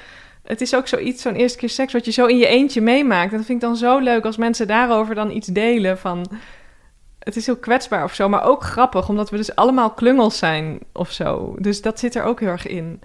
het 0.44 0.62
is 0.62 0.76
ook 0.76 0.88
zoiets, 0.88 1.22
zo'n 1.22 1.36
eerste 1.36 1.58
keer 1.58 1.70
seks, 1.70 1.94
wat 1.94 2.06
je 2.06 2.12
zo 2.12 2.26
in 2.26 2.38
je 2.38 2.48
eentje 2.48 2.82
meemaakt. 2.82 3.32
En 3.32 3.38
dat 3.38 3.46
vind 3.46 3.62
ik 3.62 3.68
dan 3.68 3.78
zo 3.78 4.00
leuk 4.00 4.26
als 4.26 4.38
mensen 4.38 4.68
daarover 4.68 5.16
dan 5.16 5.32
iets 5.32 5.48
delen 5.48 5.98
van... 5.98 6.26
Het 7.20 7.36
is 7.36 7.46
heel 7.46 7.58
kwetsbaar 7.58 8.04
of 8.04 8.14
zo, 8.14 8.30
maar 8.30 8.44
ook 8.44 8.64
grappig, 8.64 9.10
omdat 9.10 9.30
we 9.30 9.38
dus 9.38 9.56
allemaal 9.56 9.92
klungels 9.92 10.38
zijn 10.38 10.80
of 10.94 11.12
zo. 11.12 11.56
Dus 11.60 11.82
dat 11.82 12.00
zit 12.00 12.16
er 12.16 12.24
ook 12.24 12.40
heel 12.40 12.50
erg 12.50 12.68
in. 12.68 13.02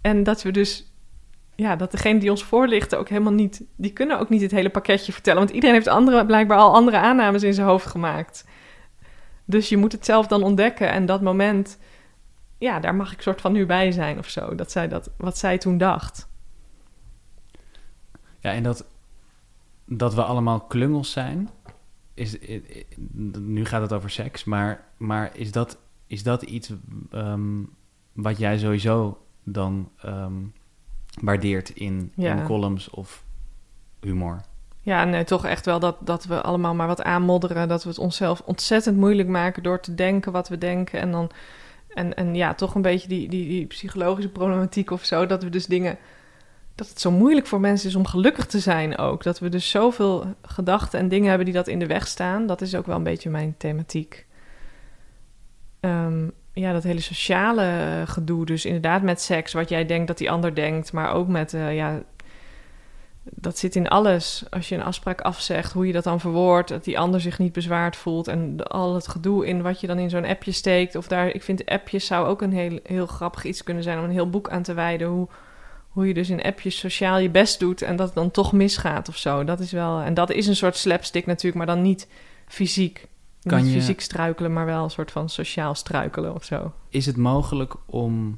En 0.00 0.22
dat 0.22 0.42
we 0.42 0.50
dus, 0.50 0.93
ja, 1.56 1.76
dat 1.76 1.90
degene 1.90 2.20
die 2.20 2.30
ons 2.30 2.44
voorlichten 2.44 2.98
ook 2.98 3.08
helemaal 3.08 3.32
niet, 3.32 3.64
die 3.76 3.92
kunnen 3.92 4.18
ook 4.18 4.28
niet 4.28 4.42
het 4.42 4.50
hele 4.50 4.70
pakketje 4.70 5.12
vertellen. 5.12 5.38
Want 5.38 5.50
iedereen 5.50 5.74
heeft 5.74 5.88
andere, 5.88 6.26
blijkbaar 6.26 6.58
al 6.58 6.74
andere 6.74 6.96
aannames 6.96 7.42
in 7.42 7.54
zijn 7.54 7.66
hoofd 7.66 7.86
gemaakt. 7.86 8.46
Dus 9.44 9.68
je 9.68 9.76
moet 9.76 9.92
het 9.92 10.04
zelf 10.04 10.26
dan 10.26 10.42
ontdekken. 10.42 10.90
En 10.90 11.06
dat 11.06 11.22
moment, 11.22 11.78
ja, 12.58 12.80
daar 12.80 12.94
mag 12.94 13.12
ik 13.12 13.20
soort 13.20 13.40
van 13.40 13.52
nu 13.52 13.66
bij 13.66 13.92
zijn 13.92 14.18
of 14.18 14.28
zo. 14.28 14.54
Dat 14.54 14.70
zij 14.70 14.88
dat, 14.88 15.10
wat 15.16 15.38
zij 15.38 15.58
toen 15.58 15.78
dacht. 15.78 16.28
Ja, 18.40 18.52
en 18.52 18.62
dat, 18.62 18.84
dat 19.84 20.14
we 20.14 20.22
allemaal 20.22 20.60
klungels 20.60 21.12
zijn, 21.12 21.50
is, 22.14 22.36
nu 23.38 23.64
gaat 23.64 23.82
het 23.82 23.92
over 23.92 24.10
seks, 24.10 24.44
maar, 24.44 24.84
maar 24.96 25.36
is, 25.36 25.52
dat, 25.52 25.78
is 26.06 26.22
dat 26.22 26.42
iets 26.42 26.72
ehm, 27.10 27.62
wat 28.12 28.38
jij 28.38 28.58
sowieso 28.58 29.18
dan 29.42 29.90
ehm, 29.96 30.34
waardeert 31.22 31.68
in, 31.70 32.12
Ja. 32.14 32.36
in 32.36 32.44
columns 32.44 32.90
of 32.90 33.24
humor? 34.00 34.40
Ja, 34.80 35.04
nee, 35.04 35.24
toch 35.24 35.44
echt 35.44 35.66
wel 35.66 35.78
dat, 35.78 35.96
dat 36.00 36.24
we 36.24 36.42
allemaal 36.42 36.74
maar 36.74 36.86
wat 36.86 37.02
aanmodderen. 37.02 37.68
Dat 37.68 37.82
we 37.82 37.88
het 37.88 37.98
onszelf 37.98 38.42
ontzettend 38.44 38.96
moeilijk 38.96 39.28
maken 39.28 39.62
door 39.62 39.80
te 39.80 39.94
denken 39.94 40.32
wat 40.32 40.48
we 40.48 40.58
denken. 40.58 41.00
En 41.00 41.10
dan, 41.10 41.30
en, 41.88 42.14
en 42.14 42.34
ja, 42.34 42.54
toch 42.54 42.74
een 42.74 42.82
beetje 42.82 43.08
die, 43.08 43.28
die, 43.28 43.48
die 43.48 43.66
psychologische 43.66 44.30
problematiek 44.30 44.90
of 44.90 45.04
zo. 45.04 45.26
Dat 45.26 45.42
we 45.42 45.50
dus 45.50 45.66
dingen. 45.66 45.98
Dat 46.74 46.88
het 46.88 47.00
zo 47.00 47.10
moeilijk 47.10 47.46
voor 47.46 47.60
mensen 47.60 47.88
is 47.88 47.94
om 47.94 48.06
gelukkig 48.06 48.46
te 48.46 48.58
zijn 48.58 48.98
ook. 48.98 49.22
Dat 49.22 49.38
we 49.38 49.48
dus 49.48 49.70
zoveel 49.70 50.34
gedachten 50.42 50.98
en 50.98 51.08
dingen 51.08 51.28
hebben 51.28 51.44
die 51.44 51.54
dat 51.54 51.68
in 51.68 51.78
de 51.78 51.86
weg 51.86 52.06
staan. 52.06 52.46
Dat 52.46 52.60
is 52.60 52.74
ook 52.74 52.86
wel 52.86 52.96
een 52.96 53.02
beetje 53.02 53.30
mijn 53.30 53.54
thematiek. 53.58 54.26
Ehm, 55.80 56.28
ja, 56.54 56.72
dat 56.72 56.82
hele 56.82 57.00
sociale 57.00 58.02
gedoe. 58.06 58.46
Dus 58.46 58.64
inderdaad 58.64 59.02
met 59.02 59.20
seks, 59.20 59.52
wat 59.52 59.68
jij 59.68 59.86
denkt 59.86 60.06
dat 60.06 60.18
die 60.18 60.30
ander 60.30 60.54
denkt. 60.54 60.92
Maar 60.92 61.12
ook 61.12 61.28
met, 61.28 61.54
eh, 61.54 61.74
ja, 61.74 62.02
dat 63.22 63.58
zit 63.58 63.76
in 63.76 63.88
alles. 63.88 64.44
Als 64.50 64.68
je 64.68 64.74
een 64.74 64.82
afspraak 64.82 65.20
afzegt, 65.20 65.72
hoe 65.72 65.86
je 65.86 65.92
dat 65.92 66.04
dan 66.04 66.20
verwoordt, 66.20 66.68
dat 66.68 66.84
die 66.84 66.98
ander 66.98 67.20
zich 67.20 67.38
niet 67.38 67.52
bezwaard 67.52 67.96
voelt 67.96 68.28
en 68.28 68.62
al 68.62 68.94
het 68.94 69.08
gedoe 69.08 69.46
in 69.46 69.62
wat 69.62 69.80
je 69.80 69.86
dan 69.86 69.98
in 69.98 70.10
zo'n 70.10 70.24
appje 70.24 70.52
steekt. 70.52 70.94
Of 70.94 71.06
daar, 71.06 71.28
ik 71.28 71.42
vind 71.42 71.66
appjes 71.66 72.06
zou 72.06 72.26
ook 72.26 72.42
een 72.42 72.52
heel, 72.52 72.78
heel 72.82 73.06
grappig 73.06 73.44
iets 73.44 73.62
kunnen 73.62 73.82
zijn 73.82 73.98
om 73.98 74.04
een 74.04 74.10
heel 74.10 74.30
boek 74.30 74.48
aan 74.48 74.62
te 74.62 74.74
wijden. 74.74 75.08
Hoe, 75.08 75.28
hoe 75.88 76.06
je 76.08 76.14
dus 76.14 76.30
in 76.30 76.42
appjes 76.42 76.78
sociaal 76.78 77.18
je 77.18 77.30
best 77.30 77.58
doet 77.58 77.82
en 77.82 77.96
dat 77.96 78.06
het 78.06 78.16
dan 78.16 78.30
toch 78.30 78.52
misgaat 78.52 79.08
of 79.08 79.16
zo. 79.16 79.44
Dat 79.44 79.60
is 79.60 79.72
wel, 79.72 80.00
en 80.00 80.14
dat 80.14 80.30
is 80.30 80.46
een 80.46 80.56
soort 80.56 80.76
slapstick 80.76 81.26
natuurlijk, 81.26 81.56
maar 81.56 81.74
dan 81.74 81.84
niet 81.84 82.08
fysiek. 82.46 83.06
Kan 83.46 83.62
niet 83.62 83.72
je- 83.72 83.78
fysiek 83.80 84.00
struikelen, 84.00 84.52
maar 84.52 84.66
wel 84.66 84.84
een 84.84 84.90
soort 84.90 85.10
van 85.10 85.28
sociaal 85.28 85.74
struikelen 85.74 86.34
of 86.34 86.44
zo. 86.44 86.72
Is 86.88 87.06
het 87.06 87.16
mogelijk 87.16 87.74
om 87.86 88.36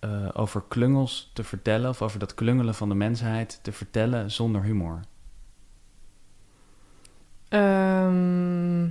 eh, 0.00 0.28
over 0.32 0.62
klungels 0.68 1.30
te 1.34 1.44
vertellen, 1.44 1.90
of 1.90 2.02
over 2.02 2.18
dat 2.18 2.34
klungelen 2.34 2.74
van 2.74 2.88
de 2.88 2.94
mensheid 2.94 3.58
te 3.62 3.72
vertellen 3.72 4.30
zonder 4.30 4.62
humor? 4.62 5.00
Ehm, 7.48 8.84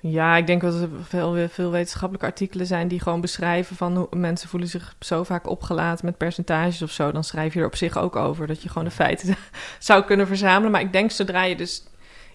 ja, 0.00 0.36
ik 0.36 0.46
denk 0.46 0.60
dat 0.60 0.74
er 0.74 0.88
veel, 1.02 1.48
veel 1.48 1.70
wetenschappelijke 1.70 2.26
artikelen 2.26 2.66
zijn 2.66 2.88
die 2.88 3.00
gewoon 3.00 3.20
beschrijven 3.20 3.76
van 3.76 3.96
hoe 3.96 4.08
mensen 4.16 4.48
voelen 4.48 4.68
zich 4.68 4.96
zo 5.00 5.22
vaak 5.24 5.46
opgelaten 5.48 6.04
met 6.06 6.16
percentages 6.16 6.82
of 6.82 6.90
zo. 6.90 7.12
Dan 7.12 7.24
schrijf 7.24 7.54
je 7.54 7.60
er 7.60 7.66
op 7.66 7.76
zich 7.76 7.96
ook 7.98 8.16
over 8.16 8.46
dat 8.46 8.62
je 8.62 8.68
gewoon 8.68 8.84
de 8.84 8.90
feiten 8.90 9.36
zou 9.78 10.04
kunnen 10.04 10.26
verzamelen. 10.26 10.70
Maar 10.70 10.80
ik 10.80 10.92
denk 10.92 11.10
zodra 11.10 11.42
je 11.44 11.56
dus 11.56 11.84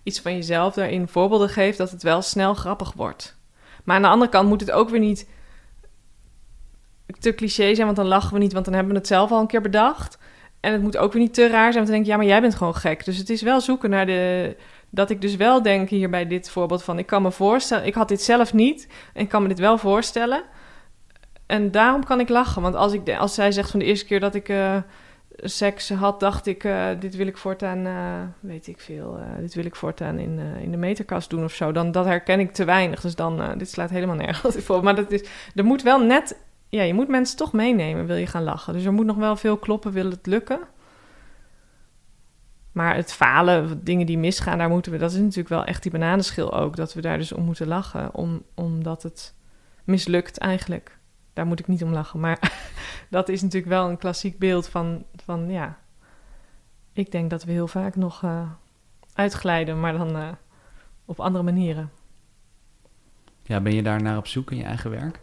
iets 0.05 0.19
van 0.19 0.33
jezelf 0.33 0.73
daarin 0.73 1.07
voorbeelden 1.07 1.49
geeft, 1.49 1.77
dat 1.77 1.91
het 1.91 2.03
wel 2.03 2.21
snel 2.21 2.53
grappig 2.53 2.93
wordt. 2.93 3.37
Maar 3.83 3.95
aan 3.95 4.01
de 4.01 4.07
andere 4.07 4.31
kant 4.31 4.47
moet 4.47 4.59
het 4.59 4.71
ook 4.71 4.89
weer 4.89 4.99
niet 4.99 5.27
te 7.19 7.35
cliché 7.35 7.73
zijn, 7.75 7.85
want 7.85 7.97
dan 7.97 8.07
lachen 8.07 8.33
we 8.33 8.39
niet, 8.39 8.53
want 8.53 8.65
dan 8.65 8.73
hebben 8.73 8.93
we 8.93 8.99
het 8.99 9.07
zelf 9.07 9.31
al 9.31 9.39
een 9.39 9.47
keer 9.47 9.61
bedacht. 9.61 10.17
En 10.59 10.71
het 10.71 10.81
moet 10.81 10.97
ook 10.97 11.13
weer 11.13 11.21
niet 11.21 11.33
te 11.33 11.47
raar 11.47 11.71
zijn, 11.71 11.73
want 11.73 11.85
dan 11.85 11.95
denk 11.95 12.05
je, 12.05 12.11
ja, 12.11 12.17
maar 12.17 12.25
jij 12.25 12.41
bent 12.41 12.55
gewoon 12.55 12.75
gek. 12.75 13.05
Dus 13.05 13.17
het 13.17 13.29
is 13.29 13.41
wel 13.41 13.61
zoeken 13.61 13.89
naar 13.89 14.05
de, 14.05 14.55
dat 14.89 15.09
ik 15.09 15.21
dus 15.21 15.35
wel 15.35 15.61
denk 15.61 15.89
hier 15.89 16.09
bij 16.09 16.27
dit 16.27 16.49
voorbeeld 16.49 16.83
van... 16.83 16.99
ik 16.99 17.05
kan 17.05 17.21
me 17.21 17.31
voorstellen, 17.31 17.85
ik 17.85 17.93
had 17.93 18.07
dit 18.07 18.21
zelf 18.21 18.53
niet 18.53 18.87
en 19.13 19.27
kan 19.27 19.41
me 19.41 19.47
dit 19.47 19.59
wel 19.59 19.77
voorstellen. 19.77 20.43
En 21.45 21.71
daarom 21.71 22.03
kan 22.03 22.19
ik 22.19 22.29
lachen. 22.29 22.61
Want 22.61 22.75
als, 22.75 22.93
ik, 22.93 23.09
als 23.17 23.33
zij 23.33 23.51
zegt 23.51 23.71
van 23.71 23.79
de 23.79 23.85
eerste 23.85 24.05
keer 24.05 24.19
dat 24.19 24.35
ik 24.35 24.49
eh, 24.49 24.77
seks 25.37 25.89
had... 25.89 26.19
dacht 26.19 26.45
ik, 26.45 26.63
eh, 26.63 26.87
dit 26.99 27.15
wil 27.15 27.27
ik 27.27 27.37
voortaan, 27.37 27.85
eh, 27.85 28.21
weet 28.39 28.67
ik 28.67 28.79
veel... 28.79 29.17
eh, 29.17 29.39
dit 29.39 29.53
wil 29.53 29.65
ik 29.65 29.75
voortaan 29.75 30.19
in, 30.19 30.39
in 30.39 30.71
de 30.71 30.77
meterkast 30.77 31.29
doen 31.29 31.43
of 31.43 31.53
zo. 31.53 31.71
Dan, 31.71 31.91
dat 31.91 32.05
herken 32.05 32.39
ik 32.39 32.53
te 32.53 32.65
weinig. 32.65 33.01
Dus 33.01 33.15
dan, 33.15 33.57
dit 33.57 33.69
slaat 33.69 33.89
helemaal 33.89 34.15
nergens 34.15 34.55
voor. 34.65 34.83
Maar 34.83 34.95
dat 34.95 35.11
is, 35.11 35.23
er 35.55 35.65
moet 35.65 35.83
wel 35.83 35.99
net... 35.99 36.37
Ja, 36.69 36.83
je 36.83 36.93
moet 36.93 37.07
mensen 37.07 37.37
toch 37.37 37.53
meenemen, 37.53 38.05
wil 38.05 38.15
je 38.15 38.27
gaan 38.27 38.43
lachen. 38.43 38.73
Dus 38.73 38.85
er 38.85 38.93
moet 38.93 39.05
nog 39.05 39.15
wel 39.17 39.35
veel 39.35 39.57
kloppen, 39.57 39.91
wil 39.91 40.09
het 40.09 40.25
lukken. 40.25 40.59
Maar 42.71 42.95
het 42.95 43.13
falen, 43.13 43.83
dingen 43.83 44.05
die 44.05 44.17
misgaan, 44.17 44.57
daar 44.57 44.69
moeten 44.69 44.91
we... 44.91 44.97
Dat 44.97 45.11
is 45.11 45.17
natuurlijk 45.17 45.49
wel 45.49 45.65
echt 45.65 45.83
die 45.83 45.91
bananenschil 45.91 46.53
ook. 46.53 46.75
Dat 46.75 46.93
we 46.93 47.01
daar 47.01 47.17
dus 47.17 47.31
om 47.31 47.43
moeten 47.43 47.67
lachen. 47.67 48.13
Om, 48.13 48.43
omdat 48.53 49.03
het 49.03 49.33
mislukt 49.83 50.37
eigenlijk. 50.37 50.97
Daar 51.35 51.45
moet 51.45 51.59
ik 51.59 51.67
niet 51.67 51.83
om 51.83 51.91
lachen. 51.91 52.19
Maar 52.19 52.51
dat 53.09 53.29
is 53.29 53.41
natuurlijk 53.41 53.71
wel 53.71 53.89
een 53.89 53.97
klassiek 53.97 54.39
beeld 54.39 54.67
van... 54.67 55.03
van 55.15 55.49
ja, 55.49 55.77
ik 56.93 57.11
denk 57.11 57.29
dat 57.29 57.43
we 57.43 57.51
heel 57.51 57.67
vaak 57.67 57.95
nog 57.95 58.23
eh, 58.23 58.49
uitglijden. 59.13 59.79
Maar 59.79 59.97
dan 59.97 60.15
eh, 60.15 60.27
op 61.05 61.19
andere 61.19 61.43
manieren. 61.43 61.91
Ja, 63.41 63.59
ben 63.59 63.73
je 63.73 63.83
daar 63.83 64.01
naar 64.01 64.17
op 64.17 64.27
zoek 64.27 64.51
in 64.51 64.57
je 64.57 64.63
eigen 64.63 64.89
werk? 64.89 65.19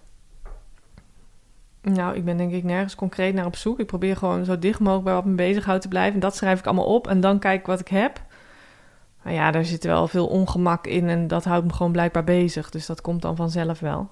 Nou, 1.82 2.16
ik 2.16 2.24
ben 2.24 2.36
denk 2.36 2.52
ik 2.52 2.64
nergens 2.64 2.94
concreet 2.94 3.34
naar 3.34 3.46
op 3.46 3.56
zoek. 3.56 3.80
Ik 3.80 3.86
probeer 3.86 4.16
gewoon 4.16 4.44
zo 4.44 4.58
dicht 4.58 4.80
mogelijk 4.80 5.04
bij 5.04 5.14
wat 5.14 5.24
me 5.24 5.34
bezighoudt 5.34 5.82
te 5.82 5.88
blijven. 5.88 6.14
En 6.14 6.20
dat 6.20 6.36
schrijf 6.36 6.58
ik 6.58 6.66
allemaal 6.66 6.94
op. 6.94 7.06
En 7.06 7.20
dan 7.20 7.38
kijk 7.38 7.60
ik 7.60 7.66
wat 7.66 7.80
ik 7.80 7.88
heb. 7.88 8.22
Maar 9.22 9.32
ja, 9.32 9.50
daar 9.50 9.64
zit 9.64 9.84
wel 9.84 10.08
veel 10.08 10.26
ongemak 10.26 10.86
in. 10.86 11.08
En 11.08 11.26
dat 11.26 11.44
houdt 11.44 11.66
me 11.66 11.72
gewoon 11.72 11.92
blijkbaar 11.92 12.24
bezig. 12.24 12.70
Dus 12.70 12.86
dat 12.86 13.00
komt 13.00 13.22
dan 13.22 13.36
vanzelf 13.36 13.80
wel. 13.80 14.10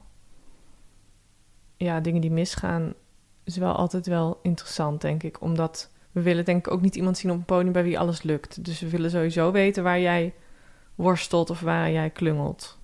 Ja, 1.82 2.00
dingen 2.00 2.20
die 2.20 2.30
misgaan 2.30 2.94
is 3.44 3.56
wel 3.56 3.72
altijd 3.72 4.06
wel 4.06 4.38
interessant, 4.42 5.00
denk 5.00 5.22
ik. 5.22 5.40
Omdat 5.40 5.90
we 6.12 6.22
willen 6.22 6.44
denk 6.44 6.66
ik 6.66 6.72
ook 6.72 6.80
niet 6.80 6.96
iemand 6.96 7.18
zien 7.18 7.30
op 7.30 7.36
een 7.36 7.44
podium 7.44 7.72
bij 7.72 7.82
wie 7.82 7.98
alles 7.98 8.22
lukt. 8.22 8.64
Dus 8.64 8.80
we 8.80 8.88
willen 8.88 9.10
sowieso 9.10 9.52
weten 9.52 9.82
waar 9.82 10.00
jij 10.00 10.34
worstelt 10.94 11.50
of 11.50 11.60
waar 11.60 11.90
jij 11.90 12.10
klungelt. 12.10 12.78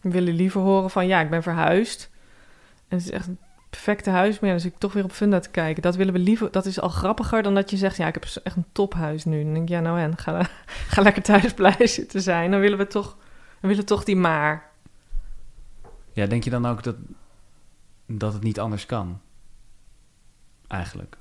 We 0.00 0.10
willen 0.10 0.34
liever 0.34 0.60
horen 0.60 0.90
van 0.90 1.06
ja, 1.06 1.20
ik 1.20 1.30
ben 1.30 1.42
verhuisd. 1.42 2.10
En 2.88 2.96
het 2.96 3.06
is 3.06 3.10
echt 3.10 3.26
een 3.26 3.38
perfecte 3.70 4.10
huis, 4.10 4.40
maar 4.40 4.60
zit 4.60 4.72
ik 4.72 4.78
toch 4.78 4.92
weer 4.92 5.04
op 5.04 5.12
Funda 5.12 5.40
te 5.40 5.50
kijken. 5.50 5.82
Dat 5.82 5.96
willen 5.96 6.12
we 6.12 6.18
liever, 6.18 6.50
dat 6.50 6.66
is 6.66 6.80
al 6.80 6.88
grappiger 6.88 7.42
dan 7.42 7.54
dat 7.54 7.70
je 7.70 7.76
zegt, 7.76 7.96
ja, 7.96 8.06
ik 8.06 8.14
heb 8.14 8.24
echt 8.42 8.56
een 8.56 8.66
tophuis 8.72 9.24
nu. 9.24 9.42
Dan 9.42 9.52
denk 9.52 9.64
ik, 9.64 9.74
ja, 9.74 9.80
nou 9.80 9.98
en, 10.00 10.18
ga, 10.18 10.48
ga 10.92 11.02
lekker 11.02 11.22
thuis 11.22 11.54
blij 11.54 11.86
zitten 11.86 12.22
zijn. 12.22 12.50
Dan 12.50 12.60
willen 12.60 12.78
we 12.78 12.86
toch, 12.86 13.16
willen 13.60 13.86
toch 13.86 14.04
die 14.04 14.16
maar. 14.16 14.70
Ja, 16.12 16.26
denk 16.26 16.44
je 16.44 16.50
dan 16.50 16.66
ook 16.66 16.82
dat, 16.82 16.96
dat 18.06 18.32
het 18.32 18.42
niet 18.42 18.60
anders 18.60 18.86
kan? 18.86 19.20
Eigenlijk. 20.66 21.16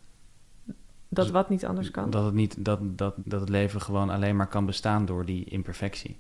Dat 1.09 1.29
wat 1.29 1.49
niet 1.49 1.65
anders 1.65 1.91
kan. 1.91 2.09
Dat 2.09 2.25
het, 2.25 2.33
niet, 2.33 2.65
dat, 2.65 2.79
dat, 2.97 3.15
dat 3.17 3.39
het 3.39 3.49
leven 3.49 3.81
gewoon 3.81 4.09
alleen 4.09 4.35
maar 4.35 4.47
kan 4.47 4.65
bestaan 4.65 5.05
door 5.05 5.25
die 5.25 5.45
imperfectie. 5.45 6.17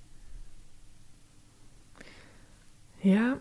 Ja, 2.97 3.37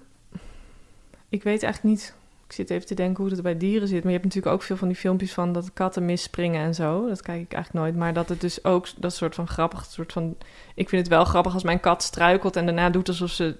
ik 1.28 1.42
weet 1.42 1.62
eigenlijk 1.62 1.94
niet. 1.94 2.14
Ik 2.46 2.52
zit 2.52 2.70
even 2.70 2.86
te 2.86 2.94
denken 2.94 3.22
hoe 3.22 3.32
het 3.32 3.42
bij 3.42 3.56
dieren 3.56 3.88
zit. 3.88 4.02
Maar 4.02 4.12
je 4.12 4.18
hebt 4.18 4.24
natuurlijk 4.24 4.54
ook 4.54 4.62
veel 4.62 4.76
van 4.76 4.88
die 4.88 4.96
filmpjes 4.96 5.32
van 5.32 5.52
dat 5.52 5.72
katten 5.72 6.04
misspringen 6.04 6.64
en 6.64 6.74
zo. 6.74 7.08
Dat 7.08 7.22
kijk 7.22 7.40
ik 7.40 7.52
eigenlijk 7.52 7.84
nooit. 7.84 7.96
Maar 7.96 8.12
dat 8.12 8.28
het 8.28 8.40
dus 8.40 8.64
ook 8.64 8.88
dat 8.96 9.14
soort 9.14 9.34
van 9.34 9.48
grappig, 9.48 9.84
soort 9.84 10.12
van. 10.12 10.36
Ik 10.74 10.88
vind 10.88 11.02
het 11.02 11.10
wel 11.10 11.24
grappig 11.24 11.54
als 11.54 11.62
mijn 11.62 11.80
kat 11.80 12.02
struikelt 12.02 12.56
en 12.56 12.64
daarna 12.64 12.90
doet 12.90 13.08
alsof 13.08 13.30
ze 13.30 13.56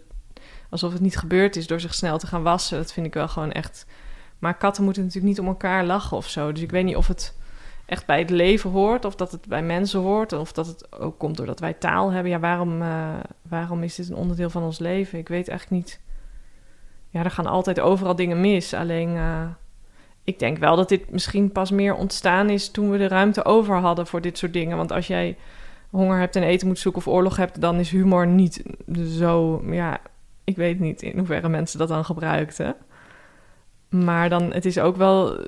alsof 0.75 0.93
het 0.93 1.03
niet 1.03 1.17
gebeurd 1.17 1.57
is 1.57 1.67
door 1.67 1.81
zich 1.81 1.95
snel 1.95 2.19
te 2.19 2.27
gaan 2.27 2.43
wassen. 2.43 2.79
Dat 2.79 2.93
vind 2.93 3.07
ik 3.07 3.15
wel 3.15 3.29
gewoon 3.29 3.53
echt. 3.53 3.87
Maar 4.39 4.57
katten 4.57 4.85
moeten 4.85 5.03
natuurlijk 5.03 5.29
niet 5.29 5.41
om 5.41 5.47
elkaar 5.47 5.85
lachen 5.85 6.17
of 6.17 6.29
zo. 6.29 6.53
Dus 6.53 6.63
ik 6.63 6.71
weet 6.71 6.85
niet 6.85 6.97
of 6.97 7.07
het 7.07 7.37
echt 7.87 8.07
bij 8.07 8.19
het 8.19 8.31
leven 8.31 8.71
hoort, 8.71 9.05
of 9.05 9.15
dat 9.15 9.33
het 9.33 9.47
bij 9.47 9.63
mensen 9.63 10.01
hoort, 10.01 10.33
of 10.33 10.53
dat 10.53 10.67
het 10.67 10.93
ook 11.01 11.19
komt 11.19 11.37
doordat 11.37 11.61
wij 11.61 11.73
taal 11.73 12.11
hebben. 12.11 12.33
Ja, 12.33 12.39
waarom, 12.39 12.83
eh, 12.83 13.15
waarom 13.49 13.83
is 13.83 13.95
dit 13.95 14.09
een 14.09 14.17
onderdeel 14.17 14.51
van 14.51 14.63
ons 14.63 14.79
leven? 14.79 15.19
Ik 15.19 15.29
weet 15.29 15.49
eigenlijk 15.49 15.83
niet. 15.83 16.01
Ja, 17.11 17.25
er 17.25 17.31
gaan 17.31 17.47
altijd 17.47 17.81
overal 17.81 18.17
dingen 18.17 18.41
mis. 18.41 18.75
Alleen, 18.75 19.17
eh, 19.17 19.47
ik 20.25 20.39
denk 20.39 20.59
wel 20.59 20.77
dat 20.77 20.89
dit 20.89 21.11
misschien 21.11 21.53
pas 21.53 21.71
meer 21.71 21.95
ontstaan 21.95 22.51
is 22.51 22.71
toen 22.71 22.91
we 22.91 22.99
de 22.99 23.09
ruimte 23.09 23.45
over 23.45 23.77
hadden 23.77 24.07
voor 24.07 24.21
dit 24.21 24.39
soort 24.39 24.53
dingen. 24.53 24.77
Want 24.77 24.93
als 24.93 25.07
jij 25.07 25.37
honger 25.91 26.19
hebt 26.19 26.37
en 26.37 26.43
eten 26.43 26.67
moet 26.67 26.79
zoeken 26.79 27.01
of 27.01 27.13
oorlog 27.13 27.37
hebt, 27.37 27.61
dan 27.61 27.79
is 27.79 27.91
humor 27.91 28.27
niet 28.27 28.63
zo. 29.19 29.63
Ja, 29.67 30.01
ik 30.45 30.57
weet 30.57 30.81
niet 30.81 31.03
in 31.03 31.19
hoeverre 31.19 31.49
mensen 31.49 31.79
dat 31.79 31.89
dan 31.89 32.05
gebruikten. 32.05 32.77
Maar 33.89 34.29
dan, 34.29 34.53
het 34.53 34.65
is 34.65 34.79
ook 34.79 34.97
wel 34.97 35.39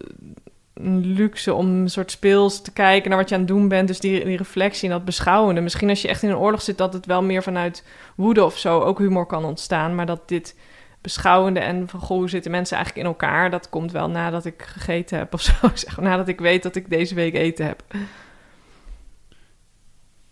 een 0.74 1.06
luxe 1.06 1.54
om 1.54 1.66
een 1.66 1.90
soort 1.90 2.10
speels 2.10 2.62
te 2.62 2.72
kijken 2.72 3.10
naar 3.10 3.18
wat 3.18 3.28
je 3.28 3.34
aan 3.34 3.40
het 3.40 3.50
doen 3.50 3.68
bent. 3.68 3.88
Dus 3.88 4.00
die, 4.00 4.24
die 4.24 4.36
reflectie 4.36 4.88
en 4.88 4.94
dat 4.96 5.04
beschouwende. 5.04 5.60
Misschien 5.60 5.88
als 5.88 6.02
je 6.02 6.08
echt 6.08 6.22
in 6.22 6.28
een 6.28 6.36
oorlog 6.36 6.62
zit, 6.62 6.78
dat 6.78 6.92
het 6.92 7.06
wel 7.06 7.22
meer 7.22 7.42
vanuit 7.42 7.84
woede 8.16 8.44
of 8.44 8.58
zo 8.58 8.80
ook 8.80 8.98
humor 8.98 9.26
kan 9.26 9.44
ontstaan. 9.44 9.94
Maar 9.94 10.06
dat 10.06 10.28
dit 10.28 10.56
beschouwende 11.00 11.60
en 11.60 11.88
van 11.88 12.00
goh, 12.00 12.18
hoe 12.18 12.28
zitten 12.28 12.50
mensen 12.50 12.76
eigenlijk 12.76 13.06
in 13.06 13.12
elkaar? 13.12 13.50
Dat 13.50 13.68
komt 13.68 13.92
wel 13.92 14.10
nadat 14.10 14.44
ik 14.44 14.62
gegeten 14.62 15.18
heb 15.18 15.34
of 15.34 15.40
zo. 15.40 15.52
Zeg, 15.74 16.00
nadat 16.00 16.28
ik 16.28 16.40
weet 16.40 16.62
dat 16.62 16.76
ik 16.76 16.90
deze 16.90 17.14
week 17.14 17.34
eten 17.34 17.66
heb. 17.66 17.84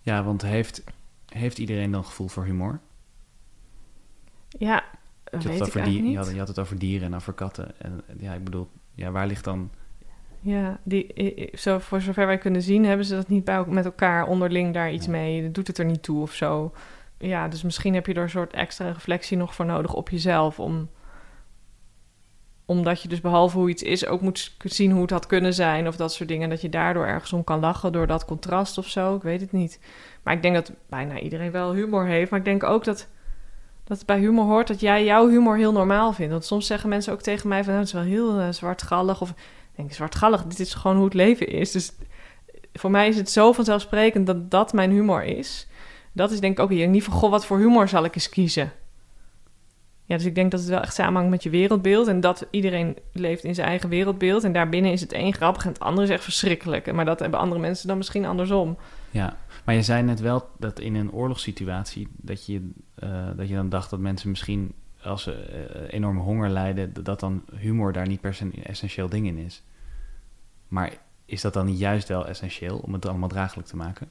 Ja, 0.00 0.22
want 0.22 0.42
heeft, 0.42 0.84
heeft 1.28 1.58
iedereen 1.58 1.90
dan 1.90 2.04
gevoel 2.04 2.28
voor 2.28 2.44
humor? 2.44 2.80
Ja, 4.58 4.84
Je 5.30 5.38
weet 5.38 5.42
had, 5.42 5.44
ik 5.44 5.58
het 5.58 5.60
over 5.62 5.80
je, 5.80 6.16
had, 6.16 6.26
niet. 6.26 6.32
je 6.32 6.38
had 6.38 6.48
het 6.48 6.58
over 6.58 6.78
dieren 6.78 7.06
en 7.06 7.14
over 7.14 7.32
katten. 7.32 7.72
En 7.78 8.00
ja, 8.18 8.32
ik 8.34 8.44
bedoel, 8.44 8.68
ja, 8.94 9.10
waar 9.10 9.26
ligt 9.26 9.44
dan... 9.44 9.70
Ja, 10.40 10.78
die, 10.82 11.48
zo, 11.54 11.78
voor 11.78 12.00
zover 12.00 12.26
wij 12.26 12.38
kunnen 12.38 12.62
zien, 12.62 12.84
hebben 12.84 13.06
ze 13.06 13.14
dat 13.14 13.28
niet 13.28 13.44
bij, 13.44 13.64
met 13.66 13.84
elkaar 13.84 14.26
onderling 14.26 14.74
daar 14.74 14.92
iets 14.92 15.06
Ja. 15.06 15.12
mee. 15.12 15.50
Doet 15.50 15.66
het 15.66 15.78
er 15.78 15.84
niet 15.84 16.02
toe 16.02 16.22
of 16.22 16.32
zo. 16.32 16.72
Ja, 17.18 17.48
dus 17.48 17.62
misschien 17.62 17.94
heb 17.94 18.06
je 18.06 18.14
er 18.14 18.22
een 18.22 18.30
soort 18.30 18.52
extra 18.52 18.90
reflectie 18.90 19.36
nog 19.36 19.54
voor 19.54 19.64
nodig 19.66 19.94
op 19.94 20.08
jezelf. 20.08 20.60
Om, 20.60 20.88
omdat 22.66 23.02
je 23.02 23.08
dus 23.08 23.20
behalve 23.20 23.58
hoe 23.58 23.68
iets 23.68 23.82
is 23.82 24.06
ook 24.06 24.20
moet 24.20 24.56
zien 24.58 24.90
hoe 24.90 25.00
het 25.02 25.10
had 25.10 25.26
kunnen 25.26 25.54
zijn. 25.54 25.88
Of 25.88 25.96
dat 25.96 26.12
soort 26.12 26.28
dingen. 26.28 26.48
Dat 26.48 26.60
je 26.60 26.68
daardoor 26.68 27.06
ergens 27.06 27.32
om 27.32 27.44
kan 27.44 27.60
lachen 27.60 27.92
door 27.92 28.06
dat 28.06 28.24
contrast 28.24 28.78
of 28.78 28.88
zo. 28.88 29.14
Ik 29.16 29.22
weet 29.22 29.40
het 29.40 29.52
niet. 29.52 29.80
Maar 30.22 30.34
ik 30.34 30.42
denk 30.42 30.54
dat 30.54 30.72
bijna 30.88 31.18
iedereen 31.20 31.50
wel 31.50 31.72
humor 31.72 32.06
heeft. 32.06 32.30
Maar 32.30 32.38
ik 32.38 32.44
denk 32.44 32.62
ook 32.62 32.84
dat, 32.84 33.08
dat 33.84 33.96
het 33.96 34.06
bij 34.06 34.18
humor 34.18 34.44
hoort 34.44 34.68
dat 34.68 34.80
jij 34.80 35.04
jouw 35.04 35.28
humor 35.28 35.56
heel 35.56 35.72
normaal 35.72 36.12
vindt. 36.12 36.32
Want 36.32 36.44
soms 36.44 36.66
zeggen 36.66 36.88
mensen 36.88 37.12
ook 37.12 37.22
tegen 37.22 37.48
mij 37.48 37.64
van... 37.64 37.72
Nou, 37.72 37.78
het 37.78 37.88
is 37.88 37.94
wel 37.94 38.02
heel 38.02 38.38
eh, 38.38 38.48
zwartgallig. 38.50 39.20
Of 39.20 39.30
ik 39.30 39.36
denk, 39.74 39.92
zwartgallig, 39.92 40.44
dit 40.44 40.58
is 40.58 40.74
gewoon 40.74 40.96
hoe 40.96 41.04
het 41.04 41.14
leven 41.14 41.48
is. 41.48 41.72
Dus 41.72 41.92
voor 42.72 42.90
mij 42.90 43.08
is 43.08 43.16
het 43.16 43.30
zo 43.30 43.52
vanzelfsprekend 43.52 44.26
dat 44.26 44.50
dat 44.50 44.72
mijn 44.72 44.90
humor 44.90 45.22
is. 45.22 45.68
Dat 46.12 46.30
is 46.30 46.40
denk 46.40 46.58
ik 46.58 46.64
ook 46.64 46.70
hier. 46.70 46.88
Niet 46.88 47.04
van, 47.04 47.12
goh, 47.12 47.30
wat 47.30 47.46
voor 47.46 47.58
humor 47.58 47.88
zal 47.88 48.04
ik 48.04 48.14
eens 48.14 48.28
kiezen? 48.28 48.72
Ja, 50.06 50.16
dus 50.16 50.26
ik 50.26 50.34
denk 50.34 50.50
dat 50.50 50.60
het 50.60 50.68
wel 50.68 50.80
echt 50.80 50.94
samenhangt 50.94 51.30
met 51.30 51.42
je 51.42 51.50
wereldbeeld. 51.50 52.06
En 52.06 52.20
dat 52.20 52.46
iedereen 52.50 52.96
leeft 53.12 53.44
in 53.44 53.54
zijn 53.54 53.68
eigen 53.68 53.88
wereldbeeld. 53.88 54.44
En 54.44 54.52
daarbinnen 54.52 54.92
is 54.92 55.00
het 55.00 55.12
een 55.12 55.34
grappig 55.34 55.64
en 55.64 55.68
het 55.68 55.80
andere 55.80 56.06
is 56.06 56.12
echt 56.12 56.24
verschrikkelijk. 56.24 56.92
Maar 56.92 57.04
dat 57.04 57.20
hebben 57.20 57.40
andere 57.40 57.60
mensen 57.60 57.88
dan 57.88 57.96
misschien 57.96 58.24
andersom. 58.24 58.76
Ja, 59.10 59.36
maar 59.64 59.74
je 59.74 59.82
zei 59.82 60.02
net 60.02 60.20
wel 60.20 60.48
dat 60.58 60.80
in 60.80 60.94
een 60.94 61.12
oorlogssituatie... 61.12 62.08
dat 62.16 62.46
je, 62.46 62.70
eh, 62.94 63.28
dat 63.36 63.48
je 63.48 63.54
dan 63.54 63.68
dacht 63.68 63.90
dat 63.90 64.00
mensen 64.00 64.30
misschien... 64.30 64.74
als 65.02 65.22
ze 65.22 65.32
eh, 65.32 65.92
enorme 65.92 66.20
honger 66.20 66.50
lijden... 66.50 67.04
dat 67.04 67.20
dan 67.20 67.44
humor 67.56 67.92
daar 67.92 68.08
niet 68.08 68.20
per 68.20 68.34
se 68.34 68.44
een 68.44 68.64
essentieel 68.64 69.08
ding 69.08 69.26
in 69.26 69.38
is. 69.38 69.62
Maar 70.68 70.92
is 71.24 71.40
dat 71.40 71.52
dan 71.52 71.76
juist 71.76 72.08
wel 72.08 72.26
essentieel... 72.26 72.78
om 72.78 72.92
het 72.92 73.06
allemaal 73.06 73.28
draaglijk 73.28 73.68
te 73.68 73.76
maken? 73.76 74.08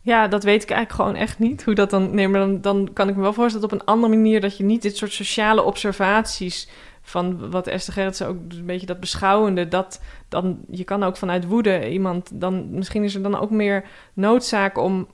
Ja, 0.00 0.28
dat 0.28 0.44
weet 0.44 0.62
ik 0.62 0.70
eigenlijk 0.70 1.00
gewoon 1.00 1.22
echt 1.22 1.38
niet. 1.38 1.64
Hoe 1.64 1.74
dat 1.74 1.90
dan. 1.90 2.14
Nee, 2.14 2.28
maar 2.28 2.40
dan, 2.40 2.60
dan 2.60 2.90
kan 2.92 3.08
ik 3.08 3.16
me 3.16 3.22
wel 3.22 3.32
voorstellen 3.32 3.68
dat 3.68 3.78
op 3.78 3.80
een 3.80 3.94
andere 3.94 4.14
manier 4.14 4.40
dat 4.40 4.56
je 4.56 4.64
niet 4.64 4.82
dit 4.82 4.96
soort 4.96 5.12
sociale 5.12 5.62
observaties 5.62 6.68
van 7.08 7.50
wat 7.50 7.66
Esther 7.66 7.92
Gerritsen 7.92 8.26
ook 8.26 8.36
een 8.48 8.66
beetje 8.66 8.86
dat 8.86 9.00
beschouwende, 9.00 9.68
dat 9.68 10.00
dan 10.28 10.58
je 10.70 10.84
kan 10.84 11.02
ook 11.02 11.16
vanuit 11.16 11.46
woede 11.46 11.90
iemand 11.90 12.40
dan 12.40 12.70
misschien 12.70 13.04
is 13.04 13.14
er 13.14 13.22
dan 13.22 13.38
ook 13.38 13.50
meer 13.50 13.84
noodzaak 14.14 14.78
om 14.78 15.08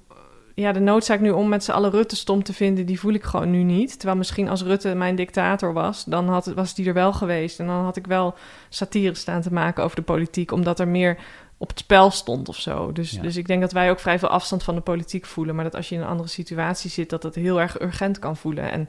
ja, 0.54 0.72
de 0.72 0.80
noodzaak 0.80 1.20
nu 1.20 1.30
om 1.30 1.48
met 1.48 1.64
z'n 1.64 1.70
allen 1.70 1.90
Rutte 1.90 2.16
stom 2.16 2.42
te 2.42 2.52
vinden, 2.52 2.86
die 2.86 3.00
voel 3.00 3.12
ik 3.12 3.22
gewoon 3.22 3.50
nu 3.50 3.62
niet. 3.62 3.98
Terwijl 3.98 4.18
misschien 4.18 4.48
als 4.48 4.62
Rutte 4.62 4.94
mijn 4.94 5.16
dictator 5.16 5.72
was, 5.72 6.04
dan 6.04 6.28
had, 6.28 6.46
was 6.46 6.74
die 6.74 6.86
er 6.86 6.94
wel 6.94 7.12
geweest. 7.12 7.60
En 7.60 7.66
dan 7.66 7.84
had 7.84 7.96
ik 7.96 8.06
wel 8.06 8.34
satire 8.68 9.14
staan 9.14 9.40
te 9.40 9.52
maken 9.52 9.84
over 9.84 9.96
de 9.96 10.02
politiek, 10.02 10.52
omdat 10.52 10.80
er 10.80 10.88
meer 10.88 11.18
op 11.56 11.68
het 11.68 11.78
spel 11.78 12.10
stond 12.10 12.48
of 12.48 12.56
zo. 12.56 12.92
Dus, 12.92 13.10
Ja. 13.10 13.22
dus 13.22 13.36
ik 13.36 13.46
denk 13.46 13.60
dat 13.60 13.72
wij 13.72 13.90
ook 13.90 14.00
vrij 14.00 14.18
veel 14.18 14.28
afstand 14.28 14.62
van 14.62 14.74
de 14.74 14.80
politiek 14.80 15.26
voelen. 15.26 15.54
Maar 15.54 15.64
dat 15.64 15.74
als 15.74 15.88
je 15.88 15.94
in 15.94 16.00
een 16.00 16.06
andere 16.08 16.28
situatie 16.28 16.90
zit, 16.90 17.10
dat 17.10 17.22
het 17.22 17.34
heel 17.34 17.60
erg 17.60 17.80
urgent 17.80 18.18
kan 18.18 18.36
voelen. 18.36 18.70
En 18.70 18.88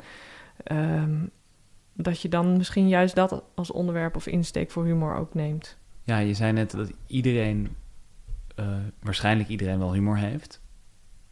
ehm, 0.64 1.14
dat 1.96 2.22
je 2.22 2.30
dan 2.30 2.58
misschien 2.58 2.88
juist 2.88 3.16
dat 3.16 3.44
als 3.56 3.72
onderwerp 3.72 4.16
of 4.16 4.28
insteek 4.28 4.72
voor 4.72 4.86
humor 4.86 5.16
ook 5.16 5.34
neemt. 5.34 5.78
Ja, 6.04 6.18
je 6.18 6.34
zei 6.34 6.52
net 6.52 6.72
dat 6.72 6.92
iedereen... 7.08 7.76
eh, 8.56 8.66
waarschijnlijk 9.02 9.50
iedereen 9.50 9.80
wel 9.80 9.94
humor 9.94 10.18
heeft. 10.18 10.62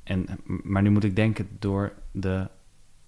En, 0.04 0.26
maar 0.46 0.82
nu 0.82 0.90
moet 0.90 1.04
ik 1.04 1.16
denken 1.16 1.48
door 1.60 1.94
de 2.12 2.48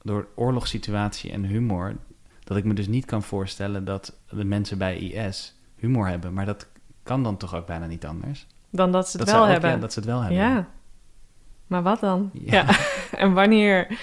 door 0.02 0.28
oorlogssituatie 0.36 1.32
en 1.32 1.44
humor... 1.44 1.96
dat 2.44 2.58
ik 2.58 2.64
me 2.64 2.74
dus 2.74 2.88
niet 2.88 3.06
kan 3.06 3.24
voorstellen 3.24 3.86
dat 3.86 4.18
de 4.30 4.44
mensen 4.46 4.78
bij 4.78 4.98
IS 4.98 5.56
humor 5.76 6.08
hebben. 6.08 6.34
Maar 6.34 6.46
dat 6.46 6.68
kan 7.04 7.24
dan 7.24 7.38
toch 7.38 7.56
ook 7.56 7.66
bijna 7.66 7.86
niet 7.86 8.06
anders? 8.06 8.48
Dan 8.70 8.92
dat 8.92 9.10
ze 9.10 9.18
het 9.18 9.26
dat 9.26 9.36
wel 9.36 9.44
ook- 9.46 9.52
hebben. 9.52 9.70
ja, 9.70 9.78
dat 9.78 9.94
ze 9.94 10.00
het 10.00 10.08
wel 10.08 10.20
hebben. 10.22 10.38
Ja. 10.40 10.68
Maar 11.68 11.84
wat 11.84 12.00
dan? 12.00 12.30
Ja. 12.34 12.52
Ja. 12.52 12.76
en 13.24 13.34
wanneer? 13.34 14.00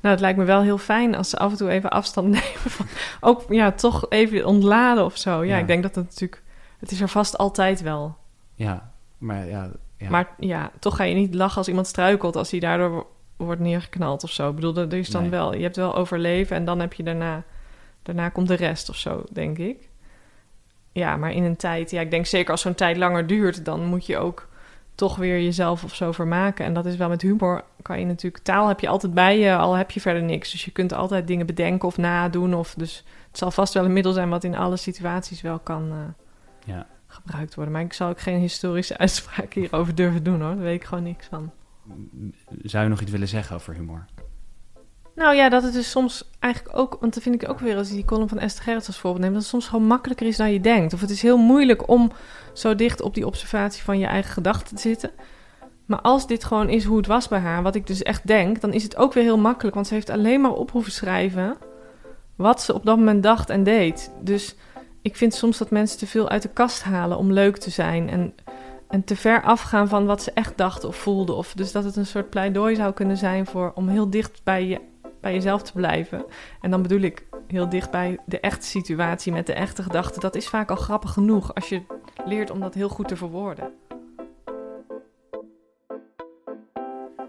Nou, 0.00 0.14
het 0.14 0.20
lijkt 0.20 0.38
me 0.38 0.44
wel 0.44 0.62
heel 0.62 0.78
fijn 0.78 1.14
als 1.14 1.30
ze 1.30 1.38
af 1.38 1.50
en 1.50 1.56
toe 1.56 1.70
even 1.70 1.90
afstand 1.90 2.26
nemen. 2.38 2.42
Van, 2.70 2.86
ook 3.20 3.44
ja, 3.48 3.72
toch 3.72 4.06
even 4.08 4.44
ontladen 4.46 5.04
of 5.04 5.16
zo. 5.16 5.30
Ja, 5.44 5.54
Ja. 5.54 5.60
ik 5.60 5.66
denk 5.66 5.82
dat 5.82 5.94
het 5.94 6.04
natuurlijk. 6.04 6.42
Het 6.78 6.90
is 6.90 7.00
er 7.00 7.08
vast 7.08 7.38
altijd 7.38 7.80
wel. 7.82 8.16
Ja, 8.54 8.92
maar 9.18 9.46
ja... 9.46 9.70
ja. 9.96 10.10
Maar 10.10 10.28
ja, 10.38 10.70
toch 10.78 10.96
ga 10.96 11.04
je 11.04 11.14
niet 11.14 11.34
lachen 11.34 11.56
als 11.58 11.68
iemand 11.68 11.86
struikelt 11.86 12.36
als 12.36 12.50
hij 12.50 12.60
daardoor 12.60 12.90
wo- 12.90 13.10
wordt 13.36 13.60
neergeknald 13.60 14.24
of 14.24 14.30
zo. 14.30 14.48
Ik 14.48 14.54
bedoel, 14.54 14.76
er 14.76 14.92
is 14.92 15.08
dan 15.10 15.20
Nee. 15.20 15.30
wel. 15.30 15.54
Je 15.54 15.62
hebt 15.62 15.76
wel 15.76 15.94
overleven 15.96 16.56
en 16.56 16.64
dan 16.64 16.80
heb 16.80 16.92
je 16.92 17.02
daarna. 17.02 17.42
Daarna 18.02 18.28
komt 18.28 18.48
de 18.48 18.54
rest 18.54 18.88
of 18.88 18.96
zo, 18.96 19.24
denk 19.32 19.58
ik. 19.58 19.88
Ja, 20.92 21.16
maar 21.16 21.32
in 21.32 21.44
een 21.44 21.56
tijd. 21.56 21.90
Ja, 21.90 22.00
ik 22.00 22.10
denk 22.10 22.26
zeker 22.26 22.50
als 22.50 22.60
zo'n 22.60 22.74
tijd 22.74 22.96
langer 22.96 23.26
duurt, 23.26 23.64
dan 23.64 23.84
moet 23.84 24.06
je 24.06 24.18
ook 24.18 24.48
toch 25.00 25.16
weer 25.16 25.42
jezelf 25.42 25.84
of 25.84 25.94
zo 25.94 26.12
vermaken. 26.12 26.64
En 26.64 26.74
dat 26.74 26.86
is 26.86 26.96
wel 26.96 27.08
met 27.08 27.22
humor. 27.22 27.64
Kan 27.82 27.98
je 27.98 28.06
natuurlijk. 28.06 28.44
Taal 28.44 28.68
heb 28.68 28.80
je 28.80 28.88
altijd 28.88 29.14
bij 29.14 29.38
je, 29.38 29.56
al 29.56 29.74
heb 29.74 29.90
je 29.90 30.00
verder 30.00 30.22
niks. 30.22 30.50
Dus 30.50 30.64
je 30.64 30.70
kunt 30.70 30.92
altijd 30.92 31.26
dingen 31.26 31.46
bedenken 31.46 31.88
of 31.88 31.96
nadoen. 31.96 32.54
Of, 32.54 32.74
dus 32.74 33.04
het 33.28 33.38
zal 33.38 33.50
vast 33.50 33.74
wel 33.74 33.84
een 33.84 33.92
middel 33.92 34.12
zijn 34.12 34.28
wat 34.28 34.44
in 34.44 34.56
alle 34.56 34.76
situaties 34.76 35.40
wel 35.40 35.58
kan 35.58 35.90
eh, 35.90 36.74
ja. 36.74 36.86
gebruikt 37.06 37.54
worden. 37.54 37.72
Maar 37.72 37.82
ik 37.82 37.92
zal 37.92 38.08
ook 38.08 38.20
geen 38.20 38.38
historische 38.38 38.98
uitspraak 39.04 39.54
hierover 39.54 39.94
durven 39.94 40.22
doen 40.22 40.40
hoor. 40.40 40.54
Daar 40.54 40.64
weet 40.64 40.80
ik 40.80 40.84
gewoon 40.84 41.04
niks 41.04 41.26
van. 41.26 41.50
Zou 42.62 42.84
je 42.84 42.90
nog 42.90 43.00
iets 43.00 43.10
willen 43.10 43.28
zeggen 43.28 43.56
over 43.56 43.74
humor? 43.74 44.04
Nou 45.20 45.34
ja, 45.34 45.48
dat 45.48 45.62
het 45.62 45.72
dus 45.72 45.90
soms 45.90 46.30
eigenlijk 46.38 46.78
ook, 46.78 46.96
want 47.00 47.14
dat 47.14 47.22
vind 47.22 47.42
ik 47.42 47.48
ook 47.48 47.58
weer 47.58 47.76
als 47.76 47.88
je 47.88 47.94
die 47.94 48.04
column 48.04 48.28
van 48.28 48.38
Esther 48.38 48.64
Gerrits 48.64 48.86
als 48.86 48.98
voorbeeld 48.98 49.22
neemt, 49.22 49.34
dat 49.34 49.42
het 49.42 49.50
soms 49.50 49.68
gewoon 49.68 49.86
makkelijker 49.86 50.26
is 50.26 50.36
dan 50.36 50.52
je 50.52 50.60
denkt. 50.60 50.92
Of 50.92 51.00
het 51.00 51.10
is 51.10 51.22
heel 51.22 51.36
moeilijk 51.36 51.88
om 51.88 52.12
zo 52.52 52.74
dicht 52.74 53.00
op 53.00 53.14
die 53.14 53.26
observatie 53.26 53.82
van 53.82 53.98
je 53.98 54.06
eigen 54.06 54.30
gedachten 54.32 54.76
te 54.76 54.82
zitten. 54.82 55.10
Maar 55.86 56.00
als 56.00 56.26
dit 56.26 56.44
gewoon 56.44 56.68
is 56.68 56.84
hoe 56.84 56.96
het 56.96 57.06
was 57.06 57.28
bij 57.28 57.38
haar, 57.38 57.62
wat 57.62 57.74
ik 57.74 57.86
dus 57.86 58.02
echt 58.02 58.26
denk, 58.26 58.60
dan 58.60 58.72
is 58.72 58.82
het 58.82 58.96
ook 58.96 59.12
weer 59.12 59.22
heel 59.22 59.38
makkelijk. 59.38 59.74
Want 59.74 59.86
ze 59.86 59.94
heeft 59.94 60.10
alleen 60.10 60.40
maar 60.40 60.52
op 60.52 60.70
hoeven 60.70 60.92
schrijven 60.92 61.56
wat 62.36 62.62
ze 62.62 62.74
op 62.74 62.84
dat 62.84 62.96
moment 62.96 63.22
dacht 63.22 63.50
en 63.50 63.64
deed. 63.64 64.12
Dus 64.20 64.56
ik 65.02 65.16
vind 65.16 65.34
soms 65.34 65.58
dat 65.58 65.70
mensen 65.70 65.98
te 65.98 66.06
veel 66.06 66.28
uit 66.28 66.42
de 66.42 66.48
kast 66.52 66.82
halen 66.82 67.18
om 67.18 67.32
leuk 67.32 67.56
te 67.56 67.70
zijn. 67.70 68.08
En, 68.08 68.34
en 68.88 69.04
te 69.04 69.16
ver 69.16 69.42
afgaan 69.42 69.88
van 69.88 70.06
wat 70.06 70.22
ze 70.22 70.32
echt 70.34 70.56
dachten 70.56 70.88
of 70.88 70.96
voelden. 70.96 71.36
Of 71.36 71.52
dus 71.52 71.72
dat 71.72 71.84
het 71.84 71.96
een 71.96 72.06
soort 72.06 72.30
pleidooi 72.30 72.74
zou 72.74 72.92
kunnen 72.92 73.16
zijn 73.16 73.46
voor 73.46 73.72
om 73.74 73.88
heel 73.88 74.10
dicht 74.10 74.40
bij, 74.44 74.66
je, 74.66 74.80
bij 75.20 75.32
jezelf 75.32 75.62
te 75.62 75.72
blijven. 75.72 76.24
En 76.60 76.70
dan 76.70 76.82
bedoel 76.82 77.00
ik 77.00 77.26
heel 77.46 77.68
dicht 77.68 77.90
bij 77.90 78.18
de 78.26 78.40
echte 78.40 78.66
situatie 78.66 79.32
met 79.32 79.46
de 79.46 79.52
echte 79.52 79.82
gedachten. 79.82 80.20
Dat 80.20 80.34
is 80.34 80.48
vaak 80.48 80.70
al 80.70 80.76
grappig 80.76 81.12
genoeg 81.12 81.54
als 81.54 81.68
je 81.68 81.82
leert 82.24 82.50
om 82.50 82.60
dat 82.60 82.74
heel 82.74 82.88
goed 82.88 83.08
te 83.08 83.16
verwoorden. 83.16 83.72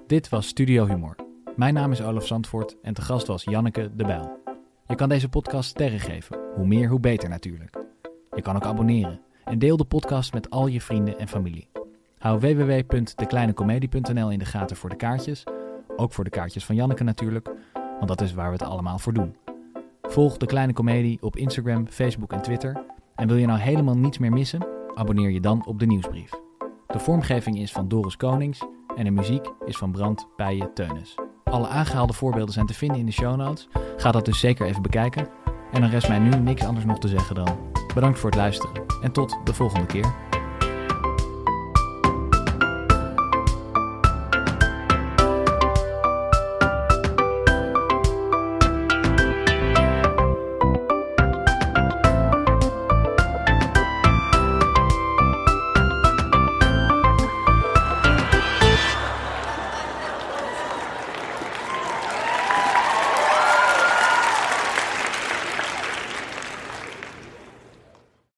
Dit 0.08 0.30
was 0.30 0.48
Studio 0.48 0.88
Humor. 0.88 1.16
Mijn 1.56 1.74
naam 1.74 1.92
is 1.92 2.02
Olaf 2.02 2.28
Zandvoort 2.28 2.78
en 2.82 2.94
te 2.94 3.02
gast 3.02 3.28
was 3.28 3.44
Janneke 3.44 3.92
de 3.96 4.04
Bijl. 4.04 4.40
Je 4.88 4.96
kan 4.96 5.10
deze 5.10 5.30
podcast 5.30 5.70
sterren 5.70 6.00
geven. 6.00 6.40
Hoe 6.56 6.68
meer, 6.68 6.90
hoe 6.90 7.00
beter 7.00 7.30
natuurlijk. 7.30 7.78
Je 8.36 8.42
kan 8.42 8.56
ook 8.56 8.66
abonneren. 8.66 9.22
En 9.44 9.60
deel 9.60 9.78
de 9.78 9.86
podcast 9.86 10.34
met 10.34 10.50
al 10.50 10.68
je 10.68 10.82
vrienden 10.82 11.20
en 11.20 11.28
familie. 11.28 11.68
Hou 12.18 12.40
www.dekleinecomedie.nl 12.40 14.32
in 14.32 14.40
de 14.40 14.46
gaten 14.46 14.76
voor 14.76 14.90
de 14.90 14.96
kaartjes. 14.96 15.44
Ook 15.96 16.14
voor 16.14 16.24
de 16.24 16.30
kaartjes 16.30 16.66
van 16.66 16.76
Janneke 16.76 17.04
natuurlijk, 17.04 17.50
want 18.02 18.20
dat 18.20 18.28
is 18.28 18.34
waar 18.34 18.46
we 18.46 18.58
het 18.58 18.64
allemaal 18.64 19.00
voor 19.00 19.14
doen. 19.14 19.36
Volg 20.02 20.38
De 20.38 20.46
Kleine 20.46 20.74
Comedie 20.74 21.22
op 21.22 21.36
Instagram, 21.36 21.88
Facebook 21.88 22.32
en 22.32 22.42
Twitter. 22.42 22.84
En 23.16 23.28
wil 23.28 23.38
je 23.38 23.46
nou 23.46 23.60
helemaal 23.60 23.98
niets 23.98 24.18
meer 24.18 24.32
missen? 24.32 24.68
Abonneer 24.94 25.30
je 25.30 25.40
dan 25.40 25.66
op 25.66 25.80
de 25.80 25.86
nieuwsbrief. 25.86 26.32
De 26.88 27.00
vormgeving 27.00 27.60
is 27.60 27.72
van 27.72 27.88
Doris 27.88 28.18
Konings 28.18 28.62
en 28.96 29.04
de 29.04 29.12
muziek 29.12 29.48
is 29.66 29.78
van 29.78 29.92
Brand 29.92 30.28
Peijen 30.36 30.74
Teunis. 30.74 31.16
Alle 31.44 31.68
aangehaalde 31.68 32.14
voorbeelden 32.14 32.54
zijn 32.54 32.66
te 32.66 32.74
vinden 32.74 33.00
in 33.00 33.06
de 33.06 33.12
show 33.12 33.36
notes. 33.36 33.68
Ga 33.98 34.12
dat 34.12 34.26
dus 34.26 34.40
zeker 34.40 34.66
even 34.66 34.82
bekijken. 34.82 35.28
En 35.72 35.82
dan 35.82 35.90
rest 35.90 36.08
mij 36.08 36.20
nu 36.20 36.30
niks 36.30 36.64
anders 36.64 36.86
nog 36.86 37.00
te 37.00 37.08
zeggen 37.08 37.36
dan 37.36 37.58
bedankt 37.94 38.20
voor 38.20 38.30
het 38.30 38.40
luisteren 38.40 38.84
en 39.02 39.12
tot 39.12 39.38
de 39.44 39.54
volgende 39.54 39.86
keer. 39.86 40.31